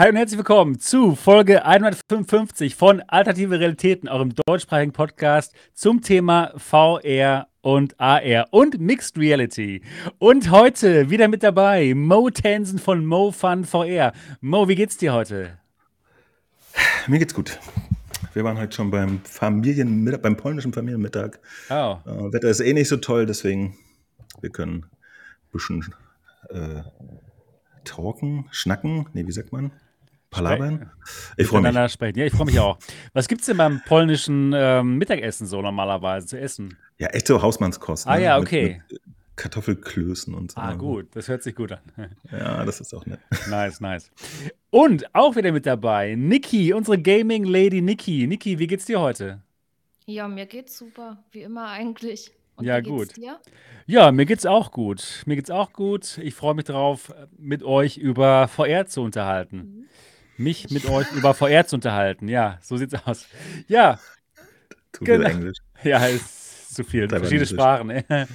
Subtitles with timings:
[0.00, 6.54] Hi und herzlich willkommen zu Folge 155 von Alternative Realitäten, eurem deutschsprachigen Podcast zum Thema
[6.56, 9.82] VR und AR und Mixed Reality.
[10.16, 14.14] Und heute wieder mit dabei Mo Tensen von Mo Fun VR.
[14.40, 15.58] Mo, wie geht's dir heute?
[17.06, 17.60] Mir geht's gut.
[18.32, 21.40] Wir waren heute schon beim Familienmittag, beim polnischen Familienmittag.
[21.68, 21.98] Oh.
[22.06, 23.76] Äh, Wetter ist eh nicht so toll, deswegen
[24.40, 25.94] wir können ein bisschen
[26.48, 26.84] äh,
[27.84, 29.72] talken, schnacken, nee, wie sagt man?
[30.30, 30.90] Palabern?
[31.36, 31.92] Ich freue mich.
[31.92, 32.18] Sprechen.
[32.18, 32.78] Ja, ich freue mich auch.
[33.12, 36.76] Was gibt es denn beim polnischen ähm, Mittagessen so normalerweise zu essen?
[36.98, 38.06] Ja, echt so Hausmannskost.
[38.06, 38.24] Ah ne?
[38.24, 38.82] ja, okay.
[38.88, 39.02] Mit, mit
[39.40, 40.60] Kartoffelklößen und so.
[40.60, 41.80] Ah, gut, das hört sich gut an.
[42.30, 43.20] Ja, das ist auch nett.
[43.48, 44.10] Nice, nice.
[44.70, 48.26] Und auch wieder mit dabei, Niki, unsere Gaming Lady Niki.
[48.26, 49.42] Niki, wie geht's dir heute?
[50.06, 52.32] Ja, mir geht's super, wie immer eigentlich.
[52.56, 53.16] Und ja, gut.
[53.16, 53.40] Dir?
[53.86, 55.22] Ja, mir geht's auch gut.
[55.24, 56.18] Mir geht's auch gut.
[56.18, 59.56] Ich freue mich darauf, mit euch über VR zu unterhalten.
[59.56, 59.86] Mhm.
[60.40, 62.26] Mich mit euch über VR zu unterhalten.
[62.26, 63.26] Ja, so sieht's aus.
[63.68, 63.98] Ja.
[64.90, 65.28] Zu genau.
[65.28, 65.58] Englisch.
[65.82, 67.10] Ja, ist zu viel.
[67.10, 67.88] Verschiedene Sprachen.
[67.88, 68.04] Ne?
[68.08, 68.26] Ja.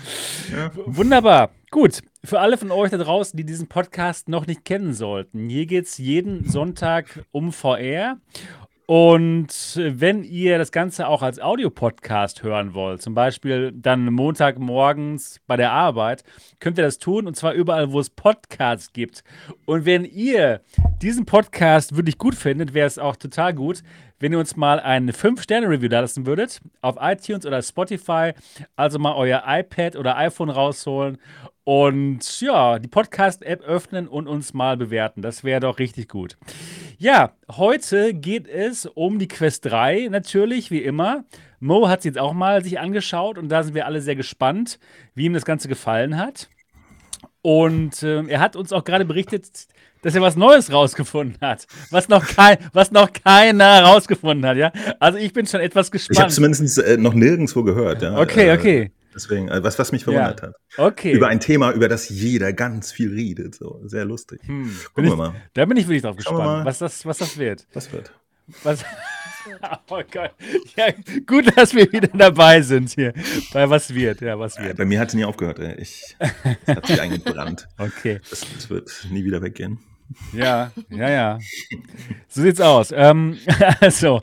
[0.85, 1.49] Wunderbar.
[1.71, 2.01] Gut.
[2.23, 5.97] Für alle von euch da draußen, die diesen Podcast noch nicht kennen sollten, hier geht's
[5.97, 8.17] jeden Sonntag um VR.
[8.87, 15.57] Und wenn ihr das Ganze auch als Audiopodcast hören wollt, zum Beispiel dann Montagmorgens bei
[15.57, 16.23] der Arbeit,
[16.59, 19.23] könnt ihr das tun und zwar überall, wo es Podcasts gibt.
[19.65, 20.61] Und wenn ihr
[21.01, 23.81] diesen Podcast wirklich gut findet, wäre es auch total gut,
[24.19, 28.33] wenn ihr uns mal eine 5-Sterne-Review da lassen würdet auf iTunes oder Spotify.
[28.75, 31.17] Also mal euer iPad oder iPhone rausholen
[31.65, 35.23] und ja, die Podcast-App öffnen und uns mal bewerten.
[35.23, 36.37] Das wäre doch richtig gut.
[36.97, 41.25] Ja, heute geht es um die Quest 3, natürlich, wie immer.
[41.59, 44.79] Mo hat sie jetzt auch mal sich angeschaut und da sind wir alle sehr gespannt,
[45.15, 46.49] wie ihm das Ganze gefallen hat.
[47.41, 49.49] Und äh, er hat uns auch gerade berichtet,
[50.03, 54.71] dass er was Neues rausgefunden hat, was noch, kein, was noch keiner rausgefunden hat, ja.
[54.99, 56.15] Also ich bin schon etwas gespannt.
[56.15, 58.19] Ich habe zumindest äh, noch nirgendwo gehört, ja.
[58.19, 58.91] Okay, äh, okay.
[59.15, 60.47] Deswegen, äh, was, was mich verwundert ja.
[60.47, 60.55] hat.
[60.77, 61.13] Okay.
[61.13, 63.55] Über ein Thema, über das jeder ganz viel redet.
[63.55, 64.41] So, sehr lustig.
[64.45, 64.75] Hm.
[64.93, 65.35] Gucken wir mal.
[65.53, 67.65] Da bin ich wirklich drauf gespannt, was das, was das wird.
[67.73, 68.11] Was wird?
[68.63, 68.83] Was?
[69.89, 70.31] oh Gott.
[70.75, 70.87] Ja,
[71.25, 73.13] gut, dass wir wieder dabei sind hier.
[73.53, 74.77] Bei was wird, ja, was wird.
[74.77, 75.59] Bei mir hat es nie aufgehört.
[75.59, 75.75] Ey.
[75.79, 77.67] Ich, es hat sich eingebrannt.
[77.77, 78.19] Okay.
[78.29, 79.79] Das, das wird nie wieder weggehen.
[80.33, 81.39] Ja, ja, ja.
[82.27, 82.91] So sieht's aus.
[82.91, 83.37] Ähm,
[83.79, 84.21] also,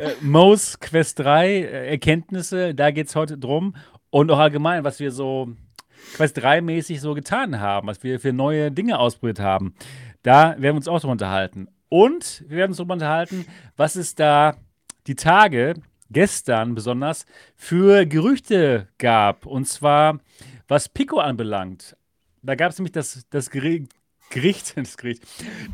[0.00, 3.74] äh, Mo's Quest 3 äh, Erkenntnisse, da geht's heute drum.
[4.14, 5.48] Und auch allgemein, was wir so
[6.14, 9.74] Quest 3-mäßig so getan haben, was wir für neue Dinge ausprobiert haben.
[10.22, 11.66] Da werden wir uns auch drüber unterhalten.
[11.88, 13.44] Und wir werden uns darüber unterhalten,
[13.76, 14.54] was es da
[15.08, 15.74] die Tage,
[16.10, 17.26] gestern besonders,
[17.56, 19.46] für Gerüchte gab.
[19.46, 20.20] Und zwar,
[20.68, 21.96] was Pico anbelangt.
[22.40, 23.90] Da gab es nämlich das, das Gericht,
[24.76, 25.24] das Gericht,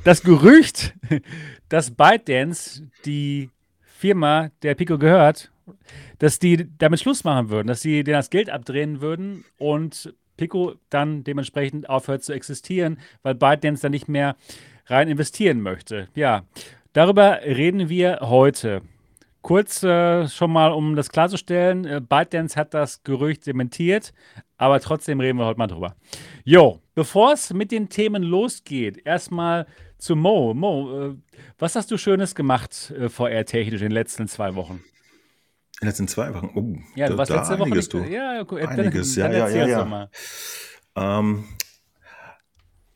[0.03, 0.95] das Gerücht,
[1.69, 3.51] dass ByteDance, die
[3.83, 5.53] Firma, der Pico gehört,
[6.19, 10.75] dass die damit Schluss machen würden, dass sie denen das Geld abdrehen würden und Pico
[10.89, 14.37] dann dementsprechend aufhört zu existieren, weil ByteDance dann nicht mehr
[14.87, 16.09] rein investieren möchte.
[16.15, 16.45] Ja,
[16.93, 18.83] darüber reden wir heute.
[19.43, 24.13] Kurz äh, schon mal, um das klarzustellen, äh, ByteDance hat das Gerücht dementiert,
[24.59, 25.97] aber trotzdem reden wir heute mal drüber.
[26.45, 29.67] Jo, bevor es mit den Themen losgeht, erstmal
[29.97, 30.53] zu Mo.
[30.53, 31.15] Mo, äh,
[31.59, 34.83] was hast du Schönes gemacht äh, VR-technisch in den letzten zwei Wochen?
[35.81, 36.51] In den letzten zwei Wochen?
[36.55, 38.01] Oh, ja, du warst letzte Woche nicht, du.
[38.01, 38.61] Ja, cool.
[38.61, 39.87] einiges, dann, dann ja, ja, ja.
[39.87, 41.19] ja.
[41.19, 41.45] Ähm,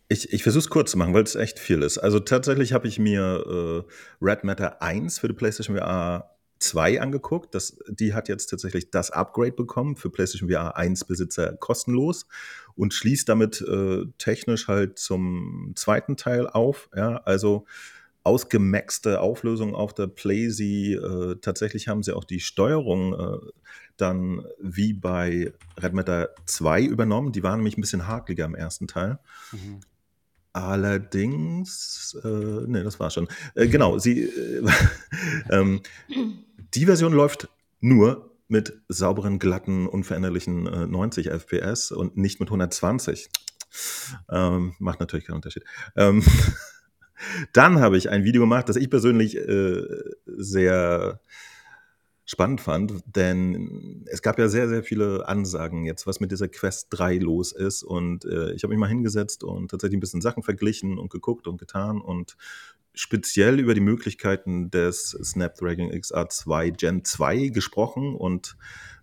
[0.08, 1.96] ich, ich versuche es kurz zu machen, weil es echt viel ist.
[1.96, 7.54] Also tatsächlich habe ich mir äh, Red Matter 1 für die PlayStation VR 2 angeguckt.
[7.54, 12.26] Das, die hat jetzt tatsächlich das Upgrade bekommen für PlayStation VR 1 Besitzer kostenlos
[12.74, 16.90] und schließt damit äh, technisch halt zum zweiten Teil auf.
[16.94, 17.64] Ja, also
[18.24, 20.94] ausgemaxte Auflösung auf der Playsee.
[20.94, 23.38] Äh, tatsächlich haben sie auch die Steuerung äh,
[23.96, 27.32] dann wie bei Red Matter 2 übernommen.
[27.32, 29.18] Die waren nämlich ein bisschen hakeliger im ersten Teil.
[29.52, 29.80] Mhm.
[30.54, 33.28] Allerdings, äh, ne, das war schon.
[33.54, 34.66] Äh, genau, sie, äh,
[35.50, 35.82] ähm,
[36.74, 37.48] die Version läuft
[37.80, 43.28] nur mit sauberen, glatten, unveränderlichen äh, 90 FPS und nicht mit 120.
[44.30, 45.64] Ähm, macht natürlich keinen Unterschied.
[45.96, 46.22] Ähm,
[47.52, 49.82] Dann habe ich ein Video gemacht, das ich persönlich äh,
[50.26, 51.20] sehr
[52.26, 56.88] spannend fand, denn es gab ja sehr, sehr viele Ansagen jetzt, was mit dieser Quest
[56.90, 57.82] 3 los ist.
[57.82, 61.46] Und äh, ich habe mich mal hingesetzt und tatsächlich ein bisschen Sachen verglichen und geguckt
[61.46, 62.36] und getan und
[62.94, 68.56] speziell über die Möglichkeiten des Snapdragon XR2 Gen 2 gesprochen und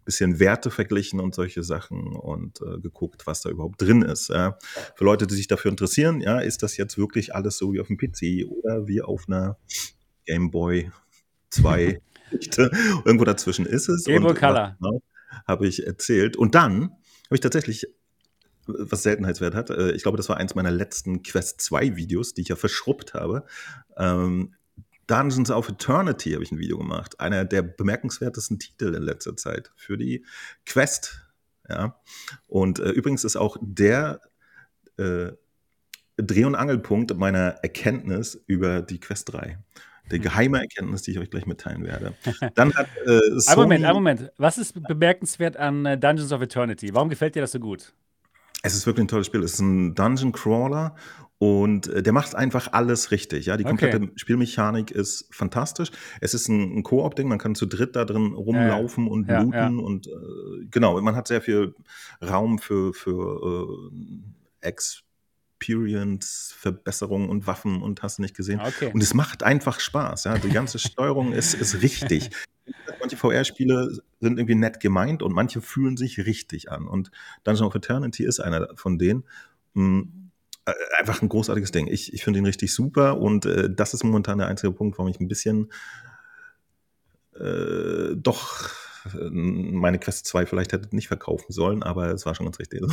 [0.05, 4.29] bisschen Werte verglichen und solche Sachen und äh, geguckt, was da überhaupt drin ist.
[4.29, 4.57] Ja.
[4.95, 7.87] Für Leute, die sich dafür interessieren, ja, ist das jetzt wirklich alles so wie auf
[7.87, 9.57] dem PC oder wie auf einer
[10.25, 10.91] Game Boy
[11.49, 12.01] 2
[13.05, 14.05] Irgendwo dazwischen ist es.
[14.05, 14.77] Game Boy Color.
[15.45, 16.37] Habe ich erzählt.
[16.37, 17.87] Und dann habe ich tatsächlich
[18.67, 19.69] was Seltenheitswert hat.
[19.69, 23.13] Äh, ich glaube, das war eins meiner letzten Quest 2 Videos, die ich ja verschrubbt
[23.13, 23.45] habe.
[23.97, 24.55] Ähm,
[25.11, 27.19] Dungeons of Eternity habe ich ein Video gemacht.
[27.19, 30.25] Einer der bemerkenswertesten Titel in letzter Zeit für die
[30.65, 31.27] Quest.
[31.67, 31.99] Ja.
[32.47, 34.21] Und äh, übrigens ist auch der
[34.97, 35.31] äh,
[36.15, 39.57] Dreh- und Angelpunkt meiner Erkenntnis über die Quest 3.
[40.09, 40.23] Der hm.
[40.23, 42.13] geheime Erkenntnis, die ich euch gleich mitteilen werde.
[42.55, 44.31] Dann hat äh, Sony ein Moment, ein Moment.
[44.37, 46.93] Was ist bemerkenswert an äh, Dungeons of Eternity?
[46.93, 47.93] Warum gefällt dir das so gut?
[48.63, 49.43] Es ist wirklich ein tolles Spiel.
[49.43, 50.95] Es ist ein Dungeon Crawler
[51.41, 53.47] und äh, der macht einfach alles richtig.
[53.47, 54.11] Ja, die komplette okay.
[54.15, 55.89] Spielmechanik ist fantastisch.
[56.19, 57.27] Es ist ein, ein Koop-Ding.
[57.27, 59.83] Man kann zu dritt da drin rumlaufen ja, und ja, looten ja.
[59.83, 60.11] und äh,
[60.69, 61.01] genau.
[61.01, 61.73] Man hat sehr viel
[62.21, 63.89] Raum für für
[64.61, 68.61] äh, Experience, Verbesserungen und Waffen und hast du nicht gesehen.
[68.61, 68.91] Okay.
[68.93, 70.25] Und es macht einfach Spaß.
[70.25, 72.29] Ja, die ganze Steuerung ist ist richtig.
[72.99, 76.85] Manche VR-Spiele sind irgendwie nett gemeint und manche fühlen sich richtig an.
[76.85, 77.09] Und
[77.45, 79.23] Dungeon of Eternity ist einer von denen.
[79.73, 80.20] Hm, äh,
[80.97, 81.87] einfach ein großartiges Ding.
[81.87, 85.09] Ich, ich finde ihn richtig super und äh, das ist momentan der einzige Punkt, warum
[85.09, 85.71] ich ein bisschen
[87.39, 88.69] äh, doch
[89.05, 92.81] äh, meine Quest 2 vielleicht hätte nicht verkaufen sollen, aber es war schon ganz richtig.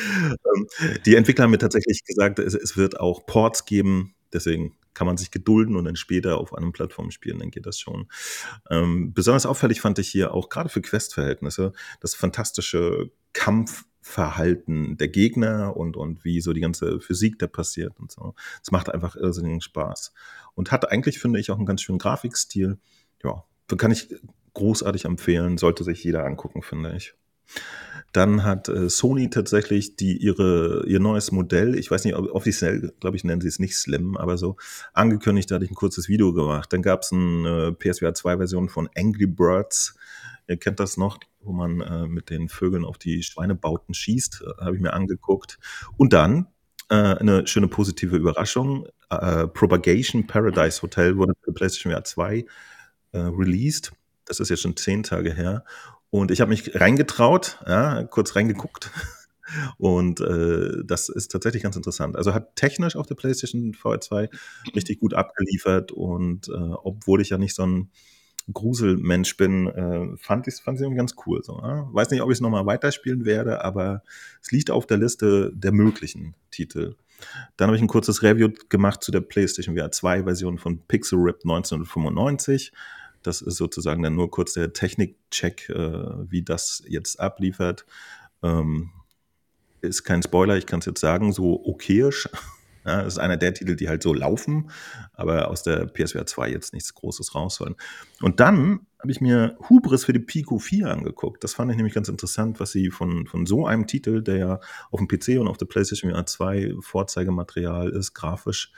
[0.00, 0.66] Ähm,
[1.04, 5.16] die Entwickler haben mir tatsächlich gesagt, es, es, wird auch Ports geben, deswegen kann man
[5.16, 8.08] sich gedulden und dann später auf anderen Plattformen spielen, dann geht das schon.
[8.70, 15.08] Ähm, besonders auffällig fand ich hier auch gerade für Quest-Verhältnisse das fantastische Kampf Verhalten der
[15.08, 18.34] Gegner und, und wie so die ganze Physik da passiert und so.
[18.62, 20.14] Es macht einfach irrsinnigen Spaß.
[20.54, 22.78] Und hat eigentlich, finde ich, auch einen ganz schönen Grafikstil.
[23.22, 23.44] Ja,
[23.76, 24.08] kann ich
[24.54, 27.14] großartig empfehlen, sollte sich jeder angucken, finde ich.
[28.12, 33.16] Dann hat äh, Sony tatsächlich die ihre ihr neues Modell, ich weiß nicht, offiziell, glaube
[33.16, 34.56] ich, nennen sie es nicht Slim, aber so
[34.94, 36.72] angekündigt, da hatte ich ein kurzes Video gemacht.
[36.72, 39.97] Dann gab es eine PSVR 2 Version von Angry Birds.
[40.48, 44.64] Ihr kennt das noch, wo man äh, mit den Vögeln auf die Schweinebauten schießt, äh,
[44.64, 45.58] habe ich mir angeguckt.
[45.96, 46.48] Und dann
[46.88, 48.86] äh, eine schöne positive Überraschung.
[49.10, 52.46] Äh, Propagation Paradise Hotel wurde für PlayStation VR 2
[53.12, 53.92] äh, released.
[54.24, 55.64] Das ist jetzt schon zehn Tage her.
[56.10, 58.90] Und ich habe mich reingetraut, ja, kurz reingeguckt.
[59.78, 62.16] Und äh, das ist tatsächlich ganz interessant.
[62.16, 64.30] Also hat technisch auf der PlayStation VR 2
[64.74, 65.92] richtig gut abgeliefert.
[65.92, 67.90] Und äh, obwohl ich ja nicht so ein
[68.52, 71.42] Gruselmensch bin, äh, fand ich es fand ganz cool.
[71.42, 71.88] So, ja?
[71.92, 74.02] Weiß nicht, ob ich es nochmal weiterspielen werde, aber
[74.42, 76.96] es liegt auf der Liste der möglichen Titel.
[77.56, 81.18] Dann habe ich ein kurzes Review gemacht zu der PlayStation VR 2 Version von Pixel
[81.18, 82.72] Rip 1995.
[83.22, 87.84] Das ist sozusagen dann nur kurz der Technikcheck, äh, wie das jetzt abliefert.
[88.42, 88.90] Ähm,
[89.80, 92.28] ist kein Spoiler, ich kann es jetzt sagen, so okayisch.
[92.84, 94.70] Ja, das ist einer der Titel, die halt so laufen,
[95.12, 97.76] aber aus der PSVR 2 jetzt nichts Großes rausholen.
[98.20, 101.44] Und dann habe ich mir Hubris für die Pico 4 angeguckt.
[101.44, 104.60] Das fand ich nämlich ganz interessant, was sie von, von so einem Titel, der ja
[104.90, 108.72] auf dem PC und auf der PlayStation VR 2 Vorzeigematerial ist, grafisch,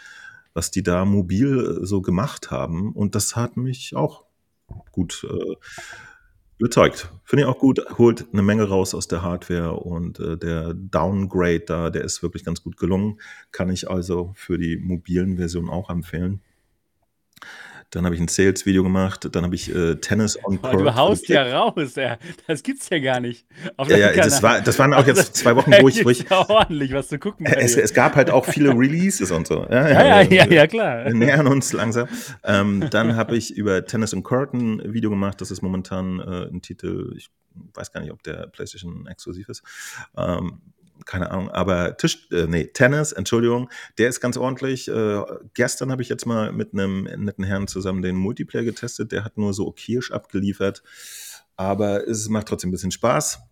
[0.52, 2.92] was die da mobil so gemacht haben.
[2.92, 4.24] Und das hat mich auch
[4.92, 5.54] gut äh,
[6.60, 7.08] überzeugt.
[7.24, 11.60] Finde ich auch gut, holt eine Menge raus aus der Hardware und äh, der Downgrade
[11.60, 13.18] da, der ist wirklich ganz gut gelungen.
[13.50, 16.42] Kann ich also für die mobilen Versionen auch empfehlen.
[17.90, 19.28] Dann habe ich ein Sales-Video gemacht.
[19.32, 20.74] Dann habe ich äh, Tennis on Court.
[20.74, 22.18] Du haust ja raus, ja.
[22.46, 23.46] Das gibt's ja gar nicht.
[23.88, 26.04] ja, ja, das, war, das waren auch jetzt also, zwei Wochen, wo ich.
[26.04, 27.46] Wo ich ja ordentlich was zu gucken.
[27.46, 29.66] Es, es, gab halt auch viele Releases und so.
[29.68, 31.04] Ja, ja, ja, ja, ja klar.
[31.06, 32.08] Wir nähern uns langsam.
[32.44, 35.40] Ähm, dann habe ich über Tennis on Court ein Video gemacht.
[35.40, 37.30] Das ist momentan äh, ein Titel, ich
[37.74, 39.62] weiß gar nicht, ob der PlayStation exklusiv ist.
[40.16, 40.60] Ähm,
[41.06, 44.88] keine Ahnung, aber Tisch, äh, nee, Tennis, Entschuldigung, der ist ganz ordentlich.
[44.88, 45.22] Äh,
[45.54, 49.36] gestern habe ich jetzt mal mit einem netten Herrn zusammen den Multiplayer getestet, der hat
[49.36, 50.82] nur so okayisch abgeliefert,
[51.56, 53.49] aber es macht trotzdem ein bisschen Spaß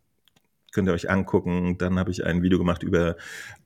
[0.78, 1.76] könnt ihr euch angucken.
[1.76, 3.16] Dann habe ich ein Video gemacht über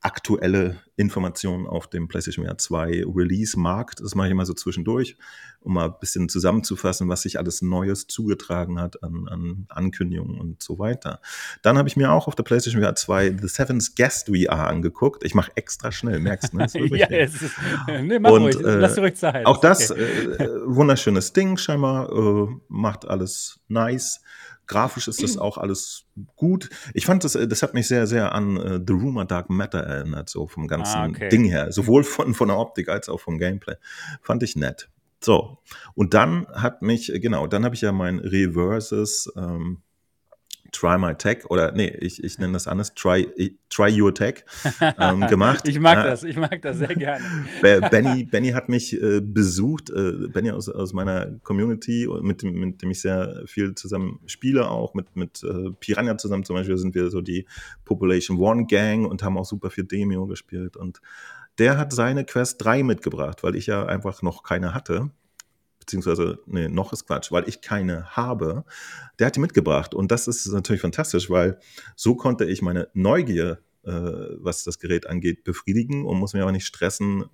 [0.01, 4.01] aktuelle Informationen auf dem PlayStation VR 2 Release-Markt.
[4.01, 5.19] Das mache ich immer so zwischendurch,
[5.61, 10.63] um mal ein bisschen zusammenzufassen, was sich alles Neues zugetragen hat an, an Ankündigungen und
[10.63, 11.21] so weiter.
[11.61, 15.23] Dann habe ich mir auch auf der PlayStation VR 2 The Seventh Guest VR angeguckt.
[15.23, 16.57] Ich mache extra schnell, merkst du?
[16.57, 16.67] Ne?
[16.97, 17.57] ja, es ist,
[17.89, 19.45] nee, mach und, ruhig, äh, lass ruhig Zeit.
[19.45, 20.03] Auch das, okay.
[20.03, 24.23] äh, wunderschönes Ding scheinbar, äh, macht alles nice.
[24.67, 26.05] Grafisch ist das auch alles
[26.37, 26.71] gut.
[26.95, 29.81] Ich fand das, äh, das hat mich sehr, sehr an uh, The Rumor Dark Matter
[29.81, 31.29] erinnert, so vom ganzen ah, okay.
[31.29, 31.73] Ding her.
[31.73, 33.75] Sowohl von, von der Optik als auch vom Gameplay.
[34.23, 34.89] Fand ich nett.
[35.21, 35.59] So,
[35.95, 39.83] und dann hat mich, genau, dann habe ich ja mein Reverses ähm,
[40.73, 44.45] Try My Tech oder nee, ich, ich nenne das anders, Try, try Your Tech
[44.99, 45.69] ähm, gemacht.
[45.69, 47.25] ich mag äh, das, ich mag das sehr gerne.
[47.91, 52.83] Benny, Benny hat mich äh, besucht, äh, Benny aus, aus meiner Community, mit dem, mit
[52.83, 56.95] dem ich sehr viel zusammen spiele, auch mit, mit äh, Piranha zusammen zum Beispiel sind
[56.95, 57.47] wir so die
[57.85, 61.01] Population One Gang und haben auch super viel Demio gespielt und
[61.59, 65.11] der hat seine Quest 3 mitgebracht, weil ich ja einfach noch keine hatte
[65.83, 68.65] beziehungsweise, nee, noch ist Quatsch, weil ich keine habe,
[69.19, 69.95] der hat die mitgebracht.
[69.95, 71.59] Und das ist natürlich fantastisch, weil
[71.97, 76.53] so konnte ich meine Neugier, äh, was das Gerät angeht, befriedigen und muss mich aber
[76.53, 77.25] nicht stressen,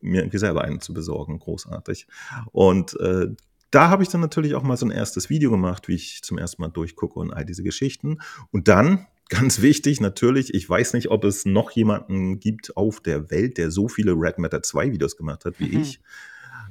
[0.00, 1.38] mir irgendwie selber einen zu besorgen.
[1.38, 2.06] Großartig.
[2.52, 3.28] Und äh,
[3.70, 6.38] da habe ich dann natürlich auch mal so ein erstes Video gemacht, wie ich zum
[6.38, 8.18] ersten Mal durchgucke und all diese Geschichten.
[8.50, 13.30] Und dann, ganz wichtig, natürlich, ich weiß nicht, ob es noch jemanden gibt auf der
[13.30, 15.82] Welt, der so viele Red Matter 2 Videos gemacht hat wie mhm.
[15.82, 16.00] ich.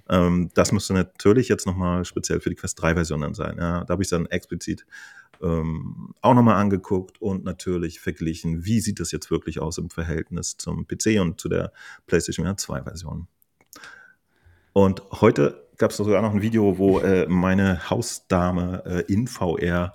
[0.09, 3.57] Ähm, das müsste natürlich jetzt nochmal speziell für die Quest 3 Version sein.
[3.57, 4.85] Ja, da habe ich dann explizit
[5.41, 10.57] ähm, auch nochmal angeguckt und natürlich verglichen, wie sieht das jetzt wirklich aus im Verhältnis
[10.57, 11.71] zum PC und zu der
[12.07, 13.27] PlayStation 2 Version.
[14.73, 19.93] Und heute gab es sogar noch ein Video, wo äh, meine Hausdame äh, in VR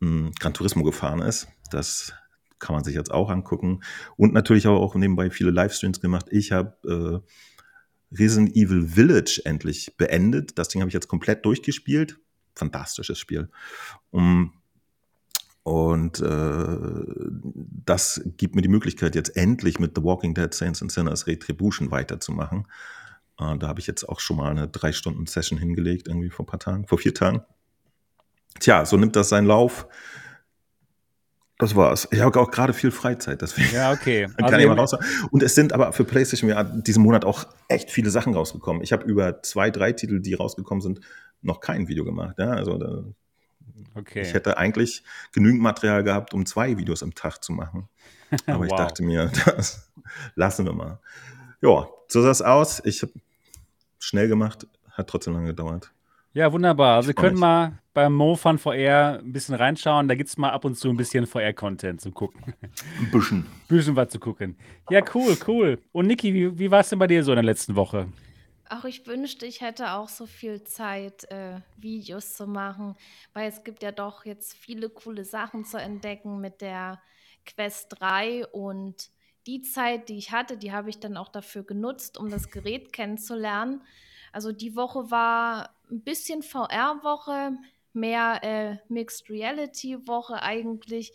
[0.00, 1.48] mh, hm, Gran Turismo gefahren ist.
[1.70, 2.12] Das
[2.58, 3.80] kann man sich jetzt auch angucken.
[4.16, 6.26] Und natürlich auch nebenbei viele Livestreams gemacht.
[6.30, 7.30] Ich habe äh,
[8.12, 10.58] Resident Evil Village endlich beendet.
[10.58, 12.18] Das Ding habe ich jetzt komplett durchgespielt.
[12.54, 13.48] Fantastisches Spiel.
[14.10, 14.52] Um,
[15.62, 17.04] und äh,
[17.84, 21.90] das gibt mir die Möglichkeit, jetzt endlich mit The Walking Dead Saints and Sinners Retribution
[21.90, 22.66] weiterzumachen.
[23.38, 26.44] Äh, da habe ich jetzt auch schon mal eine drei Stunden Session hingelegt, irgendwie vor
[26.44, 27.42] ein paar Tagen, vor vier Tagen.
[28.60, 29.86] Tja, so nimmt das seinen Lauf.
[31.58, 32.06] Das war's.
[32.12, 33.74] Ich habe auch gerade viel Freizeit, deswegen.
[33.74, 34.28] Ja, okay.
[34.36, 34.96] kann also ich mal raus.
[35.32, 38.80] Und es sind aber für PlayStation ja diesen Monat auch echt viele Sachen rausgekommen.
[38.82, 41.00] Ich habe über zwei, drei Titel, die rausgekommen sind,
[41.42, 42.36] noch kein Video gemacht.
[42.38, 43.02] Ja, also da,
[43.96, 44.22] okay.
[44.22, 47.88] ich hätte eigentlich genügend Material gehabt, um zwei Videos am Tag zu machen.
[48.46, 48.66] Aber wow.
[48.66, 49.90] ich dachte mir, das
[50.36, 51.00] lassen wir mal.
[51.60, 52.80] Ja, so sah es aus.
[52.84, 53.12] Ich habe
[53.98, 55.90] schnell gemacht, hat trotzdem lange gedauert.
[56.32, 56.96] Ja, wunderbar.
[56.96, 60.08] Also, wir können mal beim MoFun VR ein bisschen reinschauen.
[60.08, 62.54] Da gibt es mal ab und zu ein bisschen VR-Content zu gucken.
[63.00, 63.38] Ein bisschen.
[63.38, 64.56] Ein bisschen was zu gucken.
[64.90, 65.80] Ja, cool, cool.
[65.92, 68.08] Und Niki, wie, wie war es denn bei dir so in der letzten Woche?
[68.70, 72.96] Ach, ich wünschte, ich hätte auch so viel Zeit, äh, Videos zu machen,
[73.32, 77.00] weil es gibt ja doch jetzt viele coole Sachen zu entdecken mit der
[77.46, 79.10] Quest 3 und
[79.46, 82.92] die Zeit, die ich hatte, die habe ich dann auch dafür genutzt, um das Gerät
[82.92, 83.82] kennenzulernen.
[84.32, 87.56] Also die Woche war ein bisschen VR-Woche,
[87.92, 91.12] mehr äh, Mixed Reality-Woche eigentlich.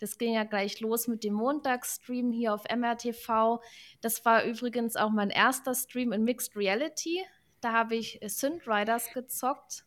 [0.00, 3.60] Das ging ja gleich los mit dem Montagsstream hier auf MRTV.
[4.00, 7.24] Das war übrigens auch mein erster Stream in Mixed Reality.
[7.60, 9.84] Da habe ich äh, Synth Riders gezockt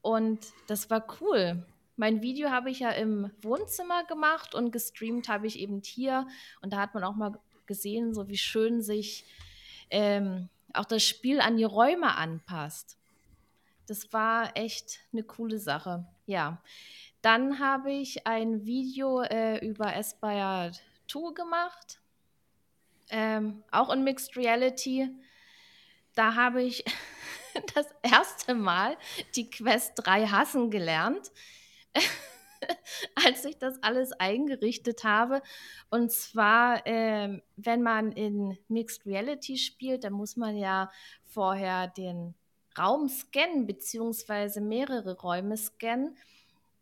[0.00, 1.66] und das war cool.
[1.96, 6.26] Mein Video habe ich ja im Wohnzimmer gemacht und gestreamt habe ich eben hier.
[6.60, 9.24] Und da hat man auch mal gesehen, so wie schön sich
[9.90, 12.98] ähm, auch das Spiel an die Räume anpasst.
[13.86, 16.06] Das war echt eine coole Sache.
[16.26, 16.62] Ja.
[17.22, 20.72] Dann habe ich ein Video äh, über Aspire
[21.08, 22.00] 2 gemacht.
[23.10, 25.10] Ähm, auch in Mixed Reality.
[26.14, 26.84] Da habe ich
[27.74, 28.96] das erste Mal
[29.36, 31.30] die Quest 3 hassen gelernt.
[33.26, 35.42] als ich das alles eingerichtet habe.
[35.90, 40.90] Und zwar, äh, wenn man in Mixed Reality spielt, dann muss man ja
[41.24, 42.34] vorher den
[42.78, 46.16] Raum scannen, beziehungsweise mehrere Räume scannen,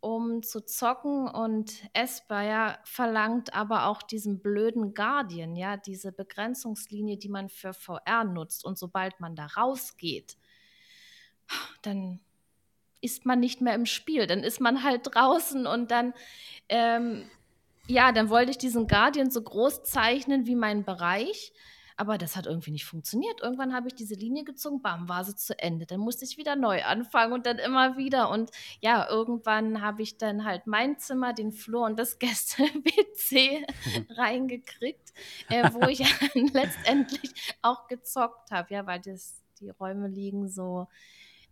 [0.00, 1.28] um zu zocken.
[1.28, 8.24] Und Aspire verlangt aber auch diesen blöden Guardian, ja, diese Begrenzungslinie, die man für VR
[8.24, 8.64] nutzt.
[8.64, 10.36] Und sobald man da rausgeht,
[11.82, 12.20] dann
[13.02, 14.26] ist man nicht mehr im Spiel.
[14.26, 16.14] Dann ist man halt draußen und dann,
[16.70, 17.28] ähm,
[17.86, 21.52] ja, dann wollte ich diesen Guardian so groß zeichnen wie mein Bereich.
[21.96, 23.42] Aber das hat irgendwie nicht funktioniert.
[23.42, 25.84] Irgendwann habe ich diese Linie gezogen, bam, war sie zu Ende.
[25.84, 28.30] Dann musste ich wieder neu anfangen und dann immer wieder.
[28.30, 33.66] Und ja, irgendwann habe ich dann halt mein Zimmer, den Flur und das Gäste-WC
[34.16, 35.12] reingekriegt,
[35.50, 36.00] äh, wo ich
[36.54, 40.86] letztendlich auch gezockt habe, ja, weil das, die Räume liegen so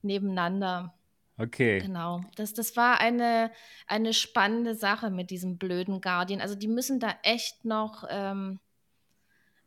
[0.02, 0.94] nebeneinander.
[1.40, 1.78] Okay.
[1.80, 2.20] Genau.
[2.36, 3.50] Das, das war eine,
[3.86, 6.42] eine spannende Sache mit diesem blöden Guardian.
[6.42, 8.60] Also die müssen da echt noch ähm,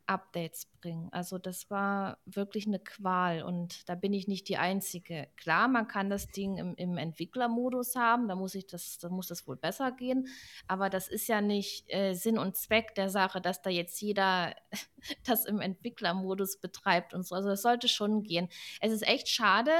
[0.08, 1.08] Updates bringen.
[1.12, 5.28] Also das war wirklich eine Qual und da bin ich nicht die Einzige.
[5.38, 9.28] Klar, man kann das Ding im, im Entwicklermodus haben, da muss ich das, da muss
[9.28, 10.28] das wohl besser gehen.
[10.68, 14.56] Aber das ist ja nicht äh, Sinn und Zweck der Sache, dass da jetzt jeder
[15.26, 17.36] das im Entwicklermodus betreibt und so.
[17.36, 18.50] Also es sollte schon gehen.
[18.82, 19.72] Es ist echt schade,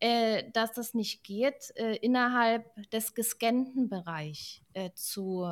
[0.00, 5.46] äh, dass das nicht geht, äh, innerhalb des gescannten Bereichs äh, zu,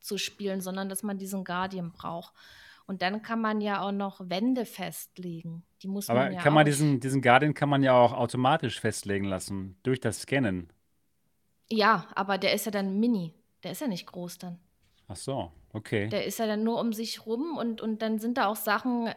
[0.00, 2.34] zu spielen, sondern dass man diesen Guardian braucht.
[2.86, 5.64] Und dann kann man ja auch noch Wände festlegen.
[5.82, 8.78] Die muss Aber man ja kann man diesen, diesen Guardian kann man ja auch automatisch
[8.80, 10.70] festlegen lassen, durch das Scannen.
[11.70, 13.32] Ja, aber der ist ja dann mini.
[13.62, 14.58] Der ist ja nicht groß dann.
[15.08, 16.08] Ach so, okay.
[16.08, 19.08] Der ist ja dann nur um sich rum und, und dann sind da auch Sachen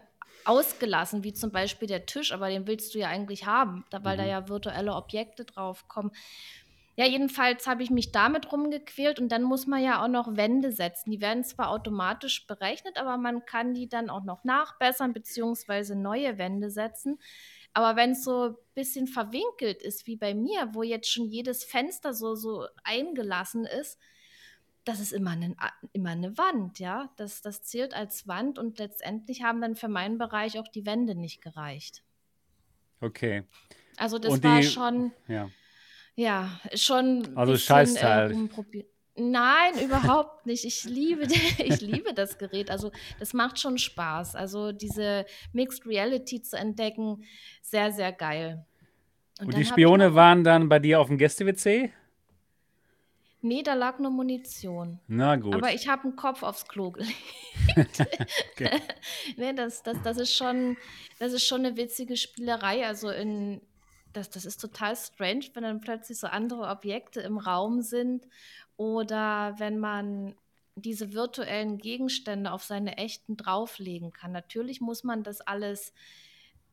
[0.45, 4.15] ausgelassen, wie zum Beispiel der Tisch, aber den willst du ja eigentlich haben, da, weil
[4.15, 4.29] da Mhm.
[4.29, 6.12] ja virtuelle Objekte drauf kommen.
[6.99, 10.71] Ja, jedenfalls habe ich mich damit rumgequält und dann muss man ja auch noch Wände
[10.71, 11.11] setzen.
[11.11, 16.39] Die werden zwar automatisch berechnet, aber man kann die dann auch noch nachbessern beziehungsweise neue
[16.39, 17.19] Wände setzen.
[17.71, 21.63] Aber wenn es so ein bisschen verwinkelt ist, wie bei mir, wo jetzt schon jedes
[21.63, 23.99] Fenster so, so eingelassen ist,
[24.83, 25.55] das ist immer eine,
[25.93, 27.11] immer eine Wand, ja.
[27.17, 31.13] Das, das zählt als Wand und letztendlich haben dann für meinen Bereich auch die Wände
[31.13, 32.03] nicht gereicht.
[33.01, 33.43] Okay.
[33.97, 35.51] Also das Und war die, schon, ja,
[36.17, 38.31] ja, schon also bisschen äh, Scheißteil.
[38.33, 38.88] rumprobiert.
[39.15, 40.65] Nein, überhaupt nicht.
[40.65, 41.24] Ich liebe,
[41.59, 42.69] ich liebe das Gerät.
[42.69, 44.36] Also das macht schon Spaß.
[44.36, 47.24] Also diese Mixed Reality zu entdecken,
[47.62, 48.65] sehr, sehr geil.
[49.39, 51.91] Und Und die Spione waren dann bei dir auf dem Gäste-WC?
[53.41, 55.00] nee, da lag nur Munition.
[55.07, 55.69] Na Aber gut.
[55.74, 57.15] ich habe einen Kopf aufs Klo gelegt.
[58.53, 58.81] Okay.
[59.38, 60.77] nee, das, das, das, ist schon,
[61.19, 62.86] das ist schon eine witzige Spielerei.
[62.86, 63.62] Also in,
[64.17, 68.27] das, das ist total strange, wenn dann plötzlich so andere Objekte im Raum sind
[68.75, 70.36] oder wenn man
[70.75, 74.31] diese virtuellen Gegenstände auf seine echten drauflegen kann.
[74.31, 75.93] Natürlich muss man das alles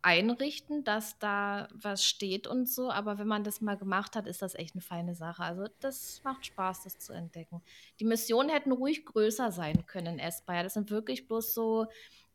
[0.03, 4.43] einrichten, dass da was steht und so, aber wenn man das mal gemacht hat, ist
[4.43, 5.43] das echt eine feine Sache.
[5.43, 7.63] Also das macht Spaß, das zu entdecken.
[8.01, 10.63] Die Missionen hätten ruhig größer sein können in Espire.
[10.63, 11.87] Das sind wirklich bloß so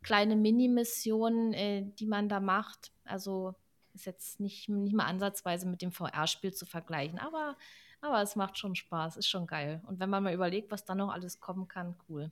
[0.02, 2.92] kleine Mini-Missionen, äh, die man da macht.
[3.04, 3.54] Also
[4.00, 7.58] ist jetzt nicht, nicht mal ansatzweise mit dem VR-Spiel zu vergleichen, aber,
[8.02, 9.82] aber es macht schon Spaß, ist schon geil.
[9.88, 12.32] Und wenn man mal überlegt, was da noch alles kommen kann, cool.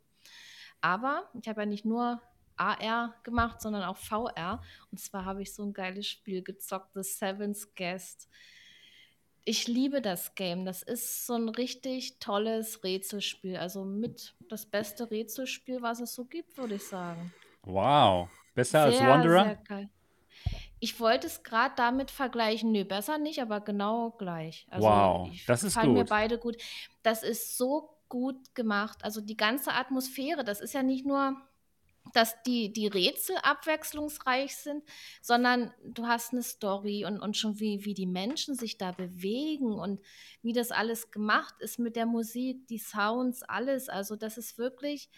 [0.81, 2.21] Aber ich habe ja nicht nur
[2.55, 4.61] AR gemacht, sondern auch VR.
[4.91, 8.29] Und zwar habe ich so ein geiles Spiel gezockt, The Seventh Guest.
[9.43, 10.65] Ich liebe das Game.
[10.65, 13.57] Das ist so ein richtig tolles Rätselspiel.
[13.57, 17.33] Also mit das beste Rätselspiel, was es so gibt, würde ich sagen.
[17.63, 18.29] Wow.
[18.53, 19.55] Besser als Sehr, sehr Wanderer?
[19.67, 19.89] geil.
[20.79, 22.71] Ich wollte es gerade damit vergleichen.
[22.71, 24.67] Nö, besser nicht, aber genau gleich.
[24.69, 26.09] Also Wow, das ist gefallen mir gut.
[26.09, 26.57] beide gut.
[27.03, 29.03] Das ist so gut gemacht.
[29.03, 31.35] Also die ganze Atmosphäre, das ist ja nicht nur,
[32.13, 34.83] dass die, die Rätsel abwechslungsreich sind,
[35.21, 39.73] sondern du hast eine Story und, und schon wie, wie die Menschen sich da bewegen
[39.73, 39.99] und
[40.41, 43.89] wie das alles gemacht ist mit der Musik, die Sounds, alles.
[43.89, 45.09] Also das ist wirklich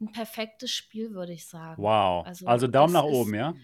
[0.00, 1.82] ein perfektes Spiel, würde ich sagen.
[1.82, 2.24] Wow.
[2.26, 3.54] Also Also Daumen nach oben, ja?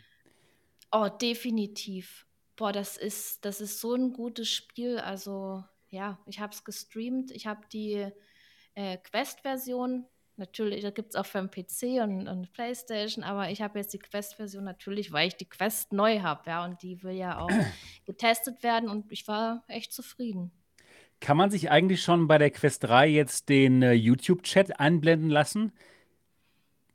[0.93, 2.27] Oh, definitiv.
[2.57, 4.99] Boah, das ist, das ist so ein gutes Spiel.
[4.99, 7.31] Also ja, ich habe es gestreamt.
[7.31, 8.09] Ich habe die
[8.75, 10.07] äh, Quest-Version.
[10.39, 13.95] Natürlich, da gibt es auch für den PC und, und Playstation, aber ich habe jetzt
[13.95, 17.49] die Quest-Version natürlich, weil ich die Quest neu habe, ja, und die will ja auch
[18.05, 20.53] getestet werden und ich war echt zufrieden.
[21.21, 25.73] Kann man sich eigentlich schon bei der Quest 3 jetzt den äh, YouTube-Chat einblenden lassen?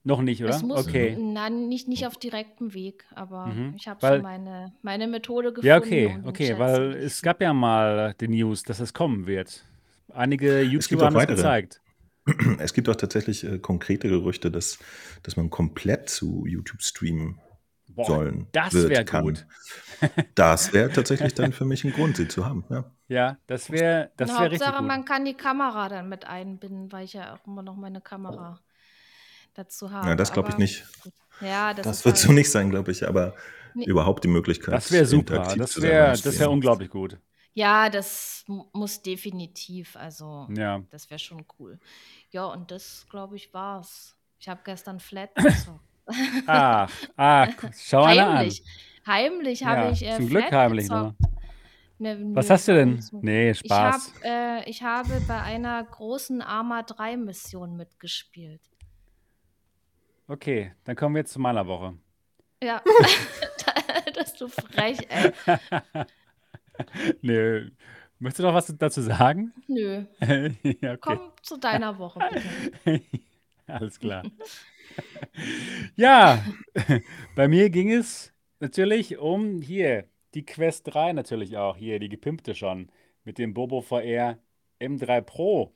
[0.03, 0.67] Noch nicht, Es oder?
[0.67, 1.15] muss, Okay.
[1.17, 3.75] nein, nicht, nicht auf direktem Weg, aber Mhm.
[3.75, 7.41] ich habe Weil, meine, meine Methode ja, gefunden, okay, den okay, zu weil es gab
[7.41, 9.63] ja mal die News, dass es kommen wird.
[10.13, 11.35] Einige Es YouTuber haben weitere.
[11.35, 11.81] gezeigt.
[12.59, 14.79] Es gibt auch tatsächlich äh, konkrete Gerüchte, dass,
[15.23, 17.39] dass man komplett zu YouTube streamen
[17.87, 19.45] Boah, sollen, das wäre gut.
[20.35, 22.65] Das wäre tatsächlich dann für mich ein Grund, sie zu haben.
[22.69, 22.91] Ja.
[23.07, 24.87] Ja, das wäre das wär richtig Hauptsache, gut.
[24.87, 28.59] man kann die Kamera dann mit einbinden, weil ich ja auch immer noch meine Kamera
[29.53, 30.15] dazu Ja, habe.
[30.15, 30.85] das glaube ich nicht.
[31.41, 32.37] Ja, das Das wird so halt.
[32.37, 33.35] nicht sein, glaube ich, aber
[33.73, 33.85] Nee.
[33.85, 35.55] überhaupt die Möglichkeit, Das wäre super.
[35.57, 37.17] Das wäre das wär unglaublich gut.
[37.53, 39.95] Ja, das mu- muss definitiv.
[39.95, 40.81] Also, Ja.
[40.89, 41.79] das wäre schon cool.
[42.31, 44.15] Ja, und das, glaube ich, war's.
[44.39, 45.79] Ich habe gestern Flat gezockt.
[46.47, 48.37] Ach, ach, schau einer an.
[48.37, 48.63] Heimlich.
[49.05, 51.19] Heimlich habe Ja, ich äh, zum Glück Flat heimlich gezockt.
[51.19, 51.29] nur.
[52.15, 53.03] Ne, Was hast du denn?
[53.21, 54.13] Nee, Ich habe Spaß.
[54.23, 58.61] äh, ich habe bei einer großen Arma 3 Mission mitgespielt.
[60.27, 61.97] Okay, dann kommen wir jetzt zu meiner Woche.
[62.63, 62.81] Ja,
[64.13, 65.31] das ist so frech, ey.
[67.21, 67.69] Nö.
[68.19, 69.51] Möchtest du noch was dazu sagen?
[69.67, 70.97] Nö, ja, okay.
[71.01, 72.19] komm zu deiner Woche,
[72.83, 73.01] bitte.
[73.65, 74.23] Alles klar.
[75.95, 76.43] ja,
[77.35, 82.53] bei mir ging es natürlich um hier die Quest 3 natürlich auch, hier die gepimpte
[82.53, 82.91] schon
[83.23, 84.37] mit dem Bobo VR
[84.79, 85.73] M3 Pro.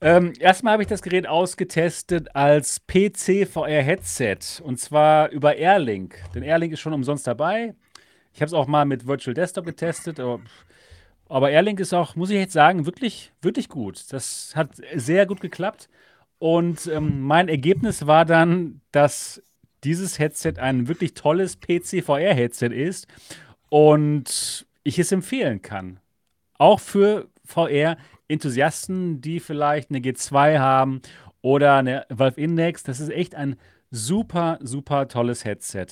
[0.00, 6.16] Ähm, erstmal habe ich das Gerät ausgetestet als PC-VR-Headset und zwar über Airlink.
[6.34, 7.74] Denn Airlink ist schon umsonst dabei.
[8.32, 10.20] Ich habe es auch mal mit Virtual Desktop getestet,
[11.30, 14.12] aber, Airlink ist auch, muss ich jetzt sagen, wirklich, wirklich gut.
[14.12, 15.88] Das hat sehr gut geklappt.
[16.38, 19.42] Und ähm, mein Ergebnis war dann, dass
[19.84, 23.08] dieses Headset ein wirklich tolles PC-VR-Headset ist
[23.68, 26.00] und ich es empfehlen kann.
[26.56, 27.28] Auch für
[28.28, 31.00] VR-Enthusiasten, die vielleicht eine G2 haben
[31.40, 32.82] oder eine Valve Index.
[32.82, 33.56] Das ist echt ein
[33.90, 35.86] super, super tolles Headset.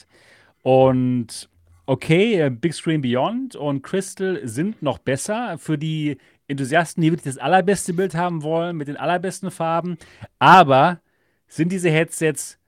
[0.62, 1.48] Und
[1.86, 6.18] okay, äh, Big Screen Beyond und Crystal sind noch besser für die
[6.48, 9.96] Enthusiasten, die wirklich das allerbeste Bild haben wollen, mit den allerbesten Farben.
[10.38, 11.00] Aber
[11.48, 12.58] sind diese Headsets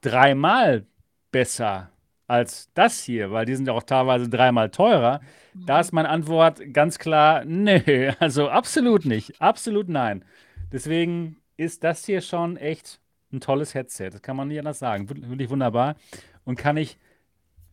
[0.00, 0.84] dreimal
[1.32, 1.90] besser
[2.26, 5.20] als das hier, weil die sind ja auch teilweise dreimal teurer.
[5.54, 10.24] Da ist meine Antwort ganz klar, nee, also absolut nicht, absolut nein.
[10.72, 13.00] Deswegen ist das hier schon echt
[13.32, 14.10] ein tolles Headset.
[14.10, 15.08] Das kann man nicht anders sagen.
[15.08, 15.96] Wirklich wunderbar
[16.44, 16.98] und kann ich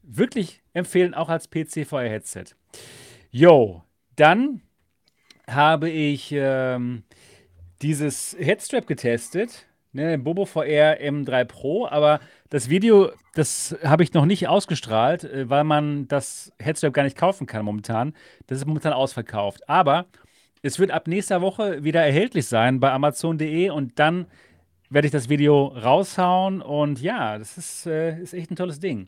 [0.03, 2.55] wirklich empfehlen, auch als PC-VR-Headset.
[3.31, 3.83] Jo,
[4.15, 4.61] dann
[5.47, 7.03] habe ich ähm,
[7.81, 12.19] dieses Headstrap getestet, ne, Bobo VR M3 Pro, aber
[12.53, 17.17] das Video, das habe ich noch nicht ausgestrahlt, äh, weil man das Headstrap gar nicht
[17.17, 18.13] kaufen kann momentan.
[18.45, 19.67] Das ist momentan ausverkauft.
[19.67, 20.05] Aber
[20.61, 24.27] es wird ab nächster Woche wieder erhältlich sein bei Amazon.de und dann
[24.91, 29.07] werde ich das Video raushauen und ja, das ist, äh, ist echt ein tolles Ding.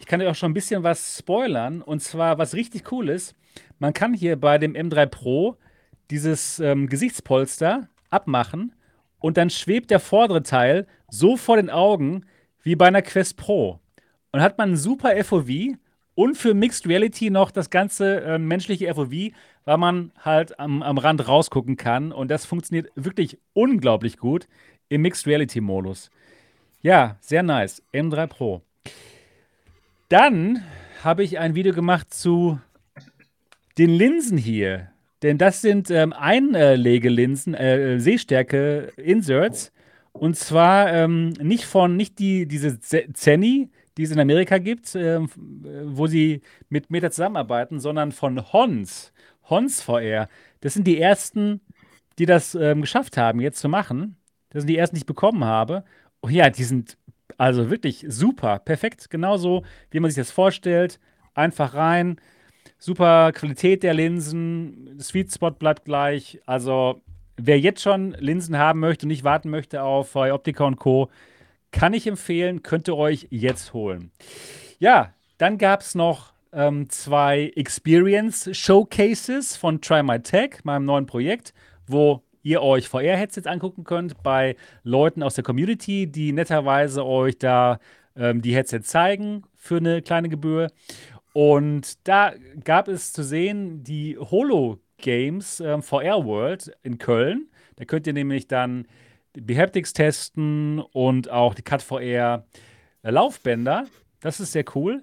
[0.00, 3.34] Ich kann euch auch schon ein bisschen was spoilern und zwar was richtig cool ist.
[3.78, 5.58] Man kann hier bei dem M3 Pro
[6.10, 8.74] dieses ähm, Gesichtspolster abmachen
[9.18, 12.24] und dann schwebt der vordere Teil so vor den Augen
[12.62, 13.80] wie bei einer Quest Pro.
[14.32, 15.76] Und hat man ein super FOV
[16.14, 19.32] und für Mixed Reality noch das ganze äh, menschliche FOV,
[19.64, 22.12] weil man halt am, am Rand rausgucken kann.
[22.12, 24.48] Und das funktioniert wirklich unglaublich gut
[24.88, 26.10] im Mixed Reality Modus.
[26.82, 27.82] Ja, sehr nice.
[27.92, 28.62] M3 Pro.
[30.08, 30.62] Dann
[31.04, 32.58] habe ich ein Video gemacht zu
[33.78, 34.90] den Linsen hier.
[35.22, 39.72] Denn das sind ähm, Einlegelinsen, äh, Sehstärke-Inserts.
[40.18, 45.20] Und zwar ähm, nicht von, nicht die, diese Zenny, die es in Amerika gibt, äh,
[45.84, 49.12] wo sie mit Meta zusammenarbeiten, sondern von Hons.
[49.48, 50.28] Hons VR.
[50.60, 51.60] Das sind die ersten,
[52.18, 54.16] die das ähm, geschafft haben, jetzt zu machen.
[54.50, 55.84] Das sind die ersten, die ich bekommen habe.
[56.22, 56.96] Oh ja, die sind
[57.36, 60.98] also wirklich super, perfekt, genauso wie man sich das vorstellt.
[61.34, 62.20] Einfach rein,
[62.78, 66.40] super Qualität der Linsen, Sweet Spot bleibt gleich.
[66.46, 67.00] Also
[67.38, 71.08] wer jetzt schon Linsen haben möchte und nicht warten möchte auf Optica und Co.,
[71.70, 74.10] kann ich empfehlen, könnt ihr euch jetzt holen.
[74.78, 81.06] Ja, dann gab es noch ähm, zwei Experience Showcases von Try My Tech, meinem neuen
[81.06, 81.52] Projekt,
[81.86, 87.78] wo ihr euch VR-Headsets angucken könnt bei Leuten aus der Community, die netterweise euch da
[88.16, 90.68] ähm, die Headsets zeigen für eine kleine Gebühr.
[91.34, 92.32] Und da
[92.64, 97.48] gab es zu sehen die Holo Games ähm, VR World in Köln.
[97.76, 98.86] Da könnt ihr nämlich dann
[99.34, 102.44] die Haptics testen und auch die Cut VR
[103.02, 103.86] äh, Laufbänder.
[104.20, 105.00] Das ist sehr cool.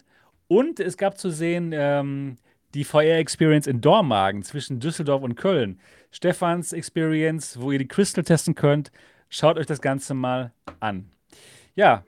[0.47, 2.37] Und es gab zu sehen ähm,
[2.73, 5.79] die VR Experience in Dormagen zwischen Düsseldorf und Köln.
[6.11, 8.91] Stefans Experience, wo ihr die Crystal testen könnt.
[9.29, 11.09] Schaut euch das Ganze mal an.
[11.75, 12.03] Ja,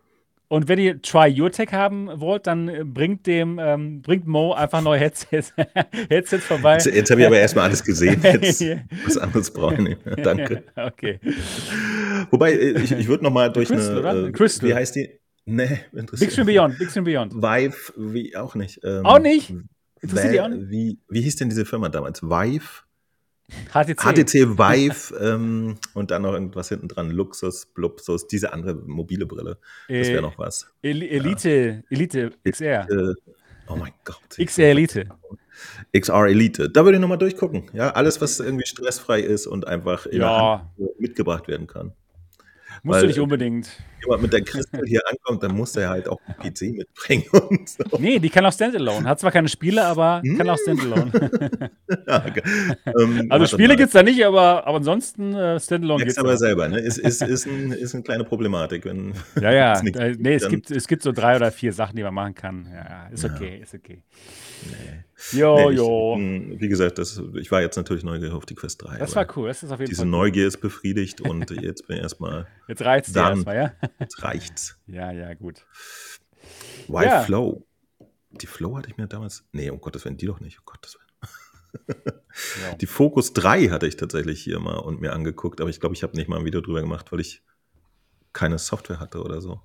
[0.50, 4.54] und wenn ihr Try Your Tech haben wollt, dann äh, bringt dem ähm, bringt Mo
[4.54, 5.54] einfach neue Headsets,
[6.10, 6.76] Headsets vorbei.
[6.76, 8.22] Jetzt, jetzt habe ich aber erstmal alles gesehen.
[8.24, 8.64] Jetzt
[9.06, 10.16] was anderes brauche ich nicht mehr.
[10.16, 10.64] Danke.
[10.76, 11.20] okay.
[12.32, 14.22] Wobei, äh, ich, ich würde noch mal durch Crystal, eine.
[14.22, 14.32] Oder?
[14.32, 14.70] Crystal.
[14.70, 15.10] Wie heißt die?
[15.46, 16.80] Nee, interessiert Big Screen Beyond.
[16.80, 17.34] Big Screen Beyond.
[17.34, 18.80] Vive, wie auch nicht.
[18.84, 19.54] Ähm, auch nicht?
[20.02, 20.70] Interessiert die auch nicht?
[20.70, 22.22] Wie, wie hieß denn diese Firma damals?
[22.22, 22.87] Vive?
[23.72, 23.98] HTC.
[24.02, 29.58] HTC Vive ähm, und dann noch irgendwas hinten dran, Luxus, Blubsus, diese andere mobile Brille.
[29.88, 30.70] Das wäre äh, noch was.
[30.82, 31.96] Elite, ja.
[31.96, 32.88] Elite XR.
[32.90, 33.16] Elite,
[33.68, 34.18] oh mein Gott.
[34.38, 35.08] XR Elite.
[35.98, 36.70] XR Elite.
[36.70, 37.70] Da würde ich nochmal durchgucken.
[37.74, 40.70] Ja, alles, was irgendwie stressfrei ist und einfach ja.
[41.00, 41.94] mitgebracht werden kann.
[42.84, 43.70] Musst du nicht unbedingt.
[44.02, 47.24] Jemand mit der Crystal hier ankommt, dann muss er halt auch einen PC mitbringen.
[47.50, 47.84] Und so.
[48.00, 49.08] Nee, die kann auch Standalone.
[49.08, 50.38] Hat zwar keine Spiele, aber hm.
[50.38, 51.12] kann auch Standalone.
[52.08, 52.44] ja, okay.
[52.86, 56.18] ähm, also Spiele gibt es da nicht, aber, aber ansonsten äh, Standalone gibt es.
[56.18, 56.38] aber auch.
[56.38, 56.80] selber, ne?
[56.80, 58.86] Ist, ist, ist, ein, ist eine kleine Problematik.
[58.86, 59.82] Wenn ja, ja.
[59.98, 62.68] Äh, nee, es gibt, es gibt so drei oder vier Sachen, die man machen kann.
[62.72, 64.04] Ja, ist okay, ist okay.
[64.66, 65.04] Nee.
[65.32, 66.16] Jo, nee, jo.
[66.16, 69.00] Hm, wie gesagt, das, ich war jetzt natürlich neugierig auf die Quest 3.
[69.00, 70.06] Das war cool, das ist auf jeden diese Fall.
[70.06, 73.74] Diese Neugier ist befriedigt und jetzt bin ich erstmal Jetzt reicht's dir erstmal, ja?
[74.00, 74.80] Jetzt reicht's.
[74.88, 75.66] Ja, ja, gut.
[76.88, 77.22] Why ja.
[77.22, 77.66] Flow?
[78.32, 79.46] Die Flow hatte ich mir damals.
[79.52, 80.60] Nee, um Gottes Willen, die doch nicht.
[80.60, 81.08] Um Gottes Willen.
[82.62, 82.76] ja.
[82.76, 86.04] Die Focus 3 hatte ich tatsächlich hier mal und mir angeguckt, aber ich glaube, ich
[86.04, 87.44] habe nicht mal ein Video drüber gemacht, weil ich
[88.34, 89.62] keine Software hatte oder so.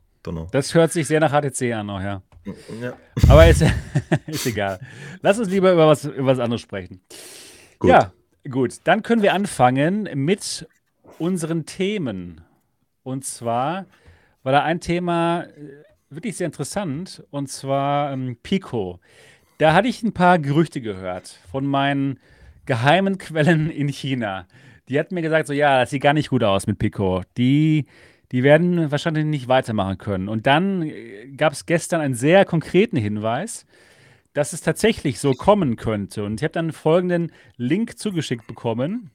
[0.53, 2.23] Das hört sich sehr nach HTC an, noch, ja.
[2.81, 2.93] ja.
[3.29, 3.65] Aber ist,
[4.27, 4.79] ist egal.
[5.21, 7.01] Lass uns lieber über was, über was anderes sprechen.
[7.79, 7.91] Gut.
[7.91, 8.13] Ja,
[8.49, 8.77] gut.
[8.85, 10.67] Dann können wir anfangen mit
[11.19, 12.41] unseren Themen.
[13.03, 13.87] Und zwar
[14.43, 19.01] war da ein Thema äh, wirklich sehr interessant, und zwar ähm, Pico.
[19.59, 22.19] Da hatte ich ein paar Gerüchte gehört von meinen
[22.67, 24.47] geheimen Quellen in China.
[24.89, 27.23] Die hatten mir gesagt, so ja, das sieht gar nicht gut aus mit Pico.
[27.37, 27.87] Die,
[28.33, 30.29] die werden wahrscheinlich nicht weitermachen können.
[30.29, 33.67] Und dann äh, gab es gestern einen sehr konkreten Hinweis,
[34.33, 36.25] dass es tatsächlich so kommen könnte.
[36.25, 39.11] Und ich habe dann folgenden Link zugeschickt bekommen.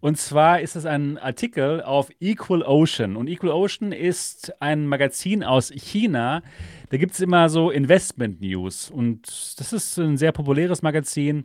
[0.00, 3.16] Und zwar ist es ein Artikel auf Equal Ocean.
[3.16, 6.42] Und Equal Ocean ist ein Magazin aus China.
[6.88, 8.90] Da gibt es immer so Investment News.
[8.90, 9.26] Und
[9.60, 11.44] das ist ein sehr populäres Magazin,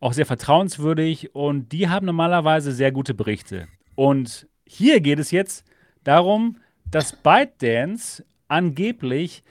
[0.00, 1.34] auch sehr vertrauenswürdig.
[1.34, 3.68] Und die haben normalerweise sehr gute Berichte.
[3.94, 5.64] Und hier geht es jetzt
[6.04, 6.56] darum,
[6.90, 9.42] dass ByteDance angeblich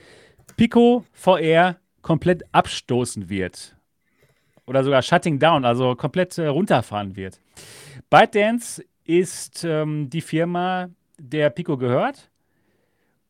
[0.58, 3.76] Pico VR komplett abstoßen wird.
[4.66, 7.40] Oder sogar shutting down, also komplett äh, runterfahren wird.
[8.10, 12.30] ByteDance ist ähm, die Firma, der Pico gehört.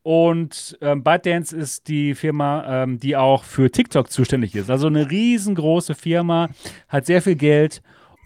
[0.02, 4.68] Und ähm, ByteDance ist die Firma, ähm, die auch für TikTok zuständig ist.
[4.68, 6.48] Also eine riesengroße Firma,
[6.88, 7.82] hat sehr viel Geld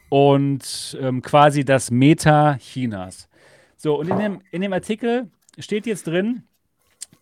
[0.09, 3.29] und ähm, quasi das Meta Chinas.
[3.77, 6.43] So, und in dem, in dem Artikel steht jetzt drin,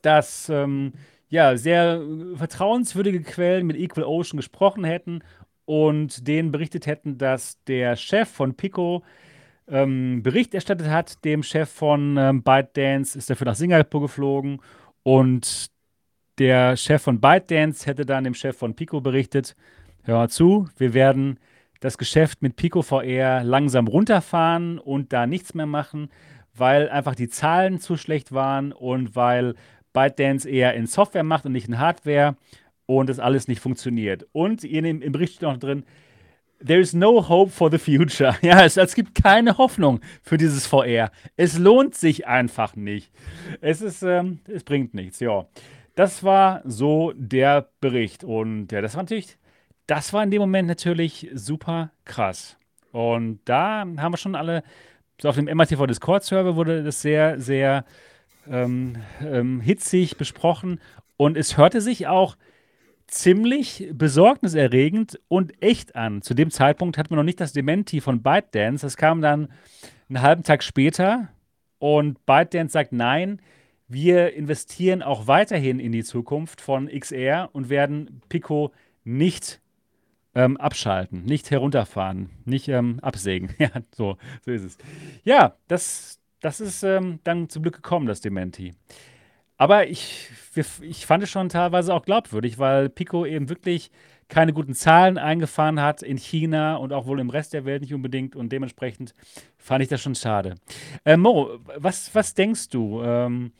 [0.02, 0.92] dass ähm,
[1.28, 2.00] ja, sehr
[2.36, 5.22] vertrauenswürdige Quellen mit Equal Ocean gesprochen hätten
[5.64, 9.02] und denen berichtet hätten, dass der Chef von Pico
[9.66, 11.24] ähm, Bericht erstattet hat.
[11.24, 14.60] Dem Chef von ähm, ByteDance ist dafür nach Singapur geflogen
[15.02, 15.70] und
[16.38, 19.56] der Chef von ByteDance hätte dann dem Chef von Pico berichtet:
[20.02, 21.38] Hör mal zu, wir werden
[21.80, 26.10] das Geschäft mit Pico VR langsam runterfahren und da nichts mehr machen,
[26.56, 29.54] weil einfach die Zahlen zu schlecht waren und weil
[29.92, 32.36] ByteDance eher in Software macht und nicht in Hardware
[32.86, 34.26] und das alles nicht funktioniert.
[34.32, 35.84] Und im, im Bericht steht noch drin,
[36.64, 38.36] There is no hope for the future.
[38.42, 41.10] Ja, es, es, gibt keine Hoffnung für dieses VR.
[41.36, 43.12] Es lohnt sich einfach nicht.
[43.60, 45.20] Es ist, ähm, es bringt nichts.
[45.20, 45.46] Ja,
[45.94, 49.36] das war so der Bericht und ja, das war natürlich,
[49.86, 52.56] das war in dem Moment natürlich super krass.
[52.92, 54.62] Und da haben wir schon alle,
[55.20, 57.84] so auf dem MRTV Discord Server wurde das sehr, sehr
[58.48, 60.80] ähm, ähm, hitzig besprochen
[61.16, 62.36] und es hörte sich auch
[63.06, 66.22] ziemlich besorgniserregend und echt an.
[66.22, 68.84] Zu dem Zeitpunkt hatten wir noch nicht das Dementi von ByteDance.
[68.84, 69.48] Das kam dann
[70.08, 71.28] einen halben Tag später
[71.78, 73.40] und ByteDance sagt nein,
[73.86, 78.72] wir investieren auch weiterhin in die Zukunft von XR und werden Pico
[79.04, 79.60] nicht
[80.34, 83.50] ähm, abschalten, nicht herunterfahren, nicht ähm, absägen.
[83.58, 84.78] ja, so, so ist es.
[85.24, 88.74] Ja, das, das ist ähm, dann zum Glück gekommen, das Dementi.
[89.56, 90.30] Aber ich,
[90.80, 93.90] ich fand es schon teilweise auch glaubwürdig, weil Pico eben wirklich
[94.28, 97.94] keine guten Zahlen eingefahren hat in China und auch wohl im Rest der Welt nicht
[97.94, 98.34] unbedingt.
[98.34, 99.14] Und dementsprechend
[99.58, 100.56] fand ich das schon schade.
[101.04, 103.02] Äh, Mo, was, was denkst du?
[103.02, 103.52] Ähm,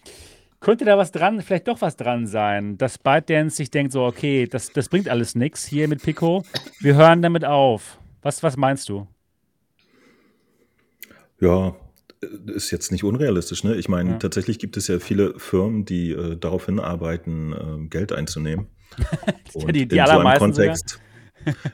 [0.65, 4.47] könnte da was dran, vielleicht doch was dran sein, dass ByteDance sich denkt, so, okay,
[4.47, 6.43] das, das bringt alles nichts hier mit Pico.
[6.81, 7.99] Wir hören damit auf.
[8.23, 9.07] Was, was meinst du?
[11.39, 11.77] Ja,
[12.47, 13.63] ist jetzt nicht unrealistisch.
[13.63, 13.77] Ne?
[13.77, 14.17] Ich meine, ja.
[14.17, 18.69] tatsächlich gibt es ja viele Firmen, die äh, darauf hinarbeiten, äh, Geld einzunehmen.
[19.53, 21.01] Und die, die in, so einem Kontext,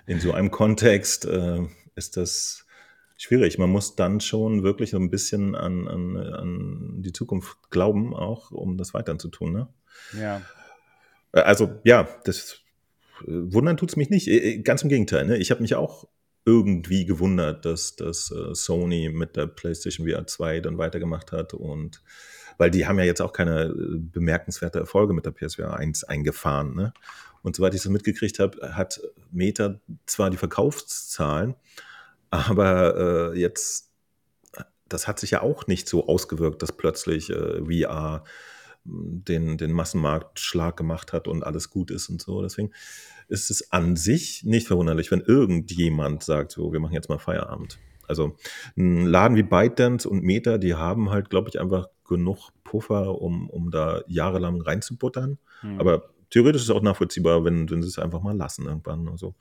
[0.06, 1.60] in so einem Kontext äh,
[1.94, 2.66] ist das
[3.20, 3.58] schwierig.
[3.58, 8.50] Man muss dann schon wirklich so ein bisschen an, an, an die Zukunft glauben, auch
[8.50, 9.52] um das weiter zu tun.
[9.52, 9.68] Ne?
[10.18, 10.42] Ja.
[11.32, 12.62] Äh, also ja, das
[13.22, 14.26] äh, wundern tut es mich nicht.
[14.26, 15.26] Äh, ganz im Gegenteil.
[15.26, 15.36] Ne?
[15.36, 16.08] Ich habe mich auch
[16.46, 22.02] irgendwie gewundert, dass, dass Sony mit der PlayStation VR 2 dann weitergemacht hat und
[22.56, 26.74] weil die haben ja jetzt auch keine bemerkenswerte Erfolge mit der PSVR 1 eingefahren.
[26.74, 26.94] Ne?
[27.42, 31.56] Und soweit ich das mitgekriegt habe, hat Meta zwar die Verkaufszahlen,
[32.30, 33.90] aber äh, jetzt,
[34.88, 38.24] das hat sich ja auch nicht so ausgewirkt, dass plötzlich äh, VR
[38.84, 42.42] hm, den, den Massenmarktschlag gemacht hat und alles gut ist und so.
[42.42, 42.72] Deswegen
[43.28, 47.78] ist es an sich nicht verwunderlich, wenn irgendjemand sagt, so, wir machen jetzt mal Feierabend.
[48.08, 48.36] Also
[48.76, 53.48] ein Laden wie ByteDance und Meta, die haben halt, glaube ich, einfach genug Puffer, um,
[53.48, 55.38] um da jahrelang reinzubuttern.
[55.62, 55.80] Mhm.
[55.80, 59.08] Aber theoretisch ist es auch nachvollziehbar, wenn, wenn sie es einfach mal lassen irgendwann.
[59.08, 59.34] Also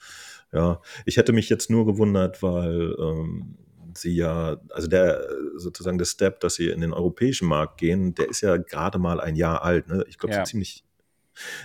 [0.52, 3.58] ja, ich hätte mich jetzt nur gewundert, weil ähm,
[3.94, 8.30] sie ja, also der sozusagen der Step, dass sie in den europäischen Markt gehen, der
[8.30, 9.88] ist ja gerade mal ein Jahr alt.
[9.88, 10.04] Ne?
[10.08, 10.46] Ich glaube, ja.
[10.46, 10.84] so ziemlich.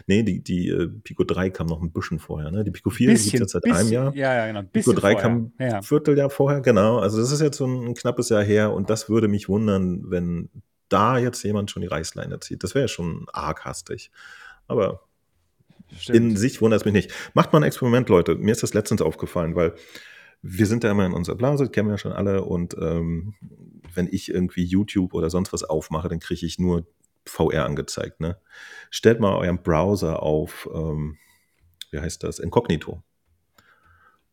[0.07, 2.53] Nee, die, die äh, Pico 3 kam noch ein bisschen vorher.
[2.53, 2.63] Ne?
[2.63, 4.15] Die Pico 4 gibt es jetzt seit bisschen, einem Jahr.
[4.15, 4.63] Ja, ja, genau.
[4.63, 5.17] Pico 3 vorher.
[5.17, 6.99] kam ein Vierteljahr vorher, genau.
[6.99, 10.11] Also das ist jetzt so ein, ein knappes Jahr her und das würde mich wundern,
[10.11, 10.49] wenn
[10.89, 12.63] da jetzt jemand schon die Reißleine zieht.
[12.63, 14.13] Das wäre schon arg hastig.
[14.69, 15.01] Aber
[15.99, 16.17] Stimmt.
[16.17, 17.13] in sich wundert es mich nicht.
[17.35, 18.35] Macht mal ein Experiment, Leute.
[18.37, 19.75] Mir ist das letztens aufgefallen, weil
[20.43, 22.45] wir sind da immer in unserer Blase, kennen wir ja schon alle.
[22.45, 23.35] Und ähm,
[23.95, 26.87] wenn ich irgendwie YouTube oder sonst was aufmache, dann kriege ich nur
[27.27, 28.21] VR angezeigt.
[28.21, 28.39] Ne?
[28.91, 31.17] Stellt mal euren Browser auf, ähm,
[31.91, 33.03] wie heißt das, Inkognito.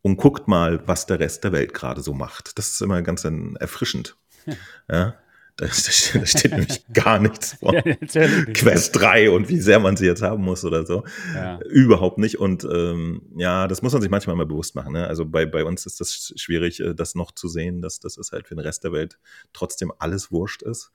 [0.01, 2.57] Und guckt mal, was der Rest der Welt gerade so macht.
[2.57, 4.17] Das ist immer ganz erfrischend.
[4.89, 5.15] Ja?
[5.61, 7.71] Da, steht, da steht nämlich gar nichts vor.
[7.75, 7.81] Ja,
[8.51, 11.03] Quest 3 und wie sehr man sie jetzt haben muss oder so.
[11.35, 11.59] Ja.
[11.61, 12.39] Überhaupt nicht.
[12.39, 14.93] Und ähm, ja, das muss man sich manchmal mal bewusst machen.
[14.93, 15.05] Ne?
[15.05, 18.31] Also bei, bei uns ist das schwierig, äh, das noch zu sehen, dass das ist
[18.31, 19.19] halt für den Rest der Welt
[19.53, 20.91] trotzdem alles wurscht ist.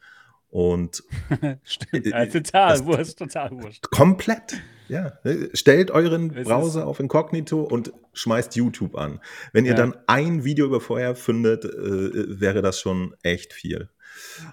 [0.48, 1.04] Und
[1.62, 3.88] Stimmt, ja, total wurscht, total wurscht.
[3.92, 4.60] Komplett.
[4.88, 5.18] Ja.
[5.52, 9.20] Stellt euren Browser auf Inkognito und schmeißt YouTube an.
[9.52, 9.76] Wenn ihr ja.
[9.76, 13.90] dann ein Video über Feuer findet, äh, wäre das schon echt viel.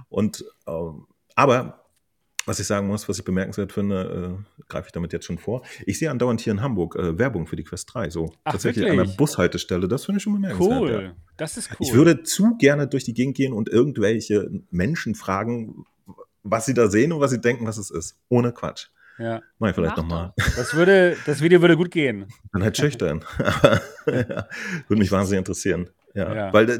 [0.09, 1.83] Und ähm, aber
[2.45, 5.63] was ich sagen muss, was ich bemerkenswert finde, äh, greife ich damit jetzt schon vor.
[5.85, 8.09] Ich sehe andauernd hier in Hamburg äh, Werbung für die Quest 3.
[8.09, 8.99] So Ach, tatsächlich wirklich?
[8.99, 9.87] an der Bushaltestelle.
[9.87, 10.81] Das finde ich schon bemerkenswert.
[10.81, 11.03] Cool.
[11.03, 11.15] Ja.
[11.37, 11.77] Das ist cool.
[11.79, 15.85] Ich würde zu gerne durch die Gegend gehen und irgendwelche Menschen fragen,
[16.43, 18.17] was sie da sehen und was sie denken, was es ist.
[18.29, 18.87] Ohne Quatsch.
[19.19, 19.41] Ja.
[19.59, 20.33] Mach ich vielleicht nochmal.
[20.35, 22.27] Das würde, das Video würde gut gehen.
[22.51, 23.23] Dann halt schüchtern.
[24.05, 24.39] würde
[24.89, 25.89] mich wahnsinnig interessieren.
[26.15, 26.53] Ja, ja.
[26.53, 26.77] weil da,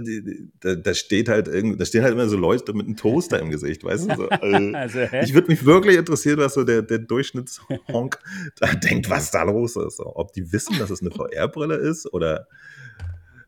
[0.59, 3.49] da, da, steht halt irgend, da stehen halt immer so Leute mit einem Toaster im
[3.49, 4.15] Gesicht, weißt du?
[4.15, 8.19] So, also, also, ich würde mich wirklich interessieren, was so der, der Durchschnittshonk
[8.59, 9.99] da denkt, was da los ist.
[9.99, 12.47] Ob die wissen, dass es eine VR-Brille ist oder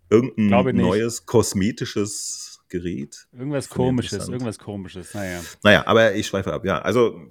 [0.10, 3.28] irgendein neues kosmetisches Gerät.
[3.32, 5.42] Irgendwas komisches, irgendwas komisches, naja.
[5.64, 6.80] Naja, aber ich schweife ab, ja.
[6.80, 7.22] Also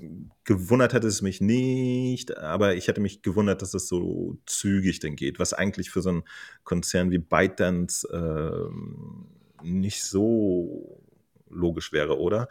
[0.44, 5.16] gewundert hätte es mich nicht, aber ich hätte mich gewundert, dass es so zügig denn
[5.16, 6.22] geht, was eigentlich für so einen
[6.64, 11.02] Konzern wie ByteDance äh, nicht so
[11.50, 12.48] logisch wäre, oder?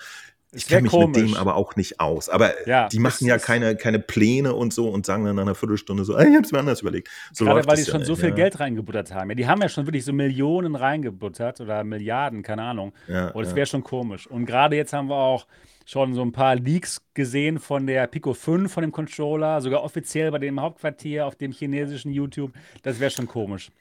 [0.54, 1.22] Ich kenne mich komisch.
[1.22, 2.30] mit dem aber auch nicht aus.
[2.30, 5.56] Aber ja, die machen ja keine, keine Pläne und so und sagen dann nach einer
[5.56, 7.10] Viertelstunde so, ich habe es mir anders überlegt.
[7.32, 8.36] So Gerade weil die schon ja so viel ja.
[8.36, 9.30] Geld reingebuttert haben.
[9.30, 12.94] Ja, die haben ja schon wirklich so Millionen reingebuttert oder Milliarden, keine Ahnung.
[13.34, 14.28] Und es wäre schon komisch.
[14.28, 15.48] Und gerade jetzt haben wir auch
[15.86, 20.32] schon so ein paar Leaks gesehen von der Pico 5, von dem Controller, sogar offiziell
[20.32, 22.54] bei dem Hauptquartier auf dem chinesischen YouTube.
[22.84, 23.72] Das wäre schon komisch.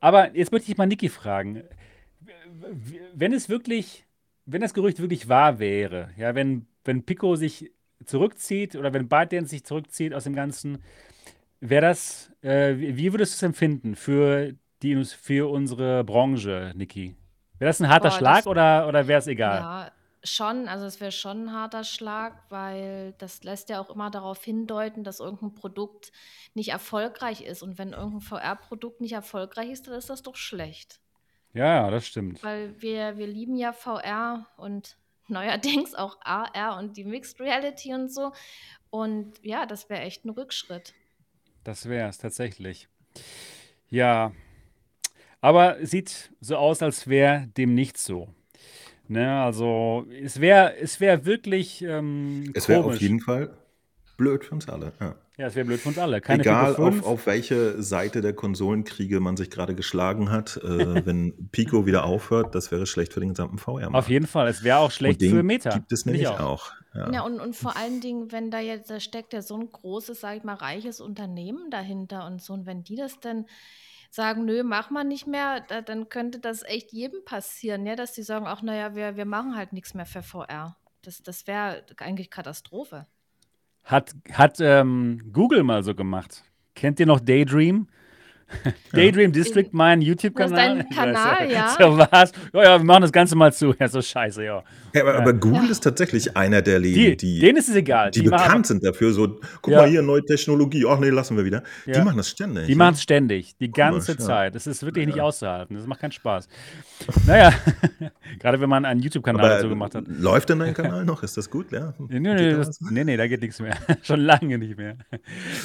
[0.00, 1.62] Aber jetzt möchte ich mal Niki fragen.
[3.14, 4.05] Wenn es wirklich
[4.46, 7.72] wenn das Gerücht wirklich wahr wäre, ja, wenn, wenn Pico sich
[8.04, 10.82] zurückzieht oder wenn ByteDance sich zurückzieht aus dem Ganzen,
[11.60, 17.16] wäre das, äh, wie würdest du es empfinden für, die, für unsere Branche, Niki?
[17.58, 19.60] Wäre das ein harter Boah, Schlag das, oder, oder wäre es egal?
[19.60, 20.68] Ja, schon.
[20.68, 25.04] Also es wäre schon ein harter Schlag, weil das lässt ja auch immer darauf hindeuten,
[25.04, 26.12] dass irgendein Produkt
[26.54, 27.62] nicht erfolgreich ist.
[27.62, 31.00] Und wenn irgendein VR-Produkt nicht erfolgreich ist, dann ist das doch schlecht.
[31.56, 32.42] Ja, ja, das stimmt.
[32.42, 38.12] Weil wir, wir lieben ja VR und neuerdings auch AR und die Mixed Reality und
[38.12, 38.32] so.
[38.90, 40.94] Und ja, das wäre echt ein Rückschritt.
[41.64, 42.88] Das wäre es tatsächlich.
[43.88, 44.32] Ja,
[45.40, 48.28] aber sieht so aus, als wäre dem nicht so.
[49.08, 53.56] Ne, also es wäre es wär wirklich ähm, Es wäre auf jeden Fall
[54.16, 54.92] blöd für uns alle.
[55.00, 55.14] Ja.
[55.38, 56.22] Ja, es wäre blöd für uns alle.
[56.22, 61.50] Keine Egal, auf, auf welche Seite der Konsolenkriege man sich gerade geschlagen hat, äh, wenn
[61.50, 63.88] Pico wieder aufhört, das wäre schlecht für den gesamten VR.
[63.88, 63.98] -Markt.
[63.98, 65.70] Auf jeden Fall, es wäre auch schlecht für Meta.
[65.70, 66.40] Gibt es nämlich auch.
[66.40, 66.72] auch.
[66.94, 69.70] Ja, ja und, und vor allen Dingen, wenn da jetzt, da steckt ja so ein
[69.70, 73.44] großes, sag ich mal, reiches Unternehmen dahinter und so, und wenn die das dann
[74.10, 78.12] sagen, nö, mach mal nicht mehr, da, dann könnte das echt jedem passieren, ja, dass
[78.12, 80.76] die sagen, ach naja, wir, wir machen halt nichts mehr für VR.
[81.02, 83.06] Das, das wäre eigentlich Katastrophe.
[83.86, 86.42] Hat, hat ähm, Google mal so gemacht.
[86.74, 87.86] Kennt ihr noch Daydream?
[88.92, 90.78] Daydream District, mein YouTube-Kanal.
[90.78, 91.76] Das ist dein Kanal, ja.
[91.78, 92.32] So was.
[92.52, 93.74] Ja, ja, wir machen das Ganze mal zu.
[93.78, 94.64] Ja, so scheiße, ja.
[94.92, 95.70] ja aber, aber, Google ja.
[95.70, 98.10] ist tatsächlich einer der Läden, die, denen ist es egal.
[98.10, 99.12] Die, die bekannt sind dafür.
[99.12, 100.84] So, guck mal hier, neue Technologie.
[100.88, 101.62] Ach nee, lassen wir wieder.
[101.86, 102.66] Die machen das ständig.
[102.66, 104.54] Die machen es ständig, die ganze Komisch, Zeit.
[104.56, 105.76] Das ist wirklich nicht auszuhalten.
[105.76, 106.48] Das macht keinen Spaß.
[107.26, 107.52] naja,
[108.38, 110.04] gerade wenn man einen YouTube-Kanal dazu gemacht hat.
[110.06, 111.22] Läuft denn dein Kanal noch?
[111.22, 111.72] Ist das gut?
[111.72, 111.94] Ja.
[112.08, 113.76] Nee, nee, das, nee, nee, da geht nichts mehr.
[114.02, 114.96] Schon lange nicht mehr.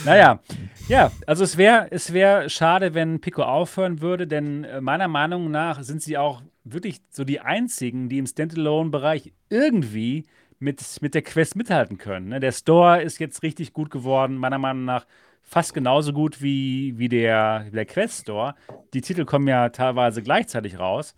[0.05, 0.39] naja,
[0.87, 5.51] ja, also es wäre es wär schade, wenn Pico aufhören würde, denn äh, meiner Meinung
[5.51, 10.25] nach sind sie auch wirklich so die einzigen, die im Standalone-Bereich irgendwie
[10.59, 12.29] mit, mit der Quest mithalten können.
[12.29, 12.39] Ne?
[12.39, 15.05] Der Store ist jetzt richtig gut geworden, meiner Meinung nach
[15.51, 18.55] fast genauso gut wie, wie der, der Quest Store.
[18.93, 21.13] Die Titel kommen ja teilweise gleichzeitig raus.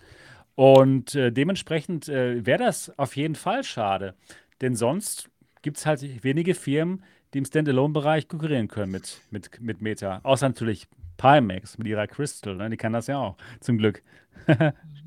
[0.56, 4.16] Und äh, dementsprechend äh, wäre das auf jeden Fall schade.
[4.60, 5.30] Denn sonst
[5.62, 7.04] gibt es halt wenige Firmen,
[7.34, 10.20] die im Standalone-Bereich konkurrieren können mit, mit, mit Meta.
[10.24, 12.72] Außer natürlich Pimax mit ihrer Crystal, ne?
[12.72, 14.02] die kann das ja auch, zum Glück.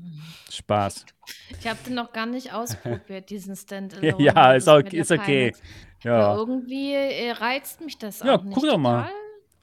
[0.51, 1.05] Spaß.
[1.59, 4.23] Ich habe den noch gar nicht ausprobiert, diesen Standalone.
[4.23, 5.53] ja, ist, auch, ist okay.
[6.03, 6.19] Ja.
[6.19, 8.55] Aber irgendwie äh, reizt mich das ja, auch nicht.
[8.55, 9.09] Ja, guck doch mal.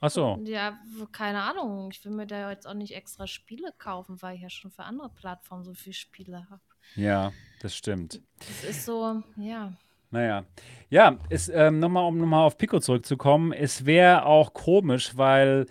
[0.00, 0.38] Ach so.
[0.44, 0.78] Ja,
[1.12, 1.88] keine Ahnung.
[1.90, 4.82] Ich will mir da jetzt auch nicht extra Spiele kaufen, weil ich ja schon für
[4.82, 6.60] andere Plattformen so viele Spiele habe.
[6.94, 7.32] Ja,
[7.62, 8.20] das stimmt.
[8.38, 9.72] Das ist so, ja.
[10.10, 10.44] Naja.
[10.90, 11.18] Ja,
[11.52, 15.66] ähm, nochmal, um nochmal auf Pico zurückzukommen, es wäre auch komisch, weil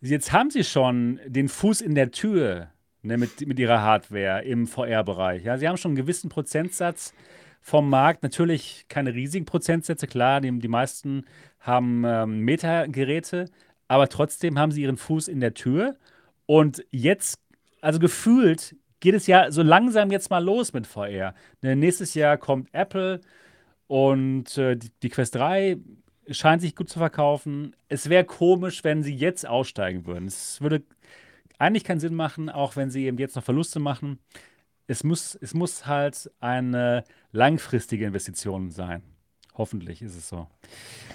[0.00, 2.70] jetzt haben sie schon den Fuß in der Tür
[3.06, 5.44] ne, mit, mit ihrer Hardware im VR-Bereich.
[5.44, 7.14] Ja, sie haben schon einen gewissen Prozentsatz
[7.60, 8.22] vom Markt.
[8.22, 11.24] Natürlich keine riesigen Prozentsätze, klar, die, die meisten
[11.60, 13.46] haben ähm, Meta-Geräte,
[13.88, 15.96] aber trotzdem haben sie ihren Fuß in der Tür.
[16.46, 17.40] Und jetzt,
[17.80, 21.34] also gefühlt, geht es ja so langsam jetzt mal los mit VR.
[21.62, 23.20] Ne, nächstes Jahr kommt Apple
[23.86, 25.78] und äh, die, die Quest 3
[26.30, 27.74] scheint sich gut zu verkaufen.
[27.88, 30.26] Es wäre komisch, wenn sie jetzt aussteigen würden.
[30.26, 30.82] Es würde
[31.58, 34.18] eigentlich keinen Sinn machen, auch wenn sie eben jetzt noch Verluste machen.
[34.86, 39.02] Es muss, es muss halt eine langfristige Investition sein.
[39.54, 40.46] Hoffentlich ist es so.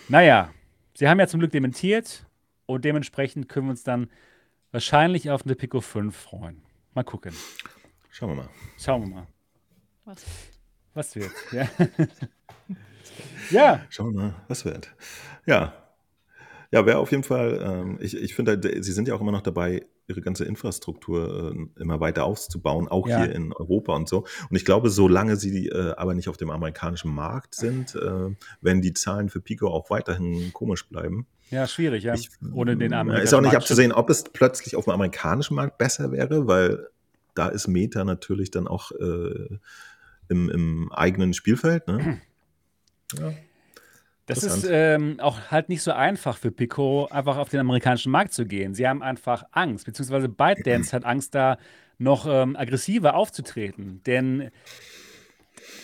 [0.10, 0.52] Naja,
[0.94, 2.26] sie haben ja zum Glück dementiert
[2.66, 4.10] und dementsprechend können wir uns dann
[4.72, 6.62] wahrscheinlich auf eine Pico 5 freuen.
[6.94, 7.34] Mal gucken.
[8.10, 8.50] Schauen wir mal.
[8.78, 9.28] Schauen wir mal.
[10.06, 10.26] Was,
[10.94, 11.32] was wird?
[11.52, 11.70] Ja.
[13.52, 13.86] ja.
[13.89, 14.94] Schauen wir mal, was wird.
[15.46, 15.74] Ja.
[16.72, 19.42] Ja, wäre auf jeden Fall, ähm, ich, ich finde, sie sind ja auch immer noch
[19.42, 23.24] dabei, ihre ganze Infrastruktur äh, immer weiter auszubauen, auch ja.
[23.24, 24.26] hier in Europa und so.
[24.49, 28.82] Und ich glaube, solange sie äh, aber nicht auf dem amerikanischen Markt sind, äh, werden
[28.82, 31.26] die Zahlen für Pico auch weiterhin komisch bleiben.
[31.49, 32.14] Ja, schwierig, ja.
[32.14, 35.78] Ich, Ohne den amerikanischen Ist auch nicht abzusehen, ob es plötzlich auf dem amerikanischen Markt
[35.78, 36.88] besser wäre, weil
[37.34, 39.57] da ist Meta natürlich dann auch äh,
[40.30, 41.88] im, im, eigenen Spielfeld.
[41.88, 42.22] Ne?
[43.20, 43.34] Ja.
[44.34, 48.34] Das ist ähm, auch halt nicht so einfach für Pico, einfach auf den amerikanischen Markt
[48.34, 48.73] zu gehen.
[48.73, 51.57] Sie haben einfach Angst, beziehungsweise ByteDance hat Angst, da
[51.97, 54.01] noch ähm, aggressiver aufzutreten.
[54.05, 54.49] Denn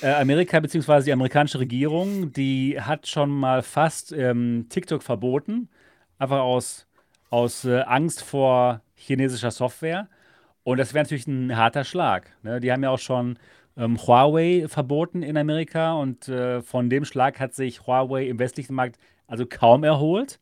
[0.02, 5.68] äh, Amerika, beziehungsweise die amerikanische Regierung, die hat schon mal fast ähm, TikTok verboten,
[6.18, 6.88] einfach aus,
[7.30, 10.08] aus äh, Angst vor chinesischer Software.
[10.64, 12.32] Und das wäre natürlich ein harter Schlag.
[12.44, 12.62] Ne?
[12.62, 13.38] Die haben ja auch schon
[13.78, 18.74] ähm, Huawei verboten in Amerika und äh, von dem Schlag hat sich Huawei im westlichen
[18.74, 18.98] Markt
[19.28, 20.40] also kaum erholt.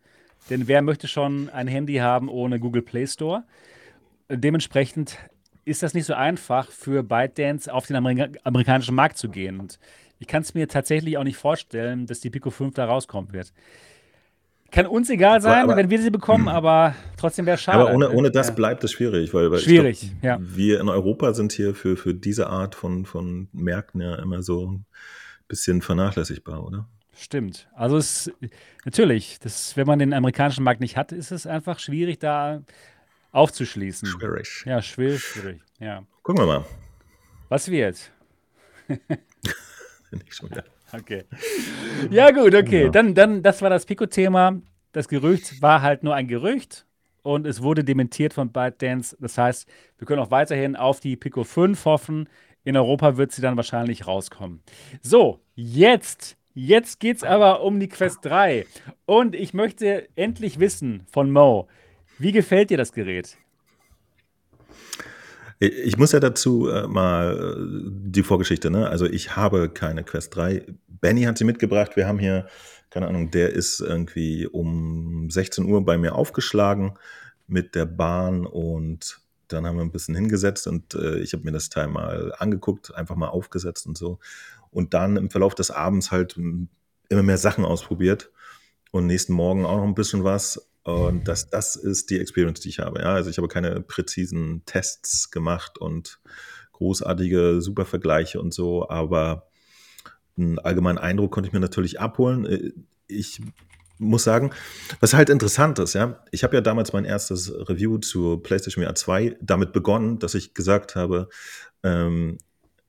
[0.50, 3.44] Denn wer möchte schon ein Handy haben ohne Google Play Store?
[4.30, 5.18] Dementsprechend
[5.66, 9.60] ist das nicht so einfach für ByteDance auf den Amerika amerikanischen Markt zu gehen.
[9.60, 9.80] Und
[10.20, 13.52] ich kann es mir tatsächlich auch nicht vorstellen, dass die Pico 5 da rauskommen wird.
[14.72, 16.50] Kann uns egal sein, aber, wenn wir sie bekommen, mhm.
[16.50, 17.80] aber trotzdem wäre es schade.
[17.80, 18.54] Aber ohne, ohne das ja.
[18.54, 20.38] bleibt es schwierig, weil, weil schwierig, glaub, ja.
[20.42, 24.72] wir in Europa sind hier für, für diese Art von, von Märkten ja immer so
[24.72, 24.86] ein
[25.48, 26.90] bisschen vernachlässigbar, oder?
[27.14, 27.70] Stimmt.
[27.74, 28.32] Also es
[28.84, 32.62] natürlich, das, wenn man den amerikanischen Markt nicht hat, ist es einfach schwierig, da
[33.32, 34.08] aufzuschließen.
[34.08, 34.64] Schwierig.
[34.66, 35.62] Ja, schwierig, schwierig.
[35.80, 36.04] Ja.
[36.24, 36.66] Gucken wir mal.
[37.48, 38.12] Was wird?
[40.12, 40.64] nicht schon wieder.
[41.00, 41.24] Okay.
[42.10, 42.86] Ja, gut, okay.
[42.86, 42.90] Ja.
[42.90, 44.62] Dann, dann, das war das Pico-Thema.
[44.92, 46.86] Das Gerücht war halt nur ein Gerücht
[47.22, 49.18] und es wurde dementiert von ByteDance.
[49.20, 49.68] Das heißt,
[49.98, 52.30] wir können auch weiterhin auf die Pico 5 hoffen.
[52.64, 54.62] In Europa wird sie dann wahrscheinlich rauskommen.
[55.02, 58.66] So, jetzt, jetzt geht es aber um die Quest 3.
[59.06, 61.68] Und ich möchte endlich wissen von Mo,
[62.18, 63.38] wie gefällt dir das Gerät?
[65.60, 68.90] Ich muss ja dazu äh, mal äh, die Vorgeschichte, ne?
[68.90, 70.66] Also ich habe keine Quest 3.
[70.88, 71.96] Benny hat sie mitgebracht.
[71.96, 72.48] Wir haben hier,
[72.90, 76.98] keine Ahnung, der ist irgendwie um 16 Uhr bei mir aufgeschlagen
[77.48, 81.52] mit der Bahn und dann haben wir ein bisschen hingesetzt und äh, ich habe mir
[81.52, 84.20] das Teil mal angeguckt, einfach mal aufgesetzt und so.
[84.72, 88.32] Und dann im Verlauf des Abends halt immer mehr Sachen ausprobiert
[88.92, 90.68] und nächsten Morgen auch noch ein bisschen was.
[90.86, 93.00] Und das, das ist die Experience, die ich habe.
[93.00, 96.20] Ja, also ich habe keine präzisen Tests gemacht und
[96.74, 99.48] großartige Supervergleiche und so, aber
[100.38, 102.46] einen allgemeinen Eindruck konnte ich mir natürlich abholen.
[102.46, 102.72] Äh,
[103.08, 103.42] ich
[103.98, 104.52] muss sagen,
[105.00, 108.94] was halt interessant ist, ja, ich habe ja damals mein erstes Review zur PlayStation VR
[108.94, 111.30] 2 damit begonnen, dass ich gesagt habe,
[111.82, 112.38] ähm,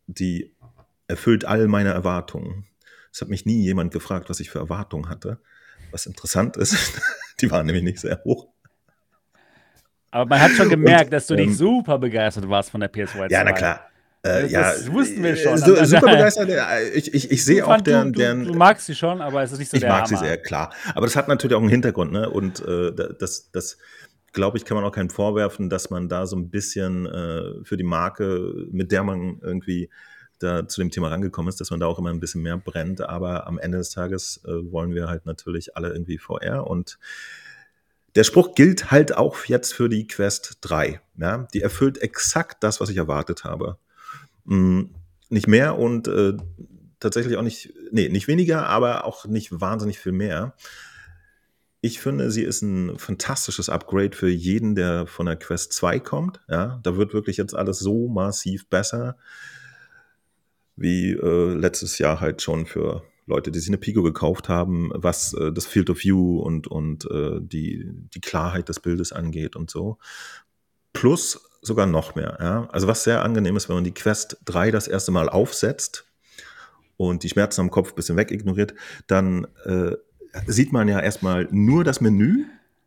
[0.06, 0.52] die
[1.08, 2.66] erfüllt all meine Erwartungen.
[3.10, 5.38] Es hat mich nie jemand gefragt, was ich für Erwartungen hatte.
[5.90, 6.76] Was interessant ist,
[7.40, 8.48] Die waren nämlich nicht sehr hoch.
[10.10, 12.90] Aber man hat schon gemerkt, und, dass du ähm, nicht super begeistert warst von der
[12.90, 13.30] PS2.
[13.30, 13.90] Ja, na klar.
[14.22, 15.58] Äh, das, ja, das wussten wir schon.
[15.58, 16.50] So, super begeistert.
[16.94, 18.44] Ich, ich, ich sehe auch deren, du, deren.
[18.44, 20.06] Du, magst sie schon, aber es ist nicht so Ich mag Hammer.
[20.06, 20.72] sie sehr, klar.
[20.94, 22.30] Aber das hat natürlich auch einen Hintergrund, ne?
[22.30, 23.76] Und äh, das, das
[24.32, 27.76] glaube ich, kann man auch keinen vorwerfen, dass man da so ein bisschen äh, für
[27.76, 29.90] die Marke, mit der man irgendwie
[30.38, 33.00] da zu dem Thema rangekommen ist, dass man da auch immer ein bisschen mehr brennt.
[33.00, 36.98] Aber am Ende des Tages äh, wollen wir halt natürlich alle irgendwie VR und
[38.16, 41.00] der Spruch gilt halt auch jetzt für die Quest 3.
[41.18, 41.46] Ja?
[41.52, 43.78] Die erfüllt exakt das, was ich erwartet habe.
[44.46, 44.90] Hm,
[45.28, 46.34] nicht mehr und äh,
[46.98, 50.54] tatsächlich auch nicht, nee, nicht weniger, aber auch nicht wahnsinnig viel mehr.
[51.82, 56.40] Ich finde, sie ist ein fantastisches Upgrade für jeden, der von der Quest 2 kommt.
[56.48, 59.16] Ja, da wird wirklich jetzt alles so massiv besser,
[60.76, 65.32] wie äh, letztes Jahr halt schon für Leute, die sich eine Pico gekauft haben, was
[65.34, 69.70] äh, das Field of View und, und äh, die, die Klarheit des Bildes angeht und
[69.70, 69.98] so.
[70.92, 72.38] Plus sogar noch mehr.
[72.40, 72.68] Ja?
[72.70, 76.06] Also was sehr angenehm ist, wenn man die Quest 3 das erste Mal aufsetzt
[76.96, 78.74] und die Schmerzen am Kopf ein bisschen wegignoriert,
[79.08, 79.96] dann äh,
[80.46, 82.44] sieht man ja erstmal nur das Menü.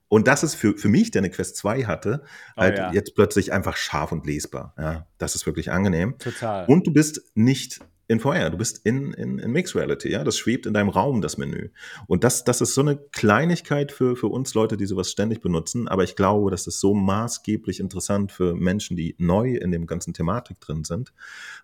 [0.09, 2.23] Und das ist für, für mich, der eine Quest 2 hatte,
[2.57, 2.91] oh, halt ja.
[2.91, 4.73] jetzt plötzlich einfach scharf und lesbar.
[4.77, 6.17] Ja, das ist wirklich angenehm.
[6.17, 6.65] Total.
[6.65, 7.79] Und du bist nicht
[8.09, 11.21] in VR, du bist in, in, in Mixed Reality, ja, das schwebt in deinem Raum,
[11.21, 11.69] das Menü.
[12.07, 15.87] Und das, das ist so eine Kleinigkeit für, für uns Leute, die sowas ständig benutzen,
[15.87, 20.15] aber ich glaube, das ist so maßgeblich interessant für Menschen, die neu in dem ganzen
[20.15, 21.13] Thematik drin sind,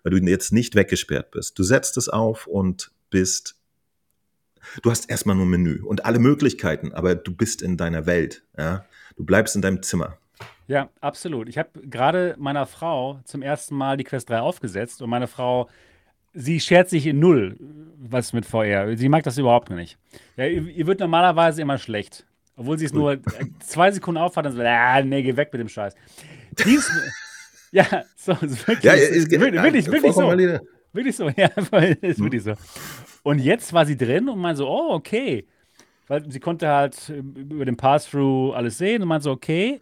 [0.04, 1.58] weil du jetzt nicht weggesperrt bist.
[1.58, 3.55] Du setzt es auf und bist
[4.82, 8.42] du hast erstmal nur Menü und alle Möglichkeiten, aber du bist in deiner Welt.
[8.56, 8.84] Ja?
[9.16, 10.18] Du bleibst in deinem Zimmer.
[10.68, 11.48] Ja, absolut.
[11.48, 15.68] Ich habe gerade meiner Frau zum ersten Mal die Quest 3 aufgesetzt und meine Frau,
[16.34, 17.56] sie schert sich in null,
[17.98, 18.96] was mit VR.
[18.96, 19.96] Sie mag das überhaupt nicht.
[20.36, 22.26] Ja, ihr, ihr wird normalerweise immer schlecht.
[22.56, 23.18] Obwohl sie es nur
[23.60, 25.94] zwei Sekunden aufhat und so, ah, nee, geh weg mit dem Scheiß.
[26.64, 26.90] Dies,
[27.70, 30.32] ja, so, wirklich, ja, ist, wirklich, wirklich, wirklich so.
[30.92, 31.48] Wirklich so, ja,
[32.00, 32.54] ist wirklich so.
[33.26, 35.48] Und jetzt war sie drin und meinte so, oh, okay.
[36.06, 39.80] Weil sie konnte halt über den Pass-Through alles sehen und meinte so, okay,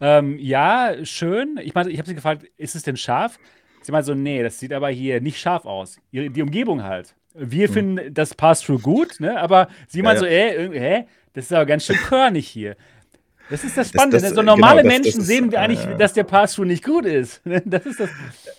[0.00, 1.58] ähm, ja, schön.
[1.60, 3.40] Ich meine, ich habe sie gefragt, ist es denn scharf?
[3.82, 5.98] Sie meinte so, nee, das sieht aber hier nicht scharf aus.
[6.12, 7.16] Die Umgebung halt.
[7.34, 7.72] Wir mhm.
[7.72, 9.40] finden das Pass-Through gut, ne?
[9.40, 10.66] aber sie meinte ja, ja.
[10.66, 12.76] so, äh, hä, das ist aber ganz schön körnig hier.
[13.50, 14.16] Das ist das Spannende.
[14.16, 16.64] Das, das, so normale genau, das, Menschen das sehen wir eigentlich, äh, dass der Pass-Through
[16.66, 17.40] nicht gut ist.
[17.66, 18.10] Das ist das.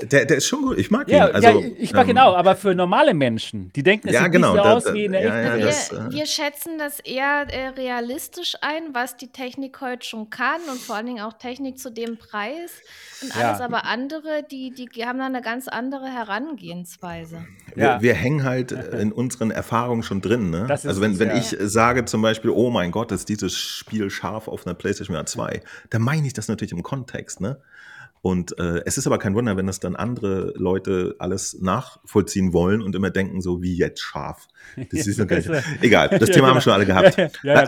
[0.02, 0.78] Der, der ist schon gut.
[0.78, 1.36] Ich mag ja, ihn.
[1.36, 4.24] Also, ja, ich mag ähm, ihn auch, aber für normale Menschen, die denken, es ja,
[4.24, 7.00] sieht genau, nicht so aus wie in der ja, echten wir, äh, wir, schätzen das
[7.00, 11.34] eher äh, realistisch ein, was die Technik heute schon kann und vor allen Dingen auch
[11.34, 12.72] Technik zu dem Preis.
[13.22, 17.46] Und alles aber andere, die, die haben da eine ganz andere Herangehensweise.
[17.76, 20.50] Wir, wir hängen halt in unseren Erfahrungen schon drin.
[20.50, 20.68] Ne?
[20.70, 24.66] also wenn, wenn ich sage zum Beispiel, oh mein Gott, ist dieses Spiel scharf auf
[24.66, 25.62] einer PlayStation 2, dabei.
[25.90, 27.60] Da meine ich das natürlich im Kontext, ne?
[28.22, 32.82] Und äh, es ist aber kein Wunder, wenn das dann andere Leute alles nachvollziehen wollen
[32.82, 34.48] und immer denken, so wie jetzt scharf.
[34.92, 35.62] Das ist okay.
[35.82, 37.18] Egal, das Thema haben wir schon alle gehabt.
[37.44, 37.68] Ja,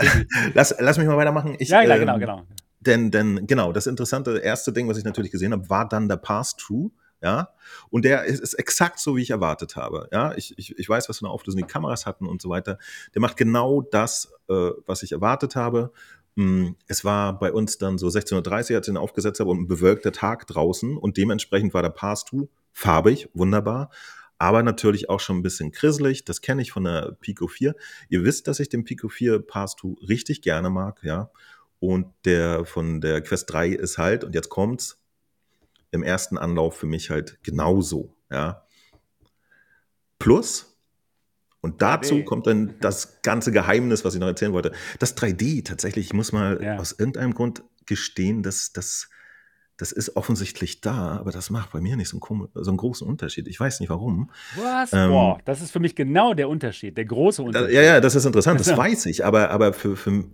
[0.55, 1.55] lass, lass mich mal weitermachen.
[1.59, 2.43] Ich, ja, ja, genau, ähm, genau.
[2.79, 6.17] Denn, denn genau, das interessante erste Ding, was ich natürlich gesehen habe, war dann der
[6.17, 6.89] Pass-Through.
[7.21, 7.49] Ja,
[7.89, 10.07] und der ist, ist, exakt so, wie ich erwartet habe.
[10.11, 12.77] Ja, ich, ich, ich weiß, was für eine Auflösung die Kameras hatten und so weiter.
[13.15, 15.91] Der macht genau das, äh, was ich erwartet habe.
[16.37, 19.61] Hm, es war bei uns dann so 16.30 Uhr, als ich den aufgesetzt habe und
[19.61, 23.89] ein bewölkter Tag draußen und dementsprechend war der Pass-Through farbig, wunderbar,
[24.37, 26.25] aber natürlich auch schon ein bisschen krisselig.
[26.25, 27.73] Das kenne ich von der Pico 4.
[28.09, 31.31] Ihr wisst, dass ich den Pico 4 Pass-Through richtig gerne mag, ja.
[31.79, 35.01] Und der von der Quest 3 ist halt, und jetzt kommt's,
[35.89, 38.63] im ersten Anlauf für mich halt genauso, ja.
[40.19, 40.76] Plus,
[41.61, 42.23] und dazu 3D.
[42.25, 44.71] kommt dann das ganze Geheimnis, was ich noch erzählen wollte.
[44.99, 46.77] Das 3D tatsächlich, ich muss mal ja.
[46.77, 49.09] aus irgendeinem Grund gestehen, dass das,
[49.77, 53.07] das ist offensichtlich da, aber das macht bei mir nicht so einen, so einen großen
[53.07, 53.47] Unterschied.
[53.47, 54.29] Ich weiß nicht warum.
[54.55, 54.93] Was?
[54.93, 57.73] Ähm, Boah, das ist für mich genau der Unterschied, der große Unterschied.
[57.73, 60.25] ja, ja, das ist interessant, das weiß ich, aber, aber für, für,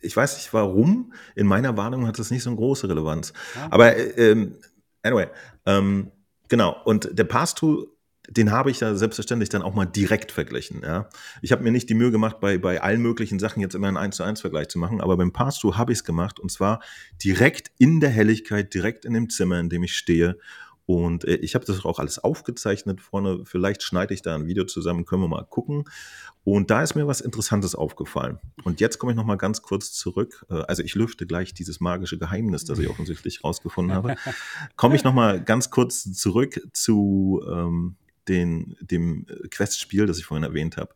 [0.00, 3.32] ich weiß nicht warum, in meiner Warnung hat das nicht so eine große Relevanz.
[3.54, 3.68] Ja.
[3.70, 4.56] Aber ähm,
[5.02, 5.28] anyway,
[5.64, 6.10] ähm,
[6.48, 7.95] genau, und der Pass-Through
[8.28, 10.82] den habe ich ja selbstverständlich dann auch mal direkt verglichen.
[10.82, 11.08] Ja.
[11.42, 13.96] Ich habe mir nicht die Mühe gemacht, bei, bei allen möglichen Sachen jetzt immer einen
[13.96, 16.80] 1 zu 1 Vergleich zu machen, aber beim Pass-Through habe ich es gemacht und zwar
[17.22, 20.38] direkt in der Helligkeit, direkt in dem Zimmer, in dem ich stehe.
[20.86, 23.40] Und äh, ich habe das auch alles aufgezeichnet vorne.
[23.44, 25.84] Vielleicht schneide ich da ein Video zusammen, können wir mal gucken.
[26.44, 28.38] Und da ist mir was Interessantes aufgefallen.
[28.62, 30.46] Und jetzt komme ich noch mal ganz kurz zurück.
[30.48, 34.14] Äh, also ich lüfte gleich dieses magische Geheimnis, das ich offensichtlich rausgefunden habe.
[34.76, 37.96] Komme ich noch mal ganz kurz zurück zu ähm,
[38.28, 40.94] den, dem Quest-Spiel, das ich vorhin erwähnt habe.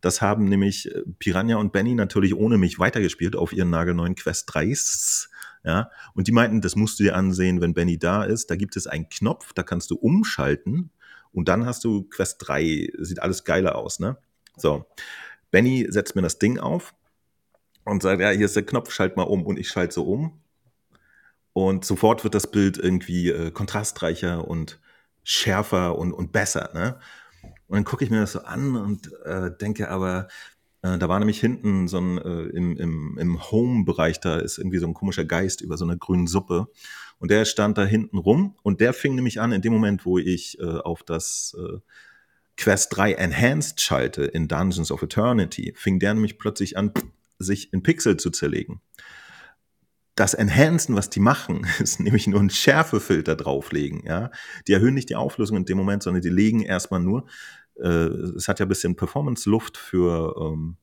[0.00, 4.50] Das haben nämlich äh, Piranha und Benny natürlich ohne mich weitergespielt auf ihren nagelneuen Quest
[4.50, 5.28] 3s.
[5.62, 8.50] Ja, und die meinten, das musst du dir ansehen, wenn Benny da ist.
[8.50, 10.90] Da gibt es einen Knopf, da kannst du umschalten
[11.32, 12.92] und dann hast du Quest 3.
[12.98, 14.16] Sieht alles geiler aus, ne?
[14.56, 14.86] So.
[15.50, 16.94] Benny setzt mir das Ding auf
[17.84, 19.44] und sagt, ja, hier ist der Knopf, schalt mal um.
[19.44, 20.40] Und ich schalte so um
[21.52, 24.80] und sofort wird das Bild irgendwie äh, kontrastreicher und
[25.22, 26.70] schärfer und, und besser.
[26.74, 26.98] Ne?
[27.66, 30.28] Und dann gucke ich mir das so an und äh, denke aber,
[30.82, 34.78] äh, da war nämlich hinten so ein, äh, im, im, im Home-Bereich, da ist irgendwie
[34.78, 36.68] so ein komischer Geist über so einer grünen Suppe.
[37.18, 40.18] Und der stand da hinten rum und der fing nämlich an, in dem Moment, wo
[40.18, 41.78] ich äh, auf das äh,
[42.56, 46.92] Quest 3 Enhanced schalte in Dungeons of Eternity, fing der nämlich plötzlich an,
[47.38, 48.80] sich in Pixel zu zerlegen.
[50.20, 54.04] Das Enhancen, was die machen, ist nämlich nur ein Schärfefilter drauflegen.
[54.04, 54.30] Ja?
[54.68, 57.26] Die erhöhen nicht die Auflösung in dem Moment, sondern die legen erstmal nur
[57.76, 57.86] äh,
[58.36, 60.76] es hat ja ein bisschen Performance-Luft für, ähm,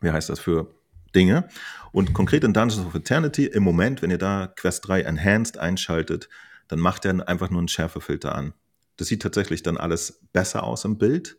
[0.00, 0.74] wie heißt das, für
[1.14, 1.48] Dinge.
[1.92, 6.28] Und konkret in Dungeons of Eternity, im Moment, wenn ihr da Quest 3 Enhanced einschaltet,
[6.68, 8.52] dann macht er einfach nur einen Schärfefilter an.
[8.96, 11.38] Das sieht tatsächlich dann alles besser aus im Bild.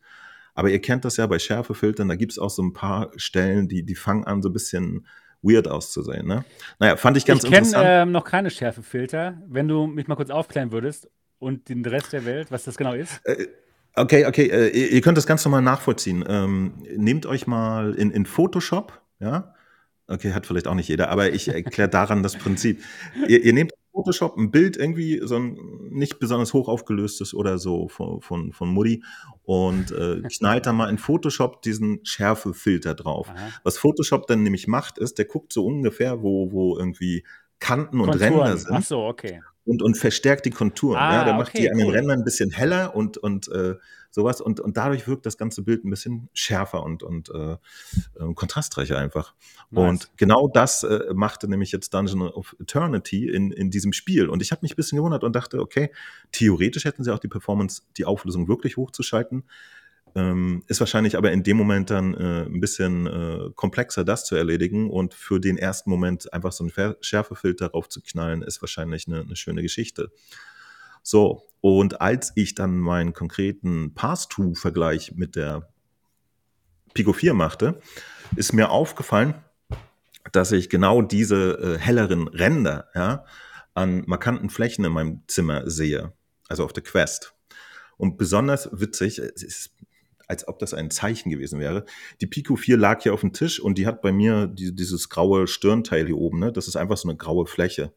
[0.55, 3.67] Aber ihr kennt das ja bei Schärfefiltern, da gibt es auch so ein paar Stellen,
[3.67, 5.07] die, die fangen an, so ein bisschen
[5.43, 6.25] weird auszusehen.
[6.25, 6.45] Ne?
[6.79, 7.75] Naja, fand ich ganz ich interessant.
[7.75, 9.41] Ich kenne ähm, noch keine Schärfefilter.
[9.47, 12.93] Wenn du mich mal kurz aufklären würdest und den Rest der Welt, was das genau
[12.93, 13.21] ist.
[13.25, 13.47] Äh,
[13.95, 16.25] Okay, okay, äh, ihr könnt das ganz normal nachvollziehen.
[16.27, 19.53] Ähm, nehmt euch mal in, in Photoshop, ja?
[20.07, 22.83] Okay, hat vielleicht auch nicht jeder, aber ich erkläre daran das Prinzip.
[23.27, 25.57] Ihr, ihr nehmt Photoshop ein Bild irgendwie, so ein
[25.89, 29.03] nicht besonders hoch aufgelöstes oder so von, von, von Mutti
[29.43, 33.29] und äh, knallt da mal in Photoshop diesen Schärfefilter drauf.
[33.29, 33.49] Aha.
[33.63, 37.23] Was Photoshop dann nämlich macht, ist, der guckt so ungefähr, wo, wo irgendwie
[37.59, 38.33] Kanten und Konturen.
[38.33, 38.71] Ränder sind.
[38.73, 40.97] Ach so, okay und, und verstärkt die Konturen.
[40.97, 43.75] Ah, ja, der macht die an den Rändern ein bisschen heller und, und äh,
[44.11, 44.41] sowas.
[44.41, 48.97] Und, und dadurch wirkt das ganze Bild ein bisschen schärfer und, und äh, äh, kontrastreicher
[48.97, 49.33] einfach.
[49.71, 49.89] Nice.
[49.89, 54.27] Und genau das äh, machte nämlich jetzt Dungeon of Eternity in, in diesem Spiel.
[54.27, 55.91] Und ich habe mich ein bisschen gewundert und dachte, okay,
[56.31, 59.43] theoretisch hätten sie auch die Performance, die Auflösung wirklich hochzuschalten.
[60.15, 64.35] Ähm, ist wahrscheinlich aber in dem Moment dann äh, ein bisschen äh, komplexer, das zu
[64.35, 64.89] erledigen.
[64.89, 69.21] Und für den ersten Moment einfach so einen Schärfefilter drauf zu knallen, ist wahrscheinlich eine,
[69.21, 70.11] eine schöne Geschichte.
[71.01, 75.69] So, und als ich dann meinen konkreten Pass-to-Vergleich mit der
[76.93, 77.81] Pico 4 machte,
[78.35, 79.35] ist mir aufgefallen,
[80.31, 83.25] dass ich genau diese äh, helleren Ränder ja,
[83.73, 86.13] an markanten Flächen in meinem Zimmer sehe,
[86.47, 87.33] also auf der Quest.
[87.97, 89.71] Und besonders witzig, es ist
[90.33, 91.85] als ob das ein Zeichen gewesen wäre.
[92.19, 95.09] Die Pico 4 lag hier auf dem Tisch und die hat bei mir die, dieses
[95.09, 96.39] graue Stirnteil hier oben.
[96.39, 96.51] Ne?
[96.51, 97.93] Das ist einfach so eine graue Fläche.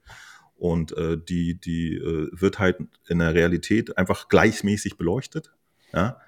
[0.59, 2.79] Und äh, die, die äh, wird halt
[3.09, 5.53] in der Realität einfach gleichmäßig beleuchtet.
[5.93, 6.21] Ja?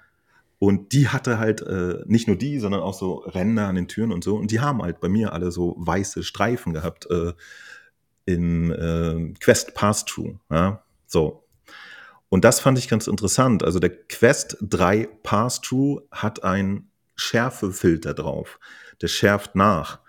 [0.57, 4.11] Und die hatte halt äh, nicht nur die, sondern auch so Ränder an den Türen
[4.11, 4.35] und so.
[4.35, 7.33] Und die haben halt bei mir alle so weiße Streifen gehabt äh,
[8.25, 10.39] im äh, Quest Pass-Through.
[10.49, 10.83] Ja?
[11.05, 11.43] So,
[12.29, 13.63] und das fand ich ganz interessant.
[13.63, 18.59] Also der Quest 3 Pass-Through hat einen Schärfefilter drauf.
[19.01, 19.99] Der schärft nach.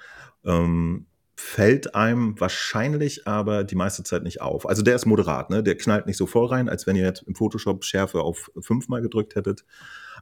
[0.45, 4.69] Ähm, fällt einem wahrscheinlich aber die meiste Zeit nicht auf.
[4.69, 5.63] Also der ist moderat, ne?
[5.63, 9.01] Der knallt nicht so voll rein, als wenn ihr jetzt im Photoshop Schärfe auf fünfmal
[9.01, 9.65] gedrückt hättet.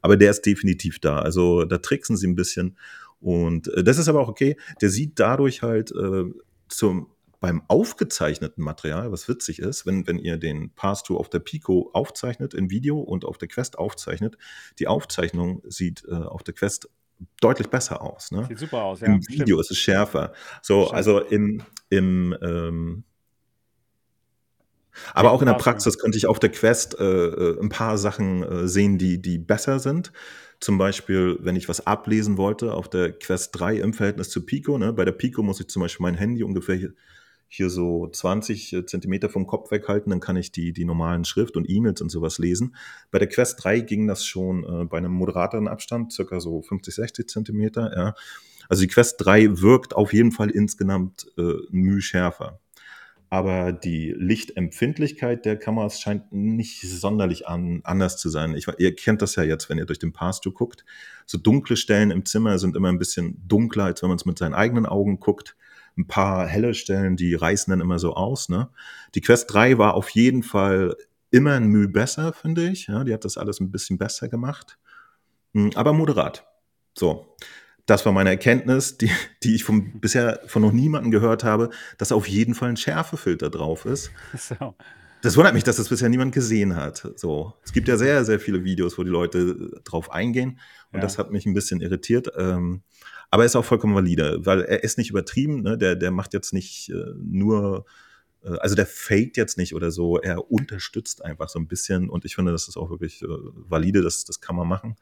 [0.00, 1.18] Aber der ist definitiv da.
[1.18, 2.76] Also da tricksen sie ein bisschen.
[3.20, 4.56] Und äh, das ist aber auch okay.
[4.80, 6.24] Der sieht dadurch halt äh,
[6.68, 7.08] zum
[7.40, 12.54] beim aufgezeichneten Material, was witzig ist, wenn, wenn ihr den Pass-Through auf der Pico aufzeichnet
[12.54, 14.36] in Video und auf der Quest aufzeichnet,
[14.78, 16.90] die Aufzeichnung sieht äh, auf der Quest
[17.40, 18.30] deutlich besser aus.
[18.32, 18.46] Ne?
[18.48, 19.06] Sieht super aus, ja.
[19.06, 19.60] Im Video stimmt.
[19.60, 20.32] ist es schärfer.
[20.62, 20.96] So, Schärfer.
[20.96, 23.04] also im, im ähm,
[25.14, 28.42] aber auch in der Praxis könnte ich auf der Quest äh, äh, ein paar Sachen
[28.42, 30.12] äh, sehen, die, die besser sind.
[30.60, 34.76] Zum Beispiel, wenn ich was ablesen wollte auf der Quest 3 im Verhältnis zu Pico.
[34.76, 34.92] Ne?
[34.92, 36.76] Bei der Pico muss ich zum Beispiel mein Handy ungefähr
[37.48, 41.56] hier, so 20 äh, Zentimeter vom Kopf weghalten, dann kann ich die, die normalen Schrift
[41.56, 42.76] und E-Mails und sowas lesen.
[43.10, 46.94] Bei der Quest 3 ging das schon äh, bei einem moderateren Abstand, circa so 50,
[46.94, 47.92] 60 Zentimeter.
[47.96, 48.14] Ja.
[48.68, 52.60] Also die Quest 3 wirkt auf jeden Fall insgesamt äh, müh schärfer.
[53.30, 58.54] Aber die Lichtempfindlichkeit der Kameras scheint nicht sonderlich an, anders zu sein.
[58.54, 60.84] Ich, ihr kennt das ja jetzt, wenn ihr durch den Pass-Through guckt.
[61.26, 64.38] So dunkle Stellen im Zimmer sind immer ein bisschen dunkler, als wenn man es mit
[64.38, 65.56] seinen eigenen Augen guckt
[65.98, 68.48] ein paar helle Stellen, die reißen dann immer so aus.
[68.48, 68.68] Ne?
[69.14, 70.96] Die Quest 3 war auf jeden Fall
[71.30, 72.86] immer ein Mühe besser, finde ich.
[72.86, 74.78] Ja, die hat das alles ein bisschen besser gemacht.
[75.54, 76.46] Hm, aber moderat.
[76.96, 77.36] So.
[77.86, 79.10] Das war meine Erkenntnis, die,
[79.42, 83.50] die ich vom, bisher von noch niemandem gehört habe, dass auf jeden Fall ein Schärfefilter
[83.50, 84.10] drauf ist.
[84.38, 84.74] So.
[85.20, 87.04] Das wundert mich, dass das bisher niemand gesehen hat.
[87.16, 90.60] So, es gibt ja sehr, sehr viele Videos, wo die Leute drauf eingehen
[90.92, 91.00] und ja.
[91.00, 92.30] das hat mich ein bisschen irritiert.
[92.38, 92.82] Ähm,
[93.30, 95.76] aber er ist auch vollkommen valide, weil er ist nicht übertrieben, ne?
[95.76, 97.84] der, der macht jetzt nicht äh, nur,
[98.42, 102.24] äh, also der faked jetzt nicht oder so, er unterstützt einfach so ein bisschen und
[102.24, 104.96] ich finde, das ist auch wirklich äh, valide, das, das kann man machen.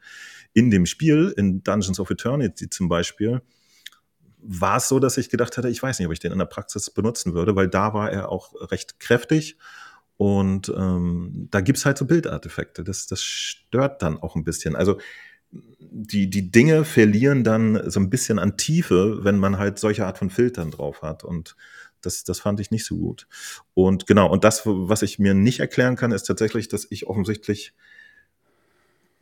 [0.53, 3.41] In dem Spiel, in Dungeons of Eternity zum Beispiel,
[4.39, 6.45] war es so, dass ich gedacht hatte, ich weiß nicht, ob ich den in der
[6.45, 9.57] Praxis benutzen würde, weil da war er auch recht kräftig
[10.17, 12.83] und ähm, da gibt's halt so Bildartefakte.
[12.83, 14.75] Das, das stört dann auch ein bisschen.
[14.75, 14.99] Also
[15.79, 20.17] die, die Dinge verlieren dann so ein bisschen an Tiefe, wenn man halt solche Art
[20.17, 21.23] von Filtern drauf hat.
[21.23, 21.55] Und
[22.01, 23.27] das, das fand ich nicht so gut.
[23.73, 27.73] Und genau, und das, was ich mir nicht erklären kann, ist tatsächlich, dass ich offensichtlich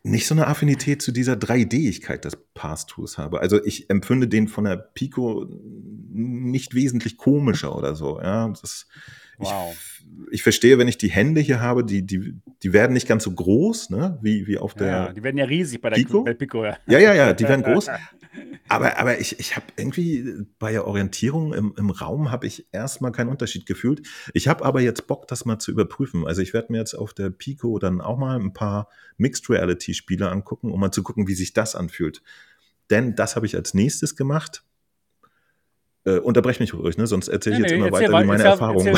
[0.04, 3.40] nicht so eine Affinität zu dieser 3D-igkeit des Pass-Tools habe.
[3.40, 5.48] Also ich empfinde den von der Pico
[6.12, 8.22] nicht wesentlich komischer oder so.
[8.22, 8.88] Ja, das,
[9.38, 9.74] wow.
[9.74, 13.24] ich, ich verstehe, wenn ich die Hände hier habe, die, die, die werden nicht ganz
[13.24, 14.88] so groß, ne, wie, wie auf der.
[14.88, 16.24] Ja, die werden ja riesig bei der Pico.
[16.24, 16.78] Bei Pico ja.
[16.88, 17.90] ja, ja, ja, die werden groß.
[18.68, 23.12] Aber, aber ich, ich habe irgendwie bei der Orientierung im, im Raum habe ich erstmal
[23.12, 24.02] keinen Unterschied gefühlt.
[24.34, 26.26] Ich habe aber jetzt Bock, das mal zu überprüfen.
[26.26, 29.94] Also ich werde mir jetzt auf der Pico dann auch mal ein paar Mixed Reality
[29.94, 32.24] Spiele angucken, um mal zu gucken, wie sich das anfühlt.
[32.90, 34.64] Denn das habe ich als nächstes gemacht.
[36.08, 37.08] Äh, unterbrech mich ruhig, ne?
[37.08, 38.96] sonst erzähle ich nee, jetzt nee, immer weiter, wie meine Erfahrungen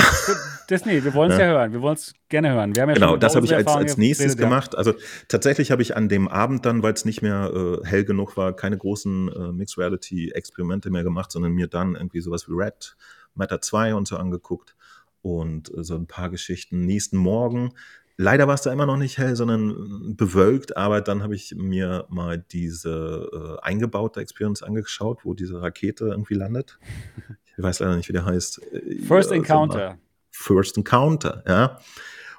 [0.67, 1.45] Das, nee, wir wollen es ja.
[1.45, 1.51] ja.
[1.53, 1.71] hören.
[1.71, 2.73] Wir wollen es gerne hören.
[2.75, 4.77] Ja genau, das habe ich als, als nächstes geredet, gemacht.
[4.77, 4.93] Also
[5.29, 8.53] tatsächlich habe ich an dem Abend dann, weil es nicht mehr äh, hell genug war,
[8.53, 12.97] keine großen äh, Mixed Reality Experimente mehr gemacht, sondern mir dann irgendwie sowas wie Red
[13.35, 14.75] Matter 2 und so angeguckt
[15.21, 16.81] und äh, so ein paar Geschichten.
[16.81, 17.71] Nächsten Morgen
[18.20, 22.05] Leider war es da immer noch nicht hell, sondern bewölkt, aber dann habe ich mir
[22.09, 26.78] mal diese äh, eingebaute Experience angeschaut, wo diese Rakete irgendwie landet.
[27.59, 28.61] Ich weiß leider nicht, wie der heißt.
[29.07, 29.97] First Encounter.
[30.30, 31.80] First Encounter, ja.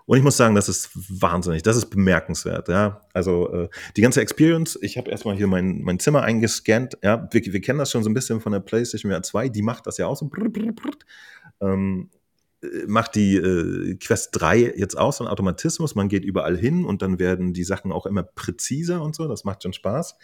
[0.07, 3.01] Und ich muss sagen, das ist wahnsinnig, das ist bemerkenswert, ja.
[3.13, 7.29] Also äh, die ganze Experience, ich habe erstmal hier mein, mein Zimmer eingescannt, ja.
[7.33, 9.89] Wir, wir kennen das schon so ein bisschen von der PlayStation VR 2, die macht
[9.89, 10.29] das ja auch so.
[10.29, 10.93] Brr, brr, brr.
[11.61, 12.11] Ähm,
[12.87, 15.95] macht die äh, Quest 3 jetzt auch so ein Automatismus.
[15.95, 19.29] Man geht überall hin und dann werden die Sachen auch immer präziser und so.
[19.29, 20.17] Das macht schon Spaß.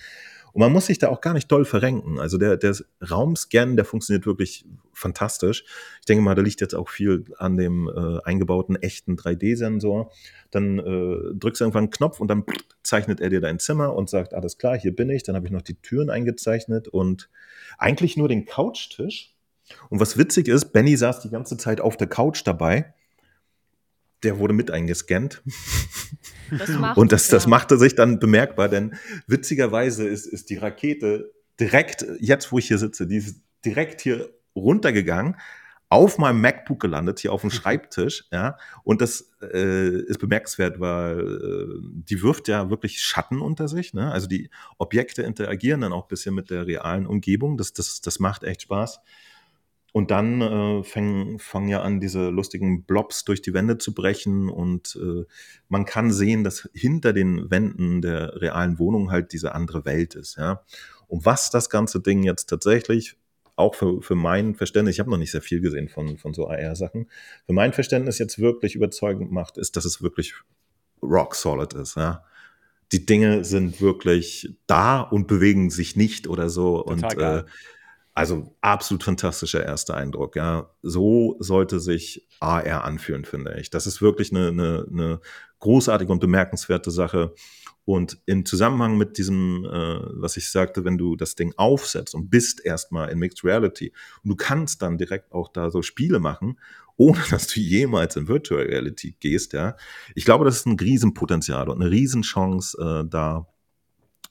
[0.53, 2.21] Und man muss sich da auch gar nicht doll verrenken.
[2.21, 2.77] Also der, der
[3.09, 5.65] Raumscan, der funktioniert wirklich fantastisch.
[5.99, 10.13] Ich denke mal, da liegt jetzt auch viel an dem äh, eingebauten echten 3D-Sensor.
[10.53, 12.45] Dann äh, drückst du irgendwann einen Knopf und dann
[12.85, 15.25] zeichnet er dir dein Zimmer und sagt, alles klar, hier bin ich.
[15.25, 17.31] Dann habe ich noch die Türen eingezeichnet und
[17.77, 19.34] eigentlich nur den Couchtisch
[19.89, 22.95] und was witzig ist, Benny saß die ganze Zeit auf der Couch dabei.
[24.23, 25.43] Der wurde mit eingescannt.
[26.51, 28.95] Das und das, das machte sich dann bemerkbar, denn
[29.27, 34.31] witzigerweise ist, ist die Rakete direkt, jetzt wo ich hier sitze, die ist direkt hier
[34.55, 35.37] runtergegangen,
[35.89, 38.59] auf meinem MacBook gelandet, hier auf dem Schreibtisch, ja.
[38.83, 44.11] Und das äh, ist bemerkenswert, weil äh, die wirft ja wirklich Schatten unter sich, ne?
[44.11, 47.57] Also die Objekte interagieren dann auch ein bisschen mit der realen Umgebung.
[47.57, 49.01] Das, das, das macht echt Spaß.
[49.97, 54.49] Und dann äh, fangen, fangen ja an, diese lustigen Blobs durch die Wände zu brechen
[54.49, 55.25] und äh,
[55.69, 60.37] man kann sehen, dass hinter den Wänden der realen Wohnung halt diese andere Welt ist.
[60.37, 60.65] Ja.
[61.07, 63.17] Und was das ganze Ding jetzt tatsächlich
[63.55, 66.49] auch für, für mein Verständnis, ich habe noch nicht sehr viel gesehen von, von so
[66.49, 67.09] AR-Sachen,
[67.47, 70.35] für mein Verständnis jetzt wirklich überzeugend macht, ist, dass es wirklich
[71.05, 71.97] rock solid ist.
[71.97, 72.25] Ja.
[72.91, 76.83] Die Dinge sind wirklich da und bewegen sich nicht oder so.
[76.83, 77.45] Total und äh,
[78.15, 80.37] also absolut fantastischer erster Eindruck.
[80.37, 83.71] Ja, so sollte sich AR anfühlen, finde ich.
[83.71, 85.21] Das ist wirklich eine, eine, eine
[85.59, 87.35] großartige und bemerkenswerte Sache.
[87.85, 92.31] Und im Zusammenhang mit diesem, äh, was ich sagte, wenn du das Ding aufsetzt und
[92.31, 93.93] bist erstmal in Mixed Reality
[94.23, 96.59] und du kannst dann direkt auch da so Spiele machen,
[96.97, 99.77] ohne dass du jemals in Virtual Reality gehst, ja.
[100.15, 103.49] Ich glaube, das ist ein Riesenpotenzial und eine Riesenchance, äh, da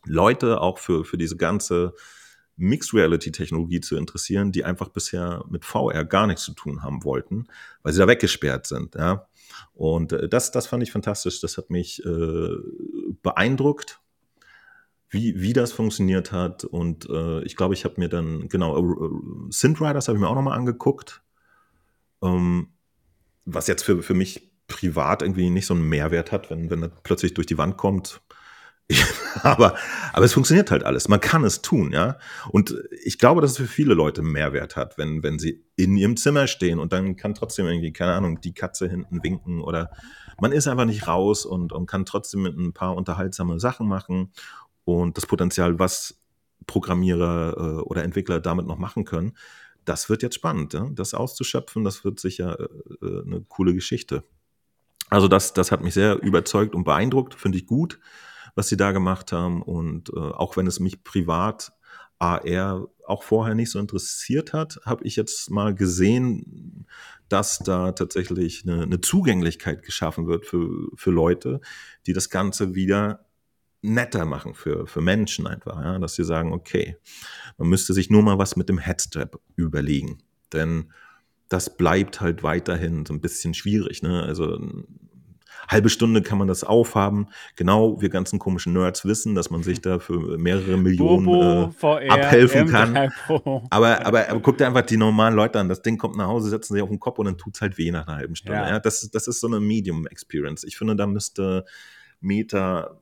[0.06, 1.94] Leute auch für, für diese ganze
[2.56, 7.04] Mixed Reality Technologie zu interessieren, die einfach bisher mit VR gar nichts zu tun haben
[7.04, 7.48] wollten,
[7.82, 8.96] weil sie da weggesperrt sind.
[8.96, 9.28] Ja.
[9.74, 11.42] Und äh, das, das fand ich fantastisch.
[11.42, 12.56] Das hat mich äh,
[13.22, 14.02] beeindruckt,
[15.10, 16.64] wie, wie das funktioniert hat.
[16.64, 19.10] Und äh, ich glaube, ich habe mir dann, genau, äh,
[19.50, 21.24] Synth Riders habe ich mir auch nochmal angeguckt.
[22.22, 22.70] Ähm,
[23.46, 26.92] was jetzt für, für mich privat irgendwie nicht so einen Mehrwert hat, wenn, wenn das
[27.04, 28.22] plötzlich durch die Wand kommt
[29.44, 29.76] aber,
[30.12, 31.08] aber es funktioniert halt alles.
[31.08, 32.18] Man kann es tun, ja.
[32.50, 36.18] Und ich glaube, dass es für viele Leute Mehrwert hat, wenn, wenn sie in ihrem
[36.18, 39.92] Zimmer stehen und dann kann trotzdem irgendwie, keine Ahnung, die Katze hinten winken oder
[40.40, 44.32] man ist einfach nicht raus und, und kann trotzdem mit ein paar unterhaltsame Sachen machen.
[44.84, 46.20] Und das Potenzial, was
[46.68, 49.38] Programmierer äh, oder Entwickler damit noch machen können,
[49.86, 50.74] das wird jetzt spannend.
[50.74, 50.90] Ja?
[50.92, 54.24] Das auszuschöpfen, das wird sicher äh, äh eine coole Geschichte.
[55.10, 58.00] Also das, das hat mich sehr überzeugt und beeindruckt, finde ich gut
[58.56, 59.62] was sie da gemacht haben.
[59.62, 61.74] Und äh, auch wenn es mich privat
[62.20, 66.88] AR auch vorher nicht so interessiert hat, habe ich jetzt mal gesehen,
[67.28, 71.60] dass da tatsächlich eine, eine Zugänglichkeit geschaffen wird für, für Leute,
[72.06, 73.26] die das Ganze wieder
[73.82, 76.96] netter machen für, für Menschen einfach, ja, dass sie sagen, okay,
[77.58, 80.20] man müsste sich nur mal was mit dem Headstrap überlegen,
[80.54, 80.92] denn
[81.50, 84.24] das bleibt halt weiterhin so ein bisschen schwierig, ne?
[84.24, 84.58] Also
[85.68, 87.28] halbe Stunde kann man das aufhaben.
[87.56, 91.72] Genau, wir ganzen komischen Nerds wissen, dass man sich da für mehrere Millionen Bobo, äh,
[91.72, 93.12] VR, abhelfen kann.
[93.70, 95.70] Aber, aber, aber guck dir einfach die normalen Leute an.
[95.70, 97.78] Das Ding kommt nach Hause, setzen sich auf den Kopf und dann tut es halt
[97.78, 98.60] weh nach einer halben Stunde.
[98.60, 98.70] Ja.
[98.70, 98.80] ja.
[98.80, 100.64] das, das ist so eine Medium-Experience.
[100.64, 101.66] Ich finde, da müsste
[102.20, 102.98] Meta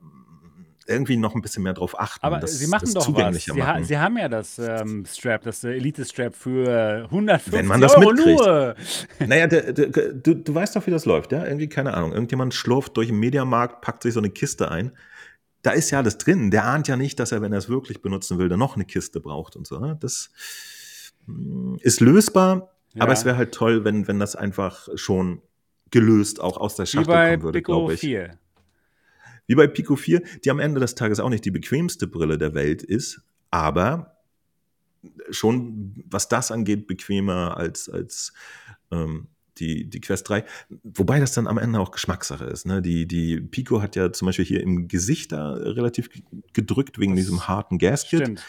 [0.86, 2.24] irgendwie noch ein bisschen mehr drauf achten.
[2.24, 3.44] Aber das, sie machen doch was.
[3.44, 7.80] Sie, ha sie, haben ja das ähm, Strap, das äh, Elite-Strap für 150 Wenn man
[7.80, 8.40] das Euro mitkriegt.
[8.40, 8.74] nur.
[9.26, 11.44] Naja, der, der, du, du weißt doch, wie das läuft, ja?
[11.44, 12.12] Irgendwie, keine Ahnung.
[12.12, 14.92] Irgendjemand schlurft durch den Mediamarkt, packt sich so eine Kiste ein.
[15.62, 16.50] Da ist ja alles drin.
[16.50, 18.84] Der ahnt ja nicht, dass er, wenn er es wirklich benutzen will, dann noch eine
[18.84, 19.78] Kiste braucht und so.
[19.78, 19.96] Ne?
[20.00, 20.30] Das
[21.26, 23.02] hm, ist lösbar, ja.
[23.02, 25.42] aber es wäre halt toll, wenn, wenn das einfach schon
[25.90, 28.00] gelöst auch aus der Schachtel kommen würde, glaube ich.
[28.00, 28.38] 4
[29.46, 32.54] wie bei Pico 4, die am Ende des Tages auch nicht die bequemste Brille der
[32.54, 34.16] Welt ist, aber
[35.30, 38.32] schon, was das angeht, bequemer als, als
[38.90, 39.28] ähm,
[39.58, 40.44] die, die Quest 3.
[40.82, 42.66] Wobei das dann am Ende auch Geschmackssache ist.
[42.66, 42.82] Ne?
[42.82, 46.08] Die, die Pico hat ja zum Beispiel hier im Gesicht da relativ
[46.52, 48.20] gedrückt wegen das diesem harten Gasket.
[48.20, 48.44] Stimmt.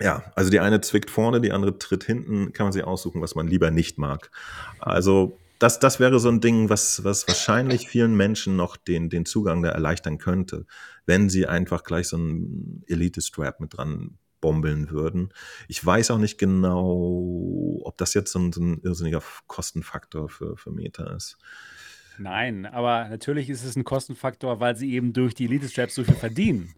[0.00, 3.34] Ja, also die eine zwickt vorne, die andere tritt hinten, kann man sich aussuchen, was
[3.34, 4.30] man lieber nicht mag.
[4.78, 9.26] Also das, das wäre so ein Ding, was, was wahrscheinlich vielen Menschen noch den, den
[9.26, 10.66] Zugang da erleichtern könnte,
[11.06, 15.32] wenn sie einfach gleich so einen Elite-Strap mit dran bombeln würden.
[15.66, 20.56] Ich weiß auch nicht genau, ob das jetzt so ein, so ein irrsinniger Kostenfaktor für,
[20.56, 21.38] für Meta ist.
[22.18, 26.14] Nein, aber natürlich ist es ein Kostenfaktor, weil sie eben durch die Elite-Straps so viel
[26.14, 26.74] verdienen.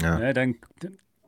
[0.00, 0.20] Ja.
[0.20, 0.32] ja.
[0.32, 0.56] dann,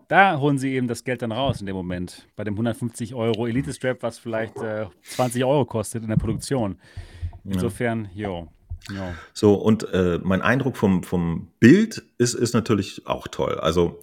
[0.09, 2.26] da holen sie eben das Geld dann raus in dem Moment.
[2.36, 6.78] Bei dem 150 Euro Elite-Strap, was vielleicht äh, 20 Euro kostet in der Produktion.
[7.44, 8.28] Insofern, ja.
[8.28, 8.48] jo.
[8.90, 9.02] jo.
[9.32, 13.59] So, und äh, mein Eindruck vom, vom Bild ist, ist natürlich auch toll.
[13.61, 14.00] Also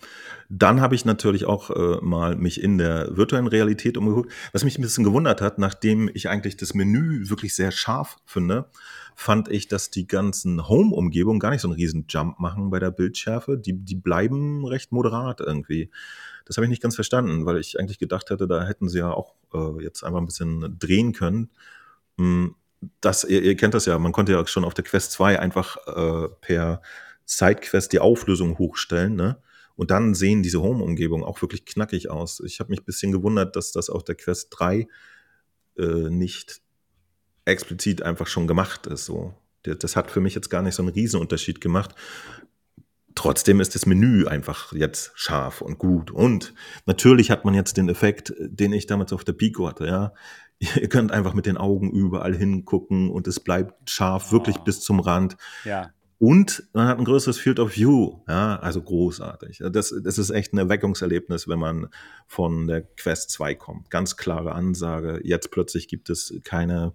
[0.56, 4.78] dann habe ich natürlich auch äh, mal mich in der virtuellen Realität umgeguckt, was mich
[4.78, 8.70] ein bisschen gewundert hat, nachdem ich eigentlich das Menü wirklich sehr scharf finde,
[9.16, 12.91] fand ich, dass die ganzen Home-Umgebungen gar nicht so einen riesen Jump machen bei der
[12.91, 13.58] Bildschärfe.
[13.58, 15.89] Die, die bleiben recht moderat irgendwie.
[16.45, 19.12] Das habe ich nicht ganz verstanden, weil ich eigentlich gedacht hätte, da hätten sie ja
[19.12, 21.49] auch äh, jetzt einfach ein bisschen drehen können.
[22.20, 22.54] Hm,
[23.01, 25.78] das, ihr, ihr, kennt das ja, man konnte ja schon auf der Quest 2 einfach
[25.88, 26.82] äh, per
[27.26, 29.38] Sidequest die Auflösung hochstellen, ne?
[29.76, 32.42] Und dann sehen diese Home-Umgebungen auch wirklich knackig aus.
[32.46, 34.88] Ich habe mich ein bisschen gewundert, dass das auf der Quest 3
[35.78, 36.62] äh, nicht
[37.46, 39.06] explizit einfach schon gemacht ist.
[39.06, 39.34] So.
[39.64, 41.96] Das hat für mich jetzt gar nicht so einen Riesenunterschied gemacht.
[43.16, 46.12] Trotzdem ist das Menü einfach jetzt scharf und gut.
[46.12, 46.54] Und
[46.86, 50.14] natürlich hat man jetzt den Effekt, den ich damals auf der Pico hatte, ja.
[50.60, 54.32] Ihr könnt einfach mit den Augen überall hingucken und es bleibt scharf, oh.
[54.34, 55.36] wirklich bis zum Rand.
[55.66, 55.92] Ja.
[56.24, 59.62] Und man hat ein größeres Field of View, ja, also großartig.
[59.74, 61.90] Das, das ist echt ein Erweckungserlebnis, wenn man
[62.28, 63.90] von der Quest 2 kommt.
[63.90, 65.20] Ganz klare Ansage.
[65.26, 66.94] Jetzt plötzlich gibt es keine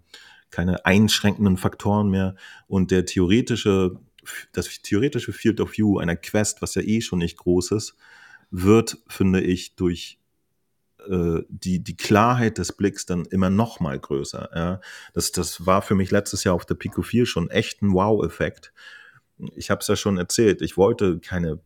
[0.51, 2.37] keine einschränkenden Faktoren mehr
[2.68, 3.99] und der theoretische,
[4.53, 7.97] das theoretische Field of View einer Quest, was ja eh schon nicht groß ist,
[8.51, 10.18] wird, finde ich, durch
[11.07, 14.49] äh, die, die Klarheit des Blicks dann immer noch mal größer.
[14.55, 14.81] Ja.
[15.12, 18.72] Das, das war für mich letztes Jahr auf der Pico 4 schon echt ein Wow-Effekt.
[19.55, 21.61] Ich habe es ja schon erzählt, ich wollte keine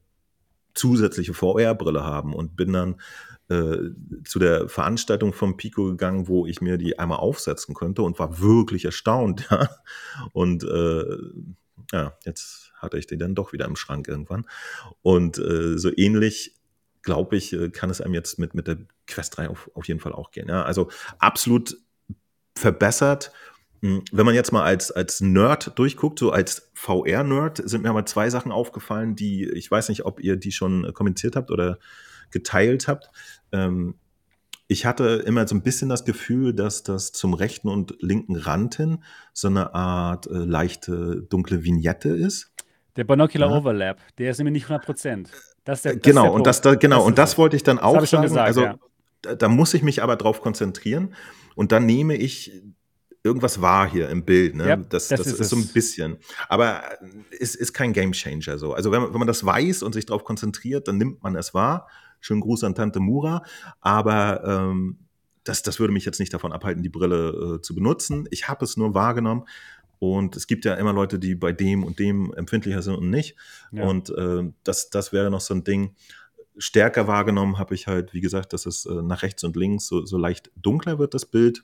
[0.74, 3.00] zusätzliche VR-Brille haben und bin dann
[3.48, 3.90] äh,
[4.24, 8.40] zu der Veranstaltung vom Pico gegangen, wo ich mir die einmal aufsetzen konnte und war
[8.40, 9.48] wirklich erstaunt.
[9.50, 9.68] Ja?
[10.32, 11.04] Und äh,
[11.92, 14.46] ja, jetzt hatte ich die dann doch wieder im Schrank irgendwann.
[15.02, 16.54] Und äh, so ähnlich,
[17.02, 20.00] glaube ich, äh, kann es einem jetzt mit, mit der Quest 3 auf, auf jeden
[20.00, 20.48] Fall auch gehen.
[20.48, 20.62] Ja?
[20.62, 21.76] Also absolut
[22.56, 23.32] verbessert.
[23.82, 28.06] Hm, wenn man jetzt mal als, als Nerd durchguckt, so als VR-Nerd, sind mir aber
[28.06, 31.78] zwei Sachen aufgefallen, die, ich weiß nicht, ob ihr die schon kommentiert habt oder
[32.30, 33.10] geteilt habt.
[33.50, 33.96] Ähm,
[34.68, 38.76] ich hatte immer so ein bisschen das Gefühl, dass das zum rechten und linken Rand
[38.76, 39.02] hin
[39.32, 42.52] so eine Art äh, leichte dunkle Vignette ist.
[42.96, 43.56] Der Binocular ja.
[43.56, 45.30] Overlap, der ist nämlich nicht 100 Prozent.
[46.00, 48.22] genau, und das, da, genau, das und das wollte ich dann auch sagen.
[48.22, 48.78] Gesagt, also ja.
[49.22, 51.14] da, da, muss ich mich aber drauf konzentrieren
[51.54, 52.62] und dann nehme ich
[53.24, 54.54] irgendwas wahr hier im Bild.
[54.54, 54.68] Ne?
[54.68, 56.18] Ja, das, das, das ist, ist so ein bisschen.
[56.48, 56.82] Aber
[57.38, 58.74] es ist kein Gamechanger so.
[58.74, 61.54] Also wenn man, wenn man das weiß und sich darauf konzentriert, dann nimmt man es
[61.54, 61.88] wahr.
[62.20, 63.42] Schönen Gruß an Tante Mura.
[63.80, 64.98] Aber ähm,
[65.44, 68.26] das, das würde mich jetzt nicht davon abhalten, die Brille äh, zu benutzen.
[68.30, 69.44] Ich habe es nur wahrgenommen.
[69.98, 73.36] Und es gibt ja immer Leute, die bei dem und dem empfindlicher sind und nicht.
[73.70, 73.84] Ja.
[73.84, 75.94] Und äh, das, das wäre noch so ein Ding.
[76.58, 80.04] Stärker wahrgenommen habe ich halt, wie gesagt, dass es äh, nach rechts und links so,
[80.04, 81.62] so leicht dunkler wird, das Bild.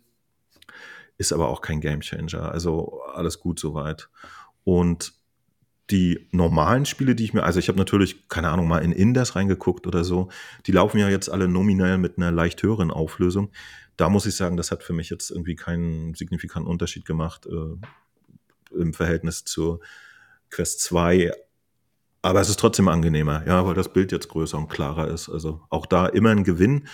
[1.19, 2.51] Ist aber auch kein Gamechanger.
[2.51, 4.09] Also alles gut soweit.
[4.65, 5.13] Und
[5.91, 9.37] die normalen Spiele, die ich mir, also ich habe natürlich, keine Ahnung, mal in Inders
[9.37, 10.29] reingeguckt oder so,
[10.67, 13.51] die laufen ja jetzt alle nominell mit einer leicht höheren Auflösung.
[13.97, 18.77] Da muss ich sagen, das hat für mich jetzt irgendwie keinen signifikanten Unterschied gemacht äh,
[18.77, 19.81] im Verhältnis zur
[20.51, 21.33] Quest 2.
[22.21, 25.29] Aber es ist trotzdem angenehmer, ja, weil das Bild jetzt größer und klarer ist.
[25.29, 26.87] Also auch da immer ein Gewinn.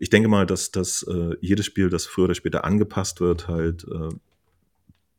[0.00, 3.84] Ich denke mal, dass, dass äh, jedes Spiel, das früher oder später angepasst wird, halt
[3.84, 4.08] äh,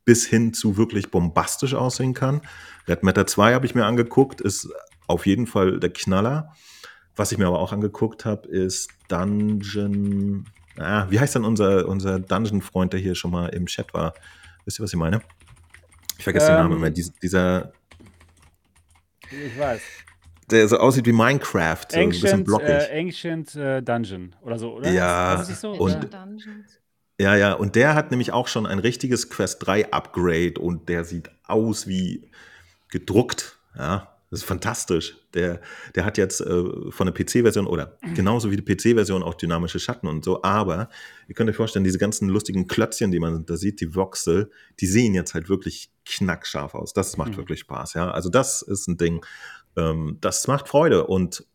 [0.06, 2.42] bis hin zu wirklich bombastisch aussehen kann.
[2.88, 4.70] Red Matter 2 habe ich mir angeguckt, ist
[5.08, 6.54] auf jeden Fall der Knaller.
[7.16, 10.46] Was ich mir aber auch angeguckt habe, ist Dungeon.
[10.78, 14.16] Ah, wie heißt denn unser, unser Dungeon-Freund, der hier schon mal im Chat war?
[14.66, 15.22] Wisst ihr, was ich meine?
[16.18, 16.78] Ich vergesse ähm, den Namen ähm.
[16.80, 16.90] immer.
[16.90, 17.72] Dies, dieser.
[19.30, 19.82] Ich weiß.
[20.52, 21.86] Der so aussieht wie Minecraft.
[21.90, 24.92] So Ancient, äh, Ancient äh, Dungeon oder so, oder?
[24.92, 25.72] Ja, so?
[25.72, 26.10] und,
[27.20, 31.04] ja, ja, und der hat nämlich auch schon ein richtiges Quest 3 Upgrade und der
[31.06, 32.30] sieht aus wie
[32.90, 33.58] gedruckt.
[33.78, 35.18] Ja, das ist fantastisch.
[35.34, 35.60] Der,
[35.94, 40.08] der hat jetzt äh, von der PC-Version oder genauso wie die PC-Version auch dynamische Schatten
[40.08, 40.42] und so.
[40.42, 40.90] Aber
[41.28, 44.50] ihr könnt euch vorstellen, diese ganzen lustigen Klötzchen, die man da sieht, die Voxel,
[44.80, 46.94] die sehen jetzt halt wirklich knackscharf aus.
[46.94, 47.38] Das macht mhm.
[47.38, 47.94] wirklich Spaß.
[47.94, 49.26] Ja, also das ist ein Ding,
[49.76, 51.08] ähm, das macht Freude.
[51.08, 51.46] Und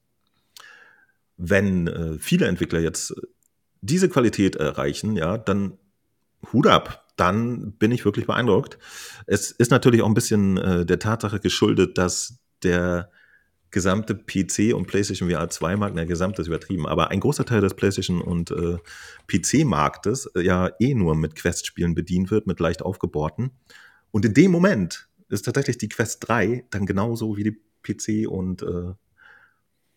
[1.37, 3.15] wenn äh, viele Entwickler jetzt
[3.81, 5.79] diese Qualität erreichen, ja, dann
[6.53, 7.05] Hut ab.
[7.17, 8.79] Dann bin ich wirklich beeindruckt.
[9.27, 13.11] Es ist natürlich auch ein bisschen äh, der Tatsache geschuldet, dass der
[13.71, 17.61] gesamte PC und PlayStation VR 2 Markt, der gesamte ist übertrieben, aber ein großer Teil
[17.61, 18.77] des PlayStation und äh,
[19.27, 23.51] PC-Marktes äh, ja eh nur mit Quest-Spielen bedient wird, mit leicht aufgebohrten.
[24.13, 28.63] Und in dem Moment ist tatsächlich die Quest 3 dann genauso wie die PC und
[28.63, 28.95] äh,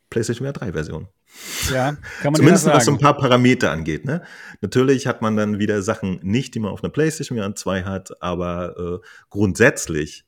[0.10, 1.08] PlayStation VR 3 Version.
[1.72, 4.06] Ja, kann man Zumindest was so ein paar Parameter angeht.
[4.06, 4.24] Ne?
[4.62, 8.22] Natürlich hat man dann wieder Sachen nicht, die man auf einer PlayStation VR 2 hat,
[8.22, 10.26] aber äh, grundsätzlich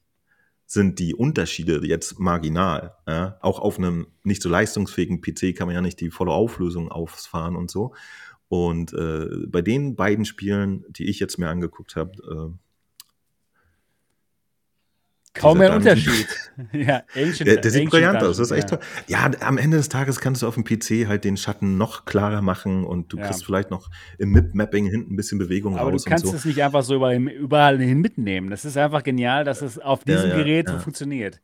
[0.66, 2.96] sind die Unterschiede jetzt marginal.
[3.08, 3.38] Ja?
[3.42, 7.56] Auch auf einem nicht so leistungsfähigen PC kann man ja nicht die volle Auflösung auffahren
[7.56, 7.94] und so.
[8.48, 12.58] Und äh, bei den beiden Spielen, die ich jetzt mir angeguckt habe, äh,
[15.34, 16.28] Kaum mehr Unterschied.
[16.74, 18.78] ja, Ancient, der, der sieht brillant aus, das ist echt ja.
[18.78, 18.86] toll.
[19.08, 22.42] Ja, am Ende des Tages kannst du auf dem PC halt den Schatten noch klarer
[22.42, 23.26] machen und du ja.
[23.26, 25.88] kriegst vielleicht noch im MIP-Mapping hinten ein bisschen Bewegung Aber raus.
[25.88, 26.36] Aber du kannst so.
[26.36, 28.50] es nicht einfach so überall, überall, hin mitnehmen.
[28.50, 31.40] Das ist einfach genial, dass es auf diesem ja, Gerät so funktioniert.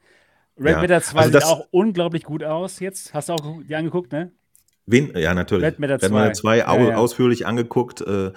[0.59, 3.13] Red Matter 2 also sieht auch unglaublich gut aus jetzt.
[3.13, 4.31] Hast du auch die angeguckt, ne?
[4.85, 5.15] Wen?
[5.15, 5.65] Ja, natürlich.
[5.65, 8.01] Red Matter 2, Red Matter 2 ausführlich angeguckt.
[8.01, 8.31] Äh,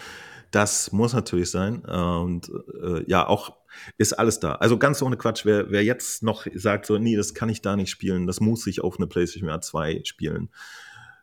[0.50, 1.80] das muss natürlich sein.
[1.80, 2.50] Und
[2.82, 3.56] äh, ja, auch
[3.98, 4.52] ist alles da.
[4.54, 7.76] Also ganz ohne Quatsch, wer, wer jetzt noch sagt, so, nee, das kann ich da
[7.76, 10.50] nicht spielen, das muss ich auf eine PlayStation VR 2 spielen,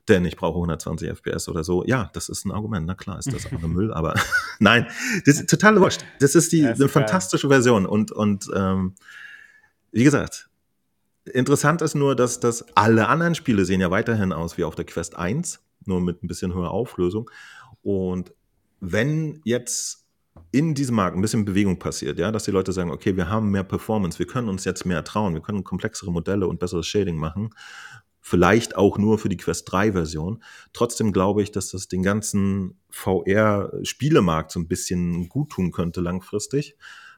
[0.08, 1.84] denn ich brauche 120 FPS oder so.
[1.86, 2.86] Ja, das ist ein Argument.
[2.86, 4.14] Na klar, ist das andere Müll, aber
[4.60, 4.88] nein,
[5.26, 6.02] das ist total wurscht.
[6.20, 8.96] Das ist die das ist eine fantastische Version und, und ähm,
[9.92, 10.50] wie gesagt,
[11.26, 14.86] interessant ist nur, dass, dass alle anderen Spiele sehen ja weiterhin aus wie auf der
[14.86, 17.30] Quest 1, nur mit ein bisschen höherer Auflösung.
[17.82, 18.34] Und
[18.80, 20.07] wenn jetzt
[20.52, 23.52] in diesem Markt ein bisschen Bewegung passiert, ja, dass die Leute sagen, okay, wir haben
[23.52, 27.18] mehr Performance, wir können uns jetzt mehr trauen, wir können komplexere Modelle und besseres Shading
[27.18, 27.50] machen,
[28.22, 30.44] vielleicht auch nur für die Quest 3 Version.
[30.74, 36.02] Trotzdem glaube ich, dass das den ganzen VR Spielemarkt so ein bisschen gut tun könnte
[36.02, 36.76] langfristig,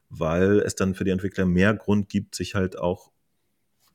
[0.09, 3.11] weil es dann für die Entwickler mehr Grund gibt, sich halt auch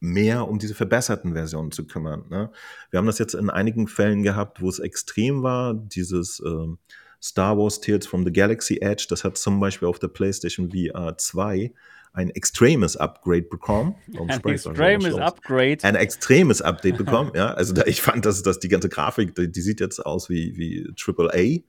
[0.01, 2.27] mehr um diese verbesserten Versionen zu kümmern.
[2.29, 2.51] Ne?
[2.91, 6.67] Wir haben das jetzt in einigen Fällen gehabt, wo es extrem war, dieses äh,
[7.25, 11.17] Star Wars Tales from the Galaxy Edge, das hat zum Beispiel auf der PlayStation VR
[11.17, 11.73] 2
[12.13, 13.95] ein extremes Upgrade bekommen.
[14.29, 15.79] Ein extremes Upgrade.
[15.83, 17.55] Ein extremes Update bekommen, ja.
[17.55, 20.57] Also da, ich fand, dass, dass die ganze Grafik, die, die sieht jetzt aus wie,
[20.57, 21.65] wie AAA.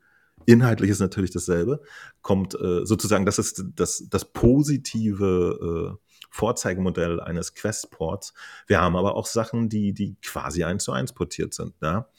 [0.45, 1.81] Inhaltlich ist natürlich dasselbe.
[2.21, 8.33] Kommt äh, sozusagen, das ist das, das positive äh, Vorzeigemodell eines Quest-Ports.
[8.67, 11.73] Wir haben aber auch Sachen, die, die quasi eins zu eins portiert sind.
[11.81, 12.09] Ja?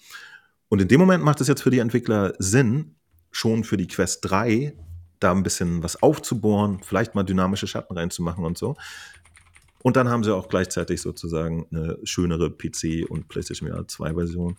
[0.69, 2.97] Und in dem Moment macht es jetzt für die Entwickler Sinn,
[3.37, 4.73] schon für die Quest 3
[5.21, 8.77] da ein bisschen was aufzubohren, vielleicht mal dynamische Schatten reinzumachen und so.
[9.83, 14.57] Und dann haben sie auch gleichzeitig sozusagen eine schönere PC- und PlayStation VR 2-Version.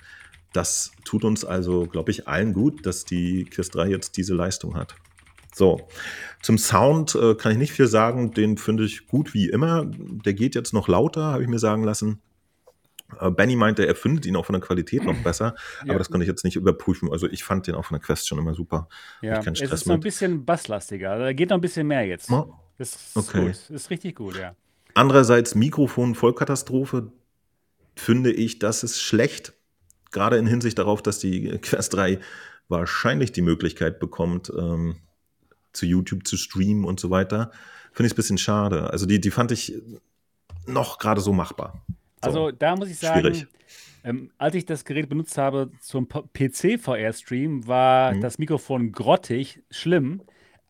[0.54, 4.76] Das tut uns also, glaube ich, allen gut, dass die Quest 3 jetzt diese Leistung
[4.76, 4.96] hat.
[5.54, 5.88] So,
[6.44, 8.32] zum Sound äh, kann ich nicht viel sagen.
[8.32, 9.86] Den finde ich gut wie immer.
[9.88, 12.22] Der geht jetzt noch lauter, habe ich mir sagen lassen.
[13.20, 15.56] Äh, Benny meinte, er findet ihn auch von der Qualität noch besser,
[15.86, 15.92] ja.
[15.92, 17.12] aber das kann ich jetzt nicht überprüfen.
[17.12, 18.90] Also ich fand den auch von der Quest schon immer super.
[19.22, 21.18] Ja, es ist noch ein bisschen basslastiger.
[21.18, 22.30] Da geht noch ein bisschen mehr jetzt.
[22.32, 22.54] Oh.
[22.78, 23.46] Das ist okay.
[23.46, 23.70] gut.
[23.70, 24.56] Ist richtig gut, ja.
[24.94, 27.12] Andererseits Mikrofon Vollkatastrophe
[27.96, 29.54] finde ich, das ist schlecht.
[30.12, 32.20] Gerade in Hinsicht darauf, dass die Quest 3
[32.68, 34.98] wahrscheinlich die Möglichkeit bekommt, ähm,
[35.74, 37.52] zu YouTube zu streamen und so weiter.
[37.92, 38.90] Finde ich es ein bisschen schade.
[38.90, 39.74] Also die, die fand ich
[40.66, 41.84] noch gerade so machbar.
[42.24, 42.28] So.
[42.28, 43.48] Also da muss ich sagen,
[44.04, 48.22] ähm, als ich das Gerät benutzt habe zum PC-VR-Stream, war mhm.
[48.22, 50.22] das Mikrofon grottig, schlimm.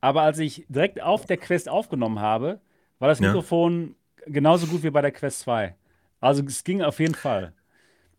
[0.02, 2.60] Aber als ich direkt auf der Quest aufgenommen habe,
[3.00, 4.34] war das Mikrofon ja.
[4.34, 5.76] genauso gut wie bei der Quest 2.
[6.20, 7.54] Also es ging auf jeden Fall.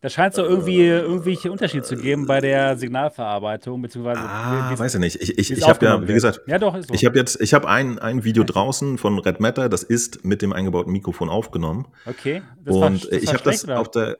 [0.01, 4.20] Da scheint es doch irgendwie äh, irgendwelche Unterschiede zu geben bei der Signalverarbeitung, beziehungsweise.
[4.20, 5.20] Ah, weiß ich nicht.
[5.20, 6.94] Ich, ich, ich habe ja, wie gesagt, ja, doch, so.
[6.94, 10.40] ich habe jetzt, ich habe ein, ein Video draußen von Red Matter, das ist mit
[10.40, 11.88] dem eingebauten Mikrofon aufgenommen.
[12.07, 12.42] Okay.
[12.64, 14.18] Das und war, das ich habe das auf der.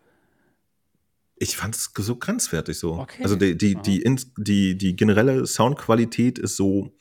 [1.36, 2.94] Ich fand es so grenzwertig so.
[2.94, 3.22] Okay.
[3.22, 6.92] Also die, die, die, die, die, die generelle Soundqualität ist so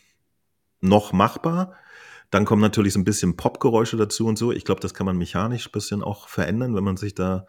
[0.81, 1.73] noch machbar.
[2.29, 4.51] Dann kommen natürlich so ein bisschen Popgeräusche dazu und so.
[4.51, 7.47] Ich glaube, das kann man mechanisch ein bisschen auch verändern, wenn man sich da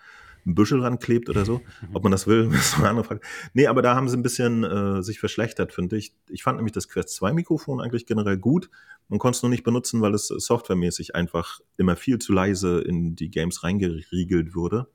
[0.49, 1.61] ein Büschel ranklebt oder so.
[1.93, 3.21] Ob man das will, ist eine andere Frage.
[3.53, 6.15] Nee, aber da haben sie ein bisschen äh, sich verschlechtert, finde ich.
[6.29, 8.71] Ich fand nämlich das Quest 2 Mikrofon eigentlich generell gut.
[9.09, 13.15] Man konnte es nur nicht benutzen, weil es softwaremäßig einfach immer viel zu leise in
[13.15, 14.89] die Games reingeriegelt wurde.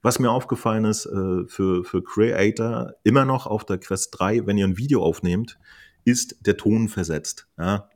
[0.00, 4.56] Was mir aufgefallen ist, äh, für, für Creator immer noch auf der Quest 3, wenn
[4.56, 5.58] ihr ein Video aufnehmt,
[6.04, 7.48] ist der Ton versetzt.
[7.58, 7.88] Ja?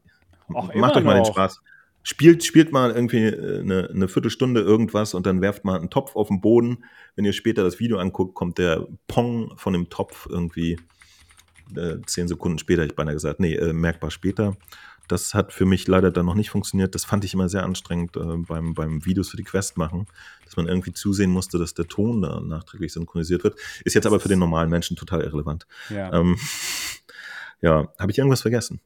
[0.55, 1.61] Ach, Macht euch mal den Spaß
[2.03, 6.28] spielt, spielt mal irgendwie eine, eine Viertelstunde irgendwas und dann werft mal einen Topf auf
[6.28, 6.84] den Boden.
[7.14, 10.78] Wenn ihr später das Video anguckt, kommt der Pong von dem Topf irgendwie
[11.76, 14.57] äh, zehn Sekunden später, ich beinahe gesagt, nee, äh, merkbar später.
[15.09, 16.94] Das hat für mich leider dann noch nicht funktioniert.
[16.94, 20.07] Das fand ich immer sehr anstrengend äh, beim, beim Videos für die Quest machen,
[20.44, 23.57] dass man irgendwie zusehen musste, dass der Ton da nachträglich synchronisiert wird.
[23.84, 25.66] Ist jetzt aber für den normalen Menschen total irrelevant.
[25.90, 26.36] Ja, ähm,
[27.61, 28.80] ja habe ich irgendwas vergessen?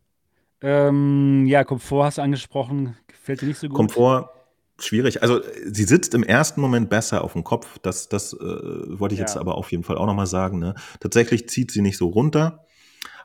[0.62, 2.96] Ähm, ja, Komfort hast du angesprochen.
[3.06, 3.76] Gefällt dir nicht so gut?
[3.76, 4.30] Komfort,
[4.78, 5.22] schwierig.
[5.22, 7.78] Also sie sitzt im ersten Moment besser auf dem Kopf.
[7.80, 9.26] Das, das äh, wollte ich ja.
[9.26, 10.58] jetzt aber auf jeden Fall auch nochmal sagen.
[10.58, 10.74] Ne?
[11.00, 12.66] Tatsächlich zieht sie nicht so runter,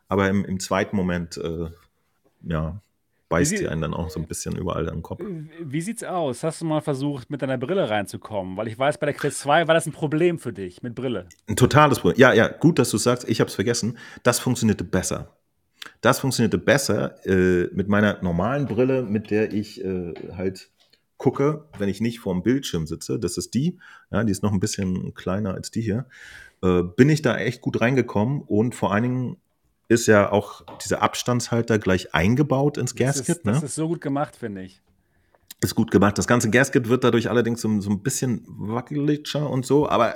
[0.07, 1.69] aber im, im zweiten Moment, äh,
[2.43, 2.81] ja,
[3.31, 5.21] beißt sie einen dann auch so ein bisschen überall am Kopf.
[5.61, 6.43] Wie sieht's aus?
[6.43, 8.57] Hast du mal versucht, mit deiner Brille reinzukommen?
[8.57, 11.27] Weil ich weiß, bei der Quest 2 war das ein Problem für dich mit Brille.
[11.47, 12.19] Ein totales Problem.
[12.19, 13.97] Ja, ja, gut, dass du sagst, ich habe es vergessen.
[14.23, 15.29] Das funktionierte besser.
[16.01, 20.69] Das funktionierte besser äh, mit meiner normalen Brille, mit der ich äh, halt
[21.17, 23.19] gucke, wenn ich nicht vorm Bildschirm sitze.
[23.19, 23.79] Das ist die,
[24.11, 26.05] ja, die ist noch ein bisschen kleiner als die hier.
[26.63, 29.37] Äh, bin ich da echt gut reingekommen und vor allen Dingen
[29.87, 33.27] ist ja auch dieser Abstandshalter gleich eingebaut ins Gasket.
[33.27, 33.51] Das ist, ne?
[33.51, 34.81] das ist so gut gemacht, finde ich.
[35.63, 36.17] Ist gut gemacht.
[36.17, 40.15] Das ganze Gasket wird dadurch allerdings so, so, ein bisschen wackeliger und so, aber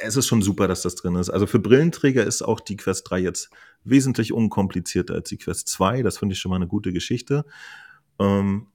[0.00, 1.28] es ist schon super, dass das drin ist.
[1.28, 3.50] Also für Brillenträger ist auch die Quest 3 jetzt
[3.82, 6.02] wesentlich unkomplizierter als die Quest 2.
[6.02, 7.44] Das finde ich schon mal eine gute Geschichte.
[8.20, 8.68] Ähm,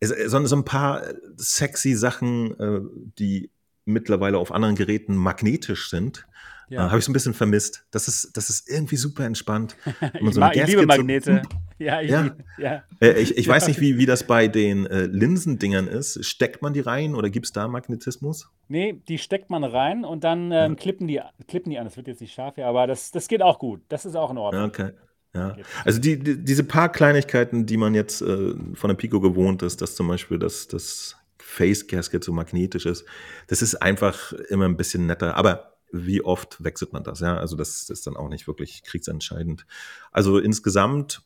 [0.00, 1.02] es, so, so ein paar
[1.36, 2.80] sexy Sachen, äh,
[3.18, 3.50] die
[3.84, 6.26] mittlerweile auf anderen Geräten magnetisch sind,
[6.72, 6.86] ja.
[6.86, 7.84] Äh, Habe ich so ein bisschen vermisst.
[7.90, 9.76] Das ist, das ist irgendwie super entspannt.
[10.20, 11.42] ich, so mag, ich liebe Magnete.
[11.44, 12.34] So, ja, ich, ja.
[12.56, 12.82] ja.
[13.00, 16.24] Äh, ich, ich weiß nicht, wie, wie das bei den äh, Linsendingern ist.
[16.24, 18.48] Steckt man die rein oder gibt es da Magnetismus?
[18.68, 21.84] Nee, die steckt man rein und dann ähm, klippen, die, klippen die an.
[21.84, 23.82] Das wird jetzt nicht scharf, ja, aber das, das geht auch gut.
[23.90, 24.64] Das ist auch in Ordnung.
[24.64, 24.92] Okay.
[25.34, 25.56] Ja.
[25.84, 29.82] Also die, die, diese paar Kleinigkeiten, die man jetzt äh, von der Pico gewohnt ist,
[29.82, 31.16] dass zum Beispiel das, das
[31.52, 33.04] Face Gasket so magnetisch ist,
[33.48, 35.36] das ist einfach immer ein bisschen netter.
[35.36, 37.20] Aber wie oft wechselt man das?
[37.20, 39.66] Ja, also das ist dann auch nicht wirklich kriegsentscheidend.
[40.10, 41.22] Also insgesamt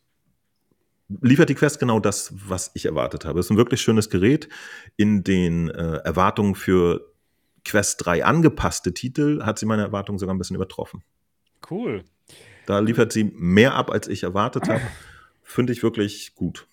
[1.22, 3.38] liefert die Quest genau das, was ich erwartet habe.
[3.38, 4.48] Es ist ein wirklich schönes Gerät.
[4.96, 7.12] In den äh, Erwartungen für
[7.64, 11.04] Quest 3 angepasste Titel hat sie meine Erwartungen sogar ein bisschen übertroffen.
[11.70, 12.02] Cool.
[12.66, 14.82] Da liefert sie mehr ab, als ich erwartet habe.
[15.44, 16.66] Finde ich wirklich gut.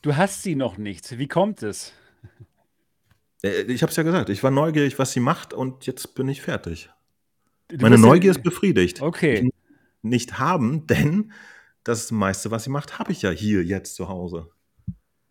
[0.00, 1.18] Du hast sie noch nicht.
[1.18, 1.92] Wie kommt es?
[3.42, 4.28] Äh, ich habe es ja gesagt.
[4.30, 6.90] Ich war neugierig, was sie macht und jetzt bin ich fertig.
[7.68, 9.02] Du Meine Neugier ist befriedigt.
[9.02, 9.50] Okay.
[10.02, 11.32] Nicht haben, denn
[11.82, 14.50] das meiste, was sie macht, habe ich ja hier jetzt zu Hause.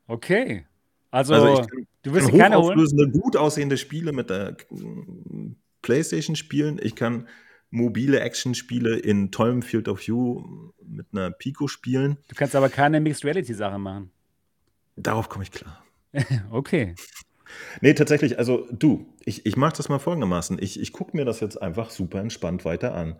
[0.07, 0.65] Okay.
[1.11, 4.57] Also, also ich kann, du wirst kann keine hochauflösende, gut aussehende Spiele mit der
[5.81, 6.79] PlayStation spielen.
[6.81, 7.27] Ich kann
[7.69, 12.17] mobile Action-Spiele in tollem Field of View mit einer Pico spielen.
[12.27, 14.11] Du kannst aber keine Mixed Reality-Sache machen.
[14.95, 15.83] Darauf komme ich klar.
[16.51, 16.95] okay.
[17.81, 20.57] Nee, tatsächlich, also du, ich, ich mache das mal folgendermaßen.
[20.61, 23.15] Ich, ich gucke mir das jetzt einfach super entspannt weiter an.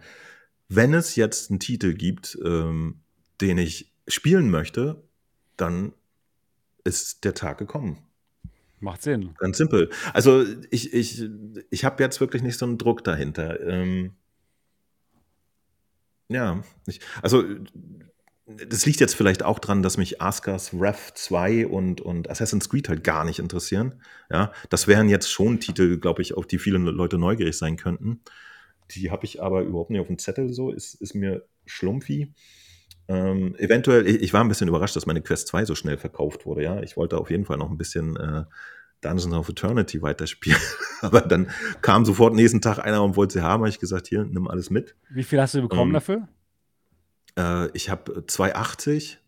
[0.68, 3.02] Wenn es jetzt einen Titel gibt, ähm,
[3.42, 5.04] den ich spielen möchte,
[5.58, 5.94] dann
[6.84, 7.98] ist der Tag gekommen.
[8.80, 9.34] Macht Sinn.
[9.38, 9.90] Ganz simpel.
[10.14, 11.24] Also ich, ich,
[11.70, 13.60] ich habe jetzt wirklich nicht so einen Druck dahinter.
[13.62, 14.16] Ähm,
[16.28, 17.44] ja, ich, also
[18.48, 22.90] das liegt jetzt vielleicht auch dran, dass mich Askas Rev 2 und, und Assassin's Creed
[22.90, 24.02] halt gar nicht interessieren.
[24.32, 28.22] Ja, das wären jetzt schon Titel, glaube ich, auf die viele Leute neugierig sein könnten.
[28.92, 32.34] Die habe ich aber überhaupt nicht auf dem Zettel so, ist, ist mir schlumpfi.
[33.08, 36.46] Ähm, eventuell, ich, ich, war ein bisschen überrascht, dass meine Quest 2 so schnell verkauft
[36.46, 36.82] wurde, ja.
[36.82, 38.44] Ich wollte auf jeden Fall noch ein bisschen äh,
[39.02, 40.60] Dungeons of Eternity weiterspielen.
[41.02, 41.50] Aber dann
[41.82, 43.62] kam sofort nächsten Tag einer und wollte sie haben.
[43.62, 44.96] Habe ich gesagt, hier, nimm alles mit.
[45.10, 46.28] Wie viel hast du bekommen ähm, dafür?
[47.38, 49.20] Äh, ich habe 280.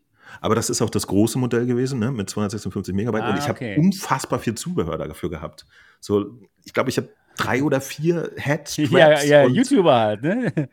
[0.42, 3.24] Aber das ist auch das große Modell gewesen, ne, mit 256 Megabyte.
[3.24, 3.72] Ah, und ich okay.
[3.72, 5.66] habe unfassbar viel Zubehör dafür gehabt.
[6.00, 8.92] So, ich glaube, ich habe drei oder vier Headstraps.
[8.92, 10.52] Ja, ja, YouTuber halt, ne?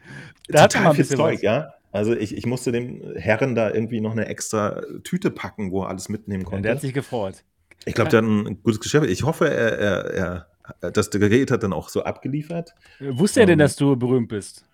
[0.48, 1.42] Da total viel Zeug, was.
[1.42, 1.74] ja.
[1.90, 5.88] Also ich, ich musste dem Herren da irgendwie noch eine extra Tüte packen, wo er
[5.90, 6.58] alles mitnehmen konnte.
[6.58, 7.44] Ja, der hat sich gefreut.
[7.84, 9.08] Ich glaube, der hat ein gutes Geschäft.
[9.08, 10.46] Ich hoffe, er, er,
[10.80, 12.74] er, das Gerät hat dann auch so abgeliefert.
[12.98, 14.64] Wusste er denn, ähm, dass du berühmt bist?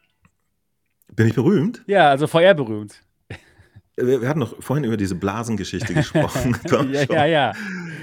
[1.21, 1.85] Bin ich berühmt?
[1.87, 3.03] Ja, also VR berühmt.
[3.95, 6.57] Wir, wir hatten noch vorhin über diese Blasengeschichte gesprochen.
[6.67, 7.53] ja, ja, ja.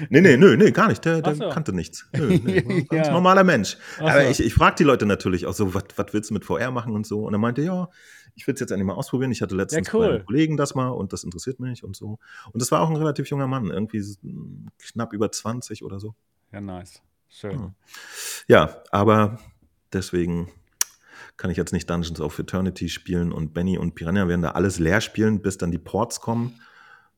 [0.08, 1.04] Nee, nee, nö, nee, gar nicht.
[1.04, 1.48] Der, der so.
[1.48, 2.08] kannte nichts.
[2.12, 3.12] Nö, nee, ganz ja.
[3.12, 3.76] normaler Mensch.
[3.96, 4.30] Ach Aber so.
[4.30, 5.82] ich, ich frage die Leute natürlich auch so, was
[6.12, 7.26] willst du mit VR machen und so.
[7.26, 7.88] Und er meinte, ja,
[8.36, 9.32] ich will es jetzt endlich mal ausprobieren.
[9.32, 10.22] Ich hatte letztens ja, cool.
[10.24, 12.20] Kollegen das mal und das interessiert mich und so.
[12.52, 14.00] Und das war auch ein relativ junger Mann, irgendwie
[14.92, 16.14] knapp über 20 oder so.
[16.52, 17.02] Ja, nice.
[17.28, 17.74] Schön.
[18.46, 19.40] Ja, aber
[19.92, 20.52] deswegen
[21.38, 24.78] kann ich jetzt nicht Dungeons of Eternity spielen und Benny und Piranha werden da alles
[24.78, 26.60] leer spielen, bis dann die Ports kommen.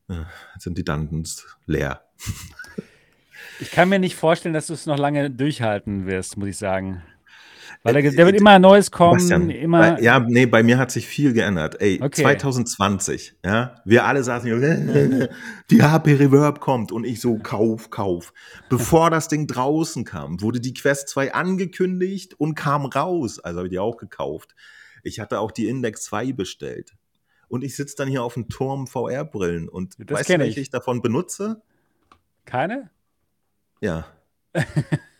[0.07, 0.23] Äh,
[0.57, 2.05] sind die Dungeons leer.
[3.59, 7.03] Ich kann mir nicht vorstellen, dass du es noch lange durchhalten wirst, muss ich sagen.
[7.83, 9.99] Weil da, da wird immer Neues kommen, immer.
[9.99, 11.81] Ja, nee, bei mir hat sich viel geändert.
[11.81, 12.21] Ey, okay.
[12.21, 15.29] 2020, ja, wir alle saßen hier,
[15.71, 18.33] die HP Reverb kommt und ich so, kauf, kauf.
[18.69, 23.39] Bevor das Ding draußen kam, wurde die Quest 2 angekündigt und kam raus.
[23.39, 24.55] Also habe ich die auch gekauft.
[25.01, 26.91] Ich hatte auch die Index 2 bestellt.
[27.47, 30.67] Und ich sitze dann hier auf dem Turm VR-Brillen und das weißt du, welche ich.
[30.67, 31.61] ich davon benutze?
[32.45, 32.91] Keine?
[33.81, 34.05] Ja.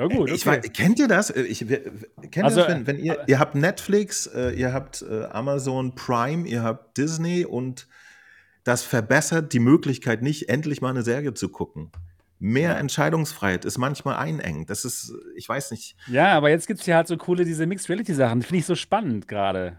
[0.00, 0.20] Ja, gut.
[0.20, 0.32] Okay.
[0.34, 1.28] Ich weiß, kennt ihr das?
[1.28, 5.24] Äh, ich, kennt also, das, wenn, wenn ihr, ihr habt Netflix, äh, ihr habt äh,
[5.24, 7.86] Amazon Prime, ihr habt Disney und
[8.64, 11.92] das verbessert die Möglichkeit nicht, endlich mal eine Serie zu gucken.
[12.38, 14.70] Mehr Entscheidungsfreiheit ist manchmal einengt.
[14.70, 15.96] Das ist, ich weiß nicht.
[16.06, 18.40] Ja, aber jetzt gibt es ja halt so coole, diese Mixed Reality Sachen.
[18.40, 19.76] Finde ich so spannend gerade.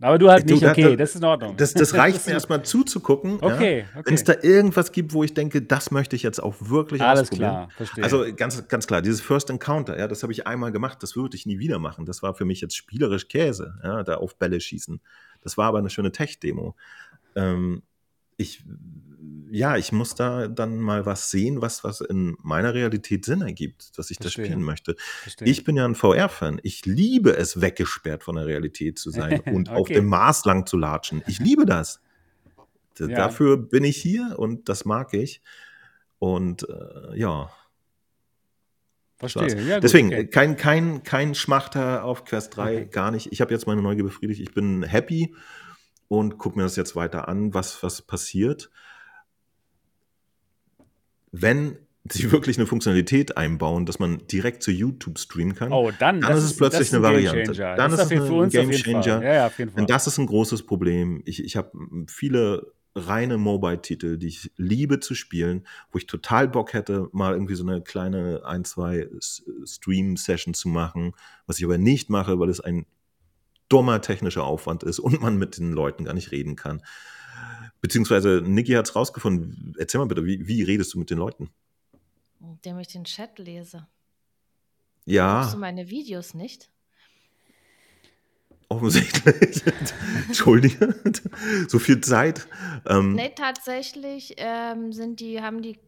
[0.00, 1.56] Aber du halt nicht, okay, das ist in Ordnung.
[1.56, 3.38] Das, das reicht mir erstmal zuzugucken.
[3.40, 3.84] Okay, ja.
[3.98, 4.02] okay.
[4.04, 7.22] Wenn es da irgendwas gibt, wo ich denke, das möchte ich jetzt auch wirklich Alles
[7.22, 7.50] ausprobieren.
[7.50, 8.04] klar, verstehe.
[8.04, 11.36] Also ganz, ganz klar, dieses First Encounter, ja, das habe ich einmal gemacht, das würde
[11.36, 12.06] ich nie wieder machen.
[12.06, 15.00] Das war für mich jetzt spielerisch Käse, ja, da auf Bälle schießen.
[15.42, 16.76] Das war aber eine schöne Tech-Demo.
[17.34, 17.82] Ähm,
[18.36, 18.62] ich
[19.50, 23.98] ja, ich muss da dann mal was sehen, was, was in meiner Realität Sinn ergibt,
[23.98, 24.42] dass ich Verstehe.
[24.42, 24.96] das spielen möchte.
[25.22, 25.48] Verstehe.
[25.48, 26.60] Ich bin ja ein VR-Fan.
[26.62, 29.78] Ich liebe es, weggesperrt von der Realität zu sein und okay.
[29.78, 31.22] auf dem Mars lang zu latschen.
[31.26, 32.00] Ich liebe das.
[32.98, 33.06] Ja.
[33.06, 35.40] Dafür bin ich hier und das mag ich.
[36.18, 37.50] Und äh, ja.
[39.16, 39.60] Verstehe.
[39.62, 40.26] Ja, gut, Deswegen, okay.
[40.26, 42.88] kein, kein, kein Schmachter auf Quest 3, okay.
[42.90, 43.32] gar nicht.
[43.32, 44.40] Ich habe jetzt meine Neugier befriedigt.
[44.40, 45.34] Ich bin happy
[46.08, 48.70] und gucke mir das jetzt weiter an, was, was passiert
[51.32, 51.78] wenn
[52.10, 56.36] sie wirklich eine Funktionalität einbauen, dass man direkt zu YouTube streamen kann, oh, dann, dann
[56.36, 57.52] ist es plötzlich eine Variante.
[57.52, 59.22] Dann das ist es ein Game Changer.
[59.22, 61.22] Ja, ja, Und das ist ein großes Problem.
[61.24, 61.72] Ich, ich habe
[62.08, 67.54] viele reine Mobile-Titel, die ich liebe zu spielen, wo ich total Bock hätte, mal irgendwie
[67.54, 71.12] so eine kleine ein, zwei Stream-Session zu machen,
[71.46, 72.86] was ich aber nicht mache, weil es ein
[73.68, 76.82] dummer technischer Aufwand ist und man mit den Leuten gar nicht reden kann.
[77.80, 79.74] Beziehungsweise Niki hat es rausgefunden.
[79.78, 81.50] Erzähl mal bitte, wie, wie redest du mit den Leuten?
[82.40, 83.86] Indem ich den Chat lese.
[85.04, 85.40] Ja.
[85.40, 86.70] Guckst du meine Videos nicht?
[88.68, 89.62] Offensichtlich.
[90.26, 90.94] Entschuldige.
[91.68, 92.46] so viel Zeit.
[92.86, 95.78] Ähm, nee, tatsächlich ähm, sind die, haben die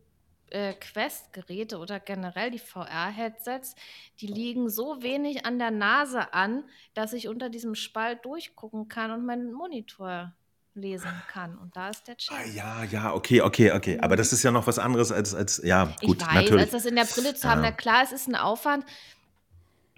[0.50, 3.74] äh, Quest-Geräte oder generell die VR-Headsets,
[4.20, 6.64] die liegen so wenig an der Nase an,
[6.94, 10.34] dass ich unter diesem Spalt durchgucken kann und meinen Monitor
[10.80, 11.56] lesen kann.
[11.58, 12.36] Und da ist der Chat.
[12.36, 13.98] Ah, ja, ja, okay, okay, okay.
[14.00, 16.60] Aber das ist ja noch was anderes als, als ja, gut, ich weiß, natürlich.
[16.62, 17.70] als das in der Brille zu haben, ja.
[17.70, 18.84] na klar, es ist ein Aufwand.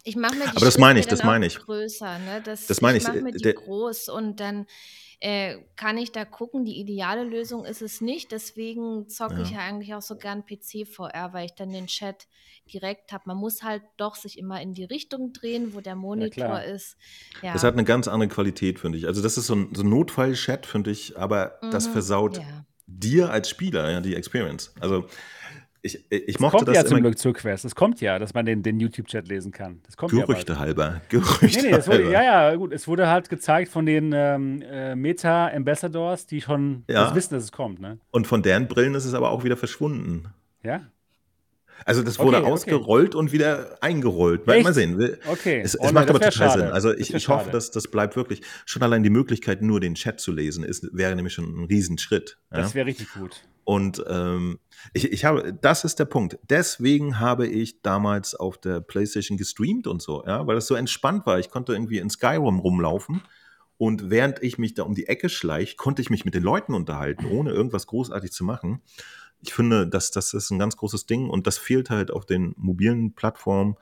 [0.04, 1.58] Ich mache mir die Aber das meine ich, das meine ich.
[1.58, 2.42] größer, ne?
[2.44, 3.04] Das, das meine ich.
[3.04, 4.66] Ich mache mir die groß und dann
[5.20, 6.64] äh, kann ich da gucken.
[6.64, 8.32] Die ideale Lösung ist es nicht.
[8.32, 9.42] Deswegen zocke ja.
[9.42, 12.26] ich ja eigentlich auch so gern PC-VR, weil ich dann den Chat
[12.72, 13.24] direkt habe.
[13.26, 16.96] Man muss halt doch sich immer in die Richtung drehen, wo der Monitor ja, ist.
[17.40, 17.52] Ja.
[17.52, 19.06] Das hat eine ganz andere Qualität, finde ich.
[19.06, 21.70] Also das ist so ein, so ein Notfall-Chat, finde ich, aber mhm.
[21.70, 22.40] das versaut
[22.86, 24.74] dir als Spieler ja die Experience.
[24.80, 25.06] Also
[25.84, 27.64] ich, ich mochte kommt das ja zum Glück zur Quest.
[27.64, 29.80] Es kommt ja, dass man den, den YouTube-Chat lesen kann.
[29.84, 31.00] Das kommt Gerüchte ja halber.
[31.08, 32.72] Gerüchte nee, nee, wurde, ja, ja, gut.
[32.72, 37.12] Es wurde halt gezeigt von den ähm, äh, Meta-Ambassadors, die schon ja.
[37.16, 37.80] wissen, dass es kommt.
[37.80, 37.98] Ne?
[38.12, 40.26] Und von deren Brillen ist es aber auch wieder verschwunden.
[40.62, 40.82] Ja.
[41.84, 43.18] Also das wurde okay, ausgerollt okay.
[43.18, 44.46] und wieder eingerollt.
[44.46, 44.62] Echt?
[44.62, 45.16] Mal sehen.
[45.26, 45.62] Okay.
[45.64, 46.60] Es, es oh, macht aber total schade.
[46.60, 46.70] Sinn.
[46.70, 48.42] Also ich, ich hoffe, dass das bleibt wirklich.
[48.66, 52.38] Schon allein die Möglichkeit, nur den Chat zu lesen, ist, wäre nämlich schon ein Riesenschritt.
[52.52, 52.58] Ja?
[52.58, 53.42] Das wäre richtig gut.
[53.64, 54.58] Und ähm,
[54.92, 56.38] ich, ich habe, das ist der Punkt.
[56.48, 61.26] Deswegen habe ich damals auf der PlayStation gestreamt und so, ja, weil das so entspannt
[61.26, 61.38] war.
[61.38, 63.22] Ich konnte irgendwie in Skyrim rumlaufen
[63.78, 66.74] und während ich mich da um die Ecke schleich, konnte ich mich mit den Leuten
[66.74, 68.80] unterhalten, ohne irgendwas großartig zu machen.
[69.40, 72.54] Ich finde, das, das ist ein ganz großes Ding und das fehlt halt auf den
[72.56, 73.76] mobilen Plattformen.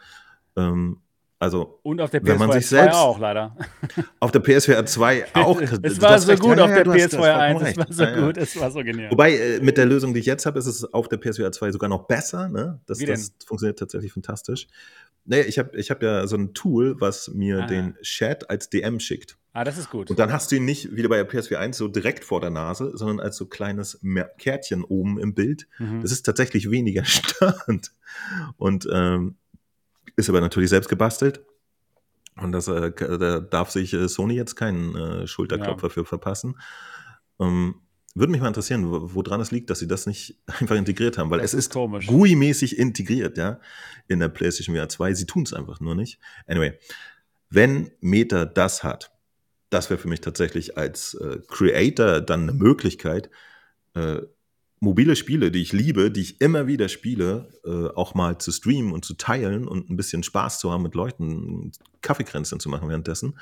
[0.57, 1.03] Ähm,
[1.43, 3.57] also, und auf der PSVR wenn man sich selbst, auch leider.
[4.21, 5.59] Auf der PSVR 2 auch.
[5.63, 6.43] es war so recht.
[6.43, 7.63] gut ja, auf ja, der PSVR 1.
[7.63, 9.11] Es war so ja, gut, es war so genial.
[9.11, 11.73] Wobei, äh, mit der Lösung, die ich jetzt habe, ist es auf der PSVR 2
[11.73, 12.51] sogar noch besser.
[12.51, 12.79] Ne?
[12.85, 14.67] Das, das funktioniert tatsächlich fantastisch.
[15.25, 17.67] Naja, ich habe ich hab ja so ein Tool, was mir ah.
[17.67, 19.39] den Chat als DM schickt.
[19.55, 20.11] Ah, das ist gut.
[20.11, 22.51] Und dann hast du ihn nicht wie bei der PSVR 1 so direkt vor der
[22.51, 23.99] Nase, sondern als so kleines
[24.37, 25.69] Kärtchen oben im Bild.
[25.79, 26.03] Mhm.
[26.03, 27.93] Das ist tatsächlich weniger störend.
[28.59, 29.37] Und ähm,
[30.21, 31.45] ist aber natürlich selbst gebastelt.
[32.37, 35.93] Und das, äh, da darf sich äh, Sony jetzt keinen äh, Schulterklopfer ja.
[35.93, 36.59] für verpassen.
[37.39, 37.75] Ähm,
[38.15, 41.41] würde mich mal interessieren, woran es liegt, dass sie das nicht einfach integriert haben, weil
[41.41, 43.61] das es ist, ist GUI-mäßig integriert, ja,
[44.09, 45.15] in der PlayStation VR 2.
[45.15, 46.19] Sie tun es einfach nur nicht.
[46.47, 46.79] Anyway,
[47.51, 49.13] wenn Meta das hat,
[49.71, 53.31] das wäre für mich tatsächlich als äh, Creator dann eine Möglichkeit,
[53.95, 54.23] äh,
[54.81, 58.93] mobile Spiele, die ich liebe, die ich immer wieder spiele, äh, auch mal zu streamen
[58.93, 61.71] und zu teilen und ein bisschen Spaß zu haben mit Leuten,
[62.01, 63.39] Kaffeekränzchen zu machen währenddessen.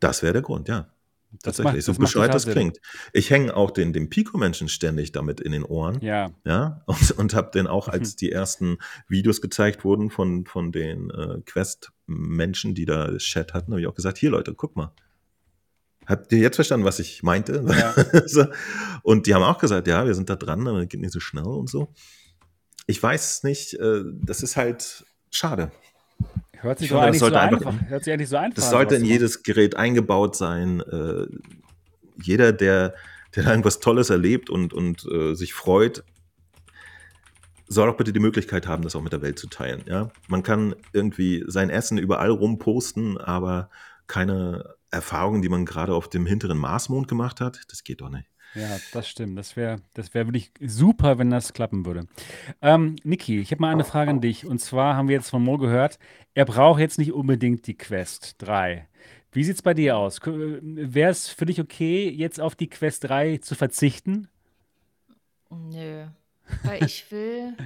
[0.00, 0.88] Das wäre der Grund, ja.
[1.32, 2.78] Das Tatsächlich, macht, so bescheuert das klingt.
[3.14, 5.98] Ich hänge auch den, den Pico-Menschen ständig damit in den Ohren.
[6.02, 6.30] Ja.
[6.44, 6.82] Ja.
[6.84, 8.76] Und, und habe den auch, als die ersten
[9.08, 13.94] Videos gezeigt wurden von, von den äh, Quest-Menschen, die da Chat hatten, habe ich auch
[13.94, 14.92] gesagt: Hier, Leute, guck mal.
[16.12, 17.64] Habt ihr jetzt verstanden, was ich meinte?
[17.66, 18.48] Ja.
[19.02, 21.46] und die haben auch gesagt, ja, wir sind da dran, aber geht nicht so schnell
[21.46, 21.88] und so.
[22.86, 25.72] Ich weiß nicht, äh, das ist halt schade.
[26.52, 29.42] Hört sich, finde, so einfach, einfach, hört sich eigentlich so einfach Das sollte in jedes
[29.42, 30.80] Gerät eingebaut sein.
[30.80, 31.28] Äh,
[32.22, 32.94] jeder, der,
[33.34, 36.04] der irgendwas Tolles erlebt und, und äh, sich freut,
[37.68, 39.82] soll auch bitte die Möglichkeit haben, das auch mit der Welt zu teilen.
[39.86, 40.10] Ja?
[40.28, 43.70] Man kann irgendwie sein Essen überall rumposten, aber
[44.06, 48.28] keine Erfahrungen, die man gerade auf dem hinteren Marsmond gemacht hat, das geht doch nicht.
[48.54, 49.38] Ja, das stimmt.
[49.38, 52.06] Das wäre das wär wirklich super, wenn das klappen würde.
[52.60, 54.46] Ähm, Niki, ich habe mal eine Frage an dich.
[54.46, 55.98] Und zwar haben wir jetzt von Mo gehört,
[56.34, 58.86] er braucht jetzt nicht unbedingt die Quest 3.
[59.32, 60.20] Wie sieht es bei dir aus?
[60.22, 64.28] Wäre es für dich okay, jetzt auf die Quest 3 zu verzichten?
[65.48, 66.06] Nö,
[66.64, 67.56] weil ich will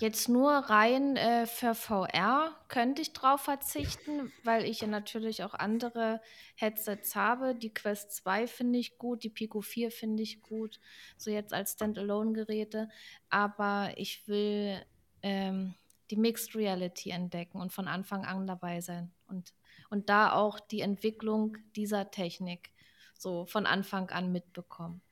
[0.00, 5.54] Jetzt nur rein äh, für VR könnte ich drauf verzichten, weil ich ja natürlich auch
[5.54, 6.20] andere
[6.54, 7.56] Headsets habe.
[7.56, 10.78] Die Quest 2 finde ich gut, die Pico 4 finde ich gut,
[11.16, 12.88] so jetzt als Standalone-Geräte.
[13.28, 14.80] Aber ich will
[15.22, 15.74] ähm,
[16.10, 19.52] die Mixed Reality entdecken und von Anfang an dabei sein und,
[19.90, 22.70] und da auch die Entwicklung dieser Technik
[23.14, 25.02] so von Anfang an mitbekommen.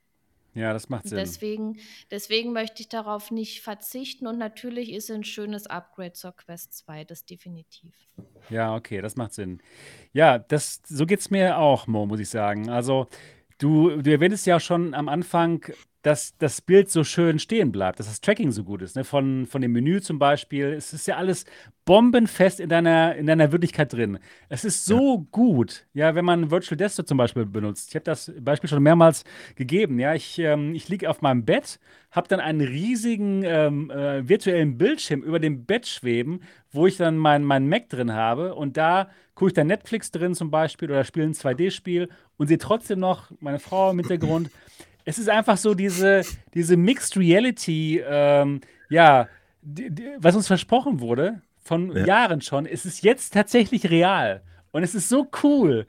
[0.57, 1.19] Ja, das macht Sinn.
[1.19, 1.79] Deswegen,
[2.11, 6.73] deswegen möchte ich darauf nicht verzichten und natürlich ist es ein schönes Upgrade zur Quest
[6.79, 7.95] 2, das definitiv.
[8.49, 9.61] Ja, okay, das macht Sinn.
[10.15, 12.71] Ja, das, so geht es mir auch, Mo, muss ich sagen.
[12.71, 13.07] Also,
[13.59, 15.63] du, du erwähntest ja schon am Anfang,
[16.07, 18.95] dass das Bild so schön stehen bleibt, dass das Tracking so gut ist.
[18.95, 19.03] Ne?
[19.03, 20.67] Von, von dem Menü zum Beispiel.
[20.67, 21.47] Es ist ja alles
[21.85, 24.21] bombenfest in deiner, in deiner Wirklichkeit drin.
[24.49, 25.27] Es ist so ja.
[25.33, 27.89] gut, ja, wenn man Virtual Desktop zum Beispiel benutzt.
[27.89, 29.25] Ich habe das Beispiel schon mehrmals
[29.57, 29.99] gegeben.
[29.99, 31.81] Ja, ich, ähm, ich liege auf meinem Bett,
[32.13, 36.39] habe dann einen riesigen ähm, äh, virtuellen Bildschirm über dem Bett schweben,
[36.71, 40.37] wo ich dann mein, mein Mac drin habe und da gucke ich dann Netflix drin
[40.37, 44.51] zum Beispiel oder spiele ein 2D-Spiel und sehe trotzdem noch meine Frau im Hintergrund
[45.07, 46.23] es ist einfach so diese,
[46.53, 48.61] diese Mixed Reality, ähm,
[48.91, 49.29] ja,
[49.63, 52.05] die, die, was uns versprochen wurde, von ja.
[52.05, 54.43] Jahren schon, es ist jetzt tatsächlich real.
[54.73, 55.87] Und es ist so cool.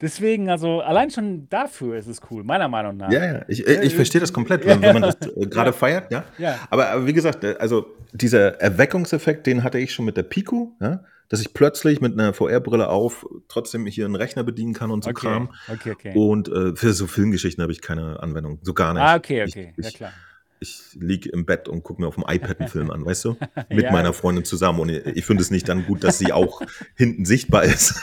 [0.00, 3.10] Deswegen, also allein schon dafür ist es cool, meiner Meinung nach.
[3.10, 6.24] Ja, ja, ich, ich verstehe das komplett, wenn, wenn man das äh, gerade feiert, ja.
[6.38, 6.58] ja.
[6.70, 10.72] Aber, aber, wie gesagt, äh, also dieser Erweckungseffekt, den hatte ich schon mit der Pico,
[10.80, 11.00] ja
[11.30, 15.10] dass ich plötzlich mit einer VR-Brille auf trotzdem hier einen Rechner bedienen kann und so
[15.10, 15.28] okay.
[15.28, 15.54] Kram.
[15.68, 16.12] Okay, okay.
[16.14, 19.02] Und äh, für so Filmgeschichten habe ich keine Anwendung, so gar nicht.
[19.02, 20.12] Ah, okay, okay, ich, ja klar.
[20.58, 23.36] Ich, liege im Bett und gucke mir auf dem iPad einen Film an, weißt du?
[23.70, 23.92] Mit ja.
[23.92, 24.80] meiner Freundin zusammen.
[24.80, 26.60] Und ich, ich finde es nicht dann gut, dass sie auch
[26.96, 27.94] hinten sichtbar ist.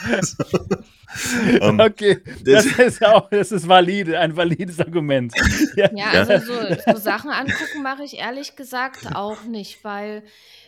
[1.59, 5.33] um, ähm, okay, das, das, ist auch, das ist valide, ein valides Argument.
[5.75, 10.23] Ja, ja also so, so Sachen angucken mache ich ehrlich gesagt auch nicht, weil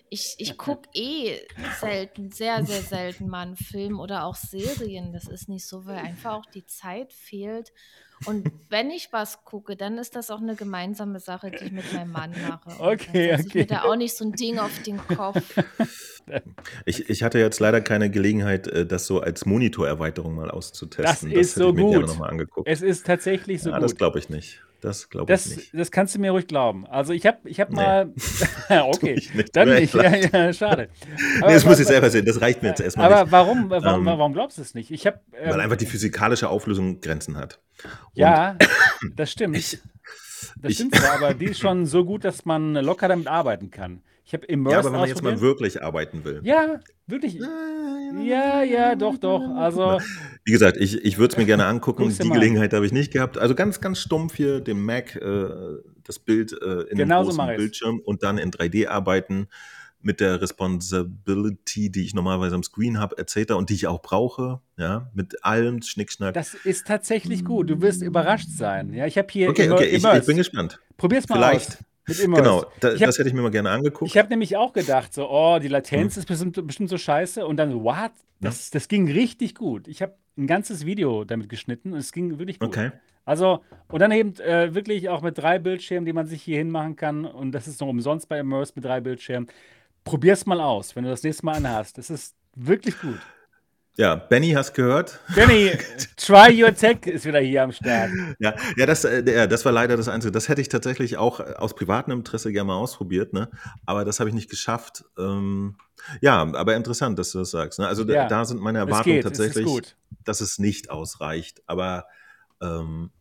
[0.10, 1.40] ich, ich gucke eh
[1.80, 5.14] selten, sehr, sehr selten mal einen Film oder auch Serien.
[5.14, 7.72] Das ist nicht so, weil einfach auch die Zeit fehlt.
[8.26, 11.94] Und wenn ich was gucke, dann ist das auch eine gemeinsame Sache, die ich mit
[11.94, 12.70] meinem Mann mache.
[12.80, 13.48] Okay, dann okay.
[13.48, 15.42] Ich mir da auch nicht so ein Ding auf den Kopf.
[16.86, 21.32] Ich, ich hatte jetzt leider keine Gelegenheit, äh, das so als Monitorerweiterung mal auszutesten.
[21.32, 21.80] Das ist so hätte
[22.12, 22.68] ich mir gut.
[22.68, 23.84] Es ist tatsächlich so ja, gut.
[23.86, 24.62] das glaube ich nicht.
[24.82, 25.74] Das glaube ich Das, nicht.
[25.74, 26.86] das kannst du mir ruhig glauben.
[26.88, 27.76] Also ich habe ich hab Nee.
[27.76, 28.14] mal.
[28.94, 29.56] okay, ich nicht.
[29.56, 29.94] dann nicht.
[29.94, 30.90] Ja, ja, schade.
[31.42, 32.26] Nee, das muss ich selber sehen.
[32.26, 33.32] Das reicht mir jetzt erstmal Aber nicht.
[33.32, 34.92] warum, warum, Ähm, warum glaubst du es nicht?
[34.92, 35.20] Ich habe.
[35.32, 37.60] Weil Ähm, einfach die physikalische Auflösung Grenzen hat.
[37.84, 38.58] Und ja,
[39.16, 39.58] das stimmt.
[39.58, 39.80] ich,
[40.62, 43.72] das ich- stimmt zwar, aber die ist schon so gut, dass man locker damit arbeiten
[43.72, 44.02] kann.
[44.26, 46.42] Ich habe Immersed ja, aber wenn man jetzt mal wirklich arbeiten will.
[46.44, 47.40] Ja, wirklich.
[48.22, 49.42] Ja, ja, doch, doch.
[49.56, 50.00] Also,
[50.46, 52.10] Wie gesagt, ich, ich würde es mir gerne angucken.
[52.10, 52.30] Die.
[52.30, 53.38] Gelegenheit habe ich nicht gehabt.
[53.40, 55.48] Also ganz, ganz stumpf hier dem Mac äh,
[56.04, 57.58] das Bild äh, in Genau so den mach großen.
[57.58, 59.48] Bildschirm und dann in 3D arbeiten
[60.02, 63.54] mit der Responsibility, die ich normalerweise am Screen habe, etc.
[63.54, 64.62] und die ich auch brauche.
[64.78, 66.34] Ja, mit allem Schnickschnack.
[66.34, 67.70] das ist tatsächlich gut.
[67.70, 68.94] Du wirst überrascht sein.
[68.94, 70.80] Ja, ich habe hier okay, Immer- okay, ich, ich bin gespannt.
[70.98, 71.70] Probier's mal Vielleicht.
[72.08, 72.18] aus.
[72.18, 74.10] Genau, da, hab- das hätte ich mir mal gerne angeguckt.
[74.10, 76.20] Ich habe nämlich auch gedacht, so, oh, die Latenz Hm.
[76.22, 77.46] ist bestimmt, bestimmt so scheiße.
[77.46, 78.12] Und dann, what?
[78.42, 79.88] Das, das ging richtig gut.
[79.88, 82.70] Ich habe ein ganzes Video damit geschnitten und es ging wirklich gut.
[82.70, 82.92] okay.
[83.26, 86.96] Also, und dann eben äh, wirklich auch mit drei Bildschirmen, die man sich hier hinmachen
[86.96, 87.26] kann.
[87.26, 89.48] Und das ist noch umsonst bei Immerse mit drei Bildschirmen.
[90.04, 91.98] Probier's mal aus, wenn du das nächste Mal anhast.
[91.98, 93.20] Das ist wirklich gut.
[93.98, 95.20] Ja, Benny, hast gehört?
[95.36, 95.72] Benny,
[96.16, 98.12] Try Your Tech ist wieder hier am Start.
[98.40, 100.32] Ja, ja, das, äh, das war leider das Einzige.
[100.32, 103.50] Das hätte ich tatsächlich auch äh, aus privatem Interesse gerne mal ausprobiert, ne?
[103.86, 105.04] Aber das habe ich nicht geschafft.
[105.18, 105.76] Ähm,
[106.22, 107.80] ja, aber interessant, dass du das sagst.
[107.80, 107.88] Ne?
[107.88, 109.98] Also da, Ja, da sind meine Es Erwartungen es tatsächlich, gut.
[110.24, 111.62] dass es nicht ausreicht.
[111.66, 112.06] Aber
[112.62, 113.12] ähm,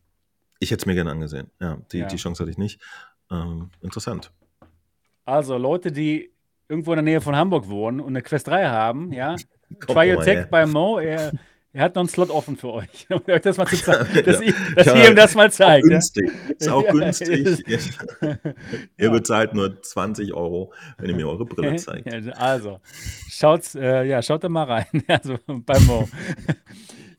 [0.59, 1.51] ich hätte es mir gerne angesehen.
[1.59, 2.07] Ja, die, Ja.
[2.07, 2.79] die Chance hatte ich nicht.
[3.29, 4.31] Ähm, interessant.
[5.25, 6.31] Also, Leute, die
[6.69, 9.35] irgendwo in der Nähe von Hamburg wohnen und eine Quest 3 haben, ja,
[9.87, 11.31] Try Your Tech bei Mo, er,
[11.73, 13.07] er hat noch einen Slot offen für euch.
[13.09, 15.51] Um euch das mal zu zeigen, dass, ihr, dass Ja, ihr ihm das mal Auch
[15.51, 15.87] zeigt.
[15.89, 15.97] Ja?
[15.97, 17.63] Ist auch günstig.
[18.97, 22.11] Ihr bezahlt nur 20 Euro, wenn ihr mir eure Brille zeigt.
[22.11, 22.79] Ja, Also,
[23.29, 25.03] schaut, äh, ja, schaut da mal rein.
[25.07, 26.07] Also bei Mo.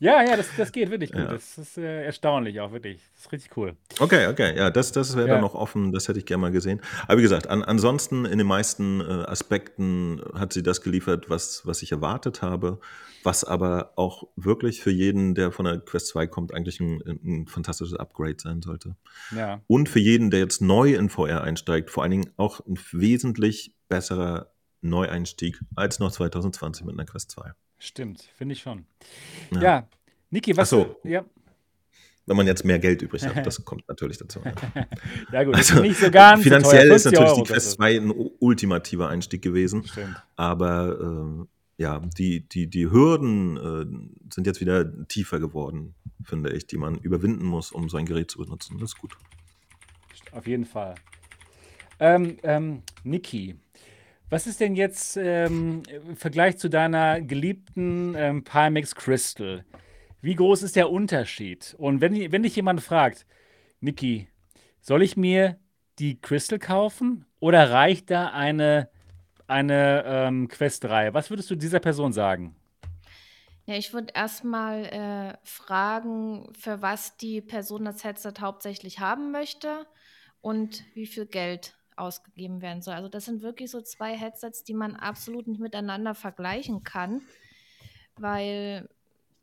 [0.00, 1.22] Ja, ja, das, das geht wirklich gut.
[1.22, 1.32] Ja.
[1.32, 3.00] Das ist äh, erstaunlich auch, wirklich.
[3.14, 3.76] Das ist richtig cool.
[4.00, 5.34] Okay, okay, ja, das, das wäre Ja.
[5.34, 6.80] dann noch offen, das hätte ich gerne mal gesehen.
[7.06, 11.66] Aber wie gesagt, an, ansonsten in den meisten äh, Aspekten hat sie das geliefert, was,
[11.66, 12.80] was ich erwartet habe,
[13.22, 17.46] was aber auch wirklich für jeden, der von der Quest 2 kommt, eigentlich ein, ein
[17.46, 18.96] fantastisches Upgrade sein sollte.
[19.36, 22.78] Ja, Und für jeden, der jetzt neu in VR einsteigt, vor allen Dingen auch ein
[22.92, 24.50] wesentlich besserer
[24.80, 27.52] Neueinstieg als noch 2020 mit einer Quest 2.
[27.80, 28.28] stimmt.
[28.36, 28.86] Finde ich schon.
[29.52, 29.60] Ja.
[29.60, 29.88] Ja,
[30.30, 30.68] Niki, was.
[30.68, 31.00] Ach so.
[31.02, 31.24] Ja,
[32.26, 34.40] Wenn man jetzt mehr Geld übrig hat, das kommt natürlich dazu.
[35.32, 35.56] ja gut.
[35.56, 38.30] Also, nicht so ganz Finanziell so ist 50 natürlich Euro die Quest kostet 2 ein
[38.38, 39.80] ultimativer Einstieg gewesen.
[39.84, 39.90] es.
[39.90, 40.22] Stimmt.
[40.36, 46.66] Aber ähm, ja, die, die, die Hürden äh, sind jetzt wieder tiefer geworden, finde ich,
[46.66, 48.78] die man überwinden muss, um so ein Gerät zu benutzen.
[48.78, 49.16] Das ist gut.
[50.32, 50.94] Auf jeden Fall.
[51.98, 53.56] Ähm, ähm, Niki,
[54.30, 59.64] was ist denn jetzt ähm, im Vergleich zu deiner geliebten ähm, Pimax Crystal?
[60.22, 61.74] Wie groß ist der Unterschied?
[61.78, 63.26] Und wenn, wenn dich jemand fragt,
[63.80, 64.28] Niki,
[64.80, 65.58] soll ich mir
[65.98, 68.88] die Crystal kaufen oder reicht da eine,
[69.48, 71.12] eine ähm, Quest 3?
[71.12, 72.54] Was würdest du dieser Person sagen?
[73.66, 79.86] Ja, ich würde erstmal äh, fragen, für was die Person das Headset hauptsächlich haben möchte
[80.40, 82.94] und wie viel Geld ausgegeben werden soll.
[82.94, 87.22] Also das sind wirklich so zwei Headsets, die man absolut nicht miteinander vergleichen kann,
[88.16, 88.88] weil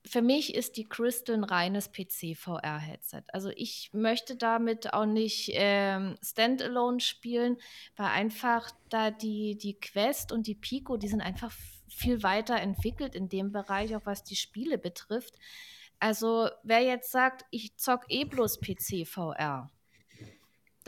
[0.07, 3.23] für mich ist die Crystal ein reines PC-VR-Headset.
[3.33, 7.57] Also ich möchte damit auch nicht ähm, Standalone spielen,
[7.95, 11.51] weil einfach da die, die Quest und die Pico, die sind einfach
[11.89, 15.35] viel weiter entwickelt in dem Bereich, auch was die Spiele betrifft.
[15.99, 19.71] Also wer jetzt sagt, ich zock eh bloß PC-VR,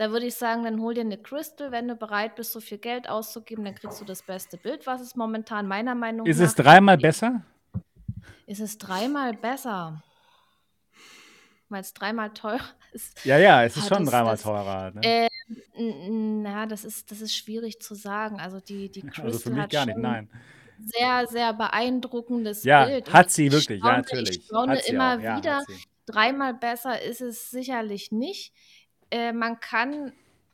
[0.00, 2.78] da würde ich sagen, dann hol dir eine Crystal, wenn du bereit bist, so viel
[2.78, 6.46] Geld auszugeben, dann kriegst du das beste Bild, was es momentan meiner Meinung Ist nach
[6.46, 7.42] es dreimal besser?
[8.46, 10.02] ist es dreimal besser.
[11.68, 13.24] Weil es dreimal teurer ist.
[13.26, 14.90] Ja, ja, es ist Ah, schon das- dreimal das- teurer.
[14.92, 15.00] Ne?
[15.04, 15.28] Äh,
[15.76, 18.40] Na, das ist, das ist schwierig zu sagen.
[18.40, 20.30] Also die, die Crystal also für mich hat gar nicht, nein.
[20.82, 23.08] sehr, sehr beeindruckendes Ja, Bild.
[23.08, 24.38] Und hat sie ich wirklich, ja, staune- natürlich.
[24.38, 25.62] Ich staune immer auch, ja, wieder,
[26.06, 28.54] dreimal besser ist es sicherlich nicht.
[29.10, 30.12] Äh, man kann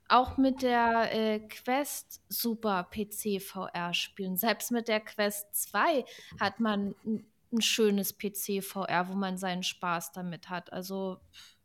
[0.09, 4.37] auch mit der äh, Quest super PC VR spielen.
[4.37, 6.05] Selbst mit der Quest 2
[6.39, 7.27] hat man ein,
[7.59, 10.73] schönes PC VR, wo man seinen Spaß damit hat.
[10.73, 11.19] Also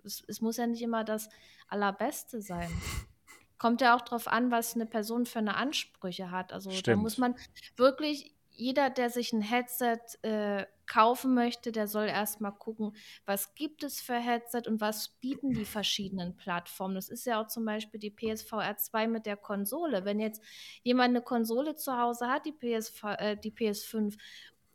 [0.06, 1.28] es, es muss ja nicht immer das
[1.68, 2.70] Allerbeste sein.
[3.58, 6.54] Kommt ja auch darauf an, was eine Person für eine Ansprüche hat.
[6.54, 7.02] Also da Stimmt.
[7.02, 7.36] muss man
[7.76, 12.96] wirklich jeder, der sich ein Headset äh, kaufen möchte, der soll erstmal gucken,
[13.26, 16.96] was gibt es für Headset und was bieten die verschiedenen Plattformen.
[16.96, 20.04] Das ist ja auch zum Beispiel die PSVR 2 mit der Konsole.
[20.04, 20.44] Wenn jetzt
[20.84, 24.18] jemand eine Konsole zu Hause hat, die, PSV, äh, die PS5,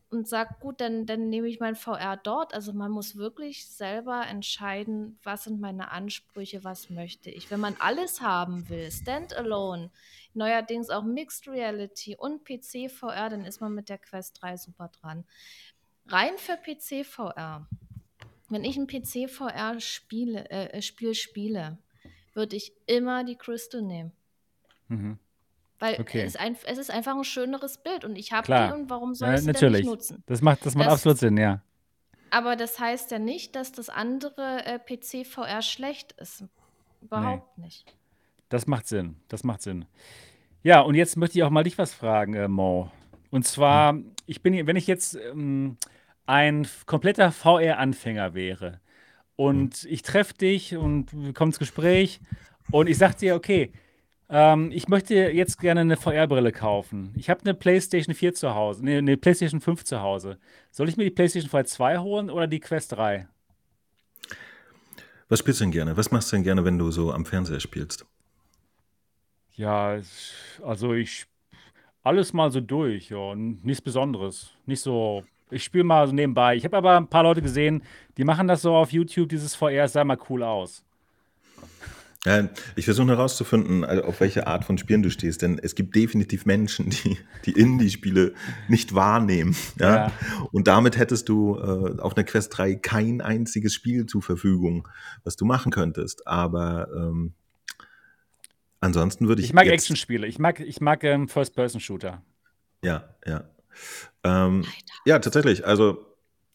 [0.08, 2.54] und sagt, gut, dann, dann nehme ich mein VR dort.
[2.54, 7.50] Also man muss wirklich selber entscheiden, was sind meine Ansprüche, was möchte ich.
[7.50, 9.90] Wenn man alles haben will, Standalone,
[10.36, 14.88] neuerdings auch Mixed Reality und PC VR, dann ist man mit der Quest 3 super
[14.88, 15.24] dran.
[16.08, 17.66] Rein für PC VR.
[18.48, 21.78] Wenn ich ein PC VR spiele, äh, Spiel spiele,
[22.32, 24.12] würde ich immer die Crystal nehmen.
[24.88, 25.18] Mhm.
[25.78, 26.22] Weil okay.
[26.22, 29.28] es, ein, es, ist einfach ein schöneres Bild und ich habe die und warum soll
[29.28, 29.82] ja, ich sie natürlich.
[29.82, 30.22] denn nicht nutzen?
[30.26, 31.60] Das macht, das macht das, absolut Sinn, ja.
[32.30, 36.44] Aber das heißt ja nicht, dass das andere äh, PC VR schlecht ist.
[37.02, 37.64] Überhaupt nee.
[37.64, 37.94] nicht.
[38.48, 39.16] Das macht Sinn.
[39.28, 39.84] Das macht Sinn.
[40.62, 42.90] Ja, und jetzt möchte ich auch mal dich was fragen, äh, Mo.
[43.30, 44.12] Und zwar, hm.
[44.26, 45.76] ich bin, wenn ich jetzt ähm,
[46.26, 48.80] ein kompletter VR-Anfänger wäre
[49.36, 49.92] und hm.
[49.92, 52.20] ich treffe dich und wir kommen ins Gespräch
[52.70, 53.72] und ich sage dir, okay,
[54.28, 57.12] ähm, ich möchte jetzt gerne eine VR-Brille kaufen.
[57.16, 60.38] Ich habe eine PlayStation 4 zu Hause, ne, eine PlayStation 5 zu Hause.
[60.70, 63.28] Soll ich mir die PlayStation VR 2 holen oder die Quest 3?
[65.28, 65.96] Was spielst du denn gerne?
[65.96, 68.06] Was machst du denn gerne, wenn du so am Fernseher spielst?
[69.56, 69.98] Ja,
[70.62, 71.26] also ich
[72.02, 74.52] alles mal so durch, ja, nichts Besonderes.
[74.64, 76.54] Nicht so, ich spiele mal so nebenbei.
[76.54, 77.82] Ich habe aber ein paar Leute gesehen,
[78.16, 80.84] die machen das so auf YouTube, dieses VR, es sah mal cool aus.
[82.74, 86.44] Ich versuche herauszufinden, also auf welche Art von Spielen du stehst, denn es gibt definitiv
[86.44, 88.34] Menschen, die die Indie-Spiele
[88.68, 89.56] nicht wahrnehmen.
[89.78, 89.96] Ja?
[89.96, 90.12] ja?
[90.50, 94.88] Und damit hättest du äh, auf einer Quest 3 kein einziges Spiel zur Verfügung,
[95.22, 96.26] was du machen könntest.
[96.26, 97.34] Aber ähm,
[98.80, 99.48] ansonsten würde ich.
[99.48, 102.22] Ich mag Action-Spiele, ich mag, ich mag ähm, First-Person-Shooter.
[102.82, 103.44] Ja, ja.
[104.24, 104.64] Ähm,
[105.04, 105.66] ja, tatsächlich.
[105.66, 106.06] Also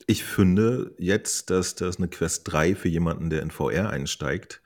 [0.08, 4.62] ich finde jetzt, dass das eine Quest 3 für jemanden, der in VR einsteigt,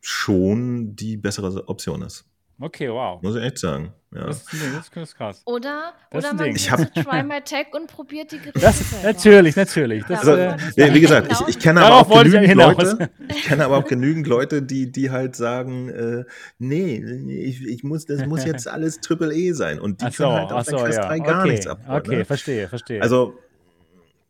[0.00, 2.24] schon die bessere Option ist.
[2.62, 3.20] Okay, wow.
[3.20, 3.92] Muss ich echt sagen.
[4.14, 4.26] Ja.
[4.26, 4.60] Das, das,
[4.92, 5.42] das ist krass.
[5.46, 9.56] Oder, das oder man ich hab, Try My Tech und probiert die Geräte das, Natürlich,
[9.56, 10.04] natürlich.
[10.04, 13.78] Das, also, äh, wie gesagt, ich, ich kenne aber auch genügend Leute, ich kenne aber
[13.78, 16.24] auch genügend Leute, die, die halt sagen, äh,
[16.58, 19.80] nee, ich, ich muss, das muss jetzt alles Triple E sein.
[19.80, 21.08] Und die so, können halt auf so, der Quest ja.
[21.08, 22.00] 3 gar okay, nichts abholen.
[22.00, 22.24] Okay, ne?
[22.24, 23.02] verstehe, verstehe.
[23.02, 23.38] Also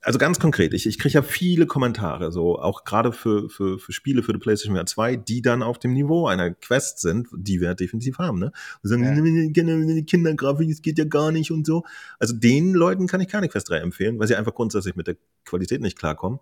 [0.02, 3.92] also ganz konkret, ich, ich kriege ja viele Kommentare, so auch gerade für, für, für
[3.92, 7.60] Spiele für die PlayStation VR 2, die dann auf dem Niveau einer Quest sind, die
[7.60, 8.52] wir definitiv haben, ne?
[8.82, 10.02] Und sagen, ja.
[10.02, 11.84] Kindergrafik, es geht ja gar nicht und so.
[12.18, 15.16] Also den Leuten kann ich keine Quest 3 empfehlen, weil sie einfach grundsätzlich mit der
[15.44, 16.40] Qualität nicht klarkommen.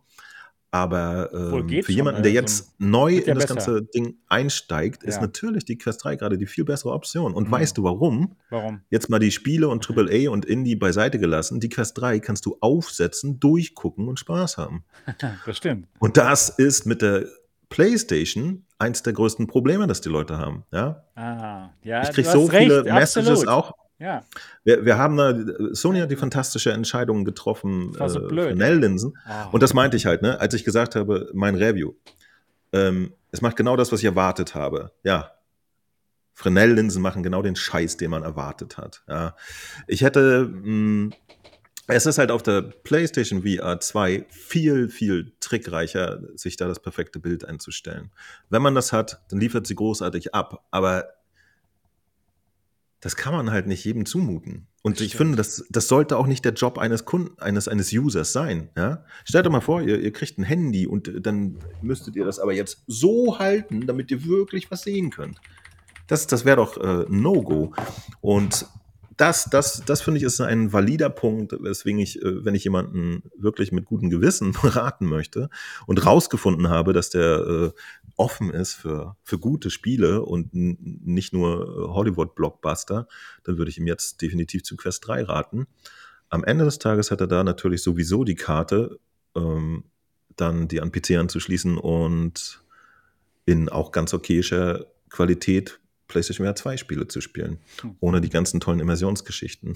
[0.72, 3.54] Aber ähm, für jemanden, der jetzt also, neu in das besser.
[3.54, 5.22] ganze Ding einsteigt, ist ja.
[5.22, 7.34] natürlich die Quest 3 gerade die viel bessere Option.
[7.34, 7.52] Und mhm.
[7.52, 8.36] weißt du warum?
[8.50, 8.80] Warum?
[8.88, 11.58] Jetzt mal die Spiele und AAA und Indie beiseite gelassen.
[11.58, 14.84] Die Quest 3 kannst du aufsetzen, durchgucken und Spaß haben.
[15.46, 15.88] das stimmt.
[15.98, 17.26] Und das ist mit der
[17.68, 20.64] PlayStation eins der größten Probleme, das die Leute haben.
[20.72, 21.04] Ja?
[21.14, 23.48] Ah, ja, ich kriege so viele recht, Messages absolut.
[23.48, 24.24] auch ja.
[24.64, 29.16] Wir, wir haben eine, Sony hat die fantastische Entscheidung getroffen das so äh, für Nell-Linsen.
[29.28, 29.52] Oh.
[29.52, 31.92] Und das meinte ich halt, ne, als ich gesagt habe, mein Review.
[32.72, 34.92] Ähm, es macht genau das, was ich erwartet habe.
[35.04, 35.32] Ja.
[36.32, 39.02] Fresnel-Linsen machen genau den Scheiß, den man erwartet hat.
[39.06, 39.36] Ja.
[39.86, 41.12] Ich hätte, mh, hm,
[41.86, 47.18] es ist halt auf der PlayStation VR 2 viel, viel trickreicher, sich da das perfekte
[47.18, 48.10] Bild einzustellen.
[48.48, 50.64] Wenn man das hat, dann liefert sie großartig ab.
[50.70, 51.08] Aber
[53.00, 54.66] das kann man halt nicht jedem zumuten.
[54.82, 58.32] Und ich finde, das, das sollte auch nicht der Job eines Kunden, eines, eines Users
[58.32, 58.70] sein.
[58.76, 59.04] Ja?
[59.24, 62.52] Stellt euch mal vor, ihr, ihr kriegt ein Handy und dann müsstet ihr das aber
[62.52, 65.40] jetzt so halten, damit ihr wirklich was sehen könnt.
[66.06, 67.72] Das, das wäre doch äh, No-Go.
[68.20, 68.66] Und
[69.20, 73.22] das, das, das finde ich ist ein valider Punkt, weswegen ich, äh, wenn ich jemanden
[73.36, 75.50] wirklich mit gutem Gewissen beraten möchte
[75.86, 77.72] und rausgefunden habe, dass der äh,
[78.16, 83.08] offen ist für, für gute Spiele und nicht nur äh, Hollywood-Blockbuster,
[83.44, 85.66] dann würde ich ihm jetzt definitiv zu Quest 3 raten.
[86.30, 89.00] Am Ende des Tages hat er da natürlich sowieso die Karte,
[89.36, 89.84] ähm,
[90.36, 92.62] dann die an PC anzuschließen und
[93.44, 95.78] in auch ganz okayischer Qualität
[96.10, 97.96] PlayStation VR 2 Spiele zu spielen, hm.
[98.00, 99.74] ohne die ganzen tollen Immersionsgeschichten.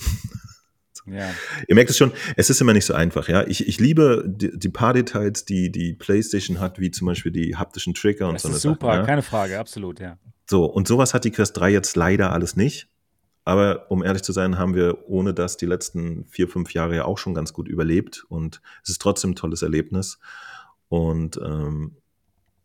[1.06, 1.30] Ja.
[1.68, 3.46] Ihr merkt es schon, es ist immer nicht so einfach, ja.
[3.46, 7.56] Ich, ich liebe die, die, paar Details, die die PlayStation hat, wie zum Beispiel die
[7.56, 8.48] haptischen Trigger und das so.
[8.50, 9.06] Ist super, Sachen, ja?
[9.06, 10.18] keine Frage, absolut, ja.
[10.48, 12.88] So, und sowas hat die Quest 3 jetzt leider alles nicht.
[13.46, 17.04] Aber um ehrlich zu sein, haben wir ohne das die letzten vier, fünf Jahre ja
[17.04, 20.18] auch schon ganz gut überlebt und es ist trotzdem ein tolles Erlebnis.
[20.88, 21.96] Und ähm,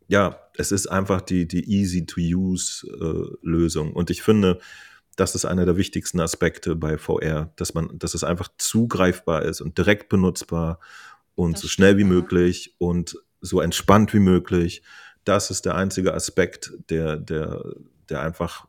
[0.10, 3.92] ja, es ist einfach die, die Easy-to-Use-Lösung.
[3.92, 4.60] Äh, und ich finde,
[5.16, 9.62] das ist einer der wichtigsten Aspekte bei VR, dass man, dass es einfach zugreifbar ist
[9.62, 10.80] und direkt benutzbar
[11.36, 14.82] und das so schnell wie möglich und so entspannt wie möglich.
[15.26, 17.64] Das ist der einzige Aspekt, der, der,
[18.10, 18.66] der einfach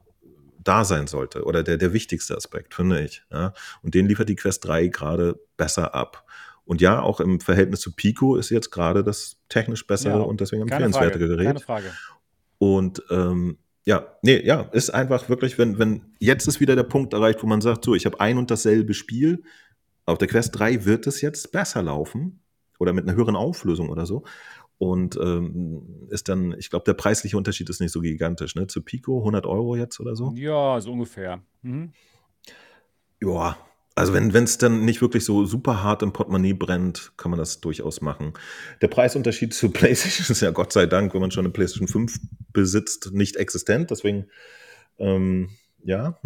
[0.59, 3.23] da sein sollte oder der, der wichtigste Aspekt, finde ich.
[3.33, 3.55] Ja?
[3.83, 6.27] Und den liefert die Quest 3 gerade besser ab.
[6.71, 10.41] Und ja, auch im Verhältnis zu Pico ist jetzt gerade das technisch bessere ja, und
[10.41, 11.47] deswegen empfehlenswertere Gerät.
[11.47, 11.91] Keine Frage.
[12.59, 17.13] Und ähm, ja, nee, ja, ist einfach wirklich, wenn, wenn jetzt ist wieder der Punkt
[17.13, 19.43] erreicht, wo man sagt, so, ich habe ein und dasselbe Spiel.
[20.07, 22.41] Auf der Quest 3 wird es jetzt besser laufen
[22.79, 24.23] oder mit einer höheren Auflösung oder so.
[24.79, 28.69] Und ähm, ist dann, ich glaube, der preisliche Unterschied ist nicht so gigantisch, ne?
[28.69, 30.33] Zu Pico 100 Euro jetzt oder so?
[30.37, 31.43] Ja, so ungefähr.
[31.63, 31.95] Mhm.
[33.21, 33.59] Ja,
[33.95, 37.61] also wenn es dann nicht wirklich so super hart im Portemonnaie brennt, kann man das
[37.61, 38.33] durchaus machen.
[38.81, 42.19] Der Preisunterschied zu PlayStation ist ja Gott sei Dank, wenn man schon eine PlayStation 5
[42.53, 43.91] besitzt, nicht existent.
[43.91, 44.27] Deswegen,
[44.99, 45.51] ähm,
[45.83, 46.19] ja,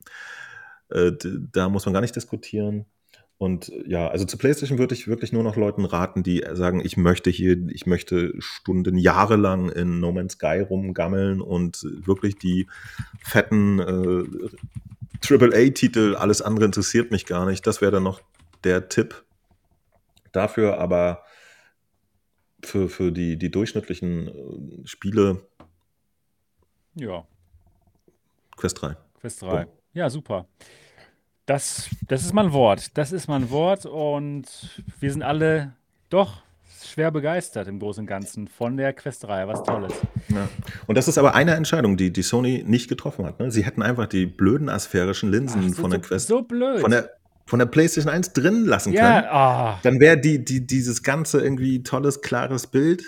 [0.90, 1.12] äh,
[1.52, 2.86] da muss man gar nicht diskutieren.
[3.36, 6.96] Und ja, also zu PlayStation würde ich wirklich nur noch Leuten raten, die sagen, ich
[6.96, 12.66] möchte hier, ich möchte Stunden, jahrelang in No Man's Sky rumgammeln und wirklich die
[13.20, 14.24] fetten äh,
[15.28, 17.66] AAA-Titel, alles andere interessiert mich gar nicht.
[17.66, 18.20] Das wäre dann noch
[18.64, 19.24] der Tipp
[20.32, 21.24] dafür, aber
[22.64, 25.46] für, für die, die durchschnittlichen äh, Spiele.
[26.94, 27.26] Ja.
[28.56, 28.96] Quest 3.
[29.20, 29.66] Quest 3.
[29.66, 29.72] Oh.
[29.92, 30.46] Ja, super.
[31.46, 32.96] Das, das ist mein Wort.
[32.98, 35.74] Das ist mein Wort und wir sind alle
[36.10, 36.42] doch
[36.86, 39.48] schwer begeistert im Großen und Ganzen von der Quest 3.
[39.48, 39.92] Was Tolles.
[40.28, 40.48] Ja.
[40.86, 43.40] Und das ist aber eine Entscheidung, die, die Sony nicht getroffen hat.
[43.40, 43.50] Ne?
[43.50, 46.28] Sie hätten einfach die blöden asphärischen Linsen Ach, so, von der Quest.
[46.28, 46.80] So blöd.
[46.80, 47.10] Von der,
[47.46, 49.24] von der PlayStation 1 drin lassen können.
[49.24, 49.78] Ja, oh.
[49.82, 53.02] Dann wäre die, die, dieses ganze irgendwie tolles, klares Bild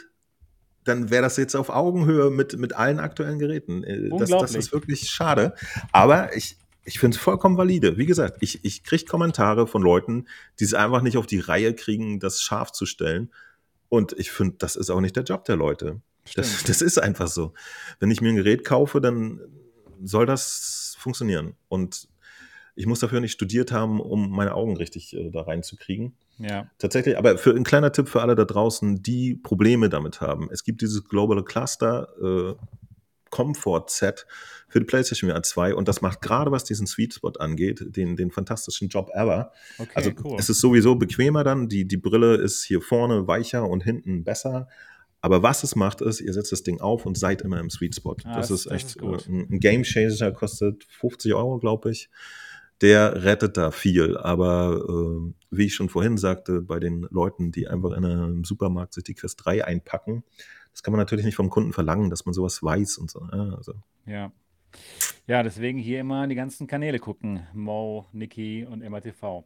[0.84, 3.84] dann wäre das jetzt auf Augenhöhe mit, mit allen aktuellen Geräten.
[3.84, 5.54] Äh, das, das ist wirklich schade.
[5.92, 7.98] Aber ich, ich finde es vollkommen valide.
[7.98, 10.26] Wie gesagt, ich, ich kriege Kommentare von Leuten,
[10.58, 13.30] die es einfach nicht auf die Reihe kriegen, das scharf zu stellen.
[13.90, 16.00] Und ich finde, das ist auch nicht der Job der Leute.
[16.34, 17.52] Das, das, ist einfach so.
[17.98, 19.40] Wenn ich mir ein Gerät kaufe, dann
[20.02, 21.56] soll das funktionieren.
[21.68, 22.08] Und
[22.76, 26.14] ich muss dafür nicht studiert haben, um meine Augen richtig äh, da reinzukriegen.
[26.38, 26.70] Ja.
[26.78, 30.48] Tatsächlich, aber für ein kleiner Tipp für alle da draußen, die Probleme damit haben.
[30.50, 32.54] Es gibt dieses Global Cluster äh,
[33.30, 34.26] Comfort Set
[34.70, 38.16] für die PlayStation VR 2 und das macht gerade, was diesen Sweet Spot angeht, den,
[38.16, 39.52] den fantastischen Job ever.
[39.78, 40.36] Okay, also cool.
[40.38, 44.68] es ist sowieso bequemer dann, die, die Brille ist hier vorne weicher und hinten besser.
[45.22, 47.96] Aber was es macht, ist, ihr setzt das Ding auf und seid immer im Sweet
[47.96, 48.16] Spot.
[48.24, 51.90] Ah, das, das, ist echt das ist äh, ein Game Changer, kostet 50 Euro, glaube
[51.90, 52.08] ich.
[52.80, 54.16] Der rettet da viel.
[54.16, 58.94] Aber äh, wie ich schon vorhin sagte, bei den Leuten, die einfach in einem Supermarkt
[58.94, 60.24] sich die Quest 3 einpacken,
[60.72, 63.28] das kann man natürlich nicht vom Kunden verlangen, dass man sowas weiß und so.
[63.32, 63.74] Ja, also.
[64.06, 64.32] ja.
[65.26, 67.46] Ja, deswegen hier immer die ganzen Kanäle gucken.
[67.52, 69.44] Mo, Niki und MATV.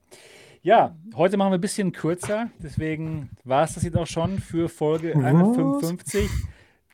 [0.62, 2.48] Ja, heute machen wir ein bisschen kürzer.
[2.58, 5.24] Deswegen war es das jetzt auch schon für Folge Was?
[5.24, 6.30] 155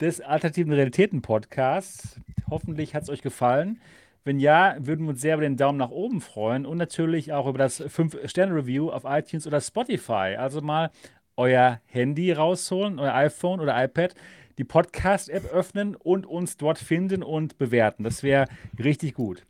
[0.00, 2.20] des Alternativen Realitäten Podcasts.
[2.48, 3.80] Hoffentlich hat es euch gefallen.
[4.24, 7.46] Wenn ja, würden wir uns sehr über den Daumen nach oben freuen und natürlich auch
[7.46, 10.36] über das 5-Sterne-Review auf iTunes oder Spotify.
[10.36, 10.90] Also mal
[11.36, 14.14] euer Handy rausholen, euer iPhone oder iPad
[14.60, 18.04] die Podcast-App öffnen und uns dort finden und bewerten.
[18.04, 18.46] Das wäre
[18.78, 19.46] richtig gut.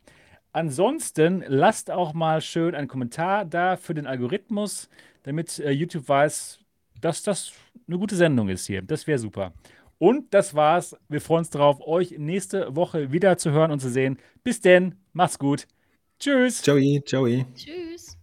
[0.53, 4.89] Ansonsten lasst auch mal schön einen Kommentar da für den Algorithmus,
[5.23, 6.59] damit äh, YouTube weiß,
[7.01, 7.51] dass das
[7.87, 8.81] eine gute Sendung ist hier.
[8.81, 9.51] Das wäre super.
[9.97, 10.95] Und das war's.
[11.09, 14.17] Wir freuen uns darauf, euch nächste Woche wieder zu hören und zu sehen.
[14.45, 15.67] Bis denn, macht's gut.
[16.19, 16.61] Tschüss.
[16.61, 16.79] Ciao.
[17.05, 17.27] Ciao.
[17.53, 18.20] Tschüss.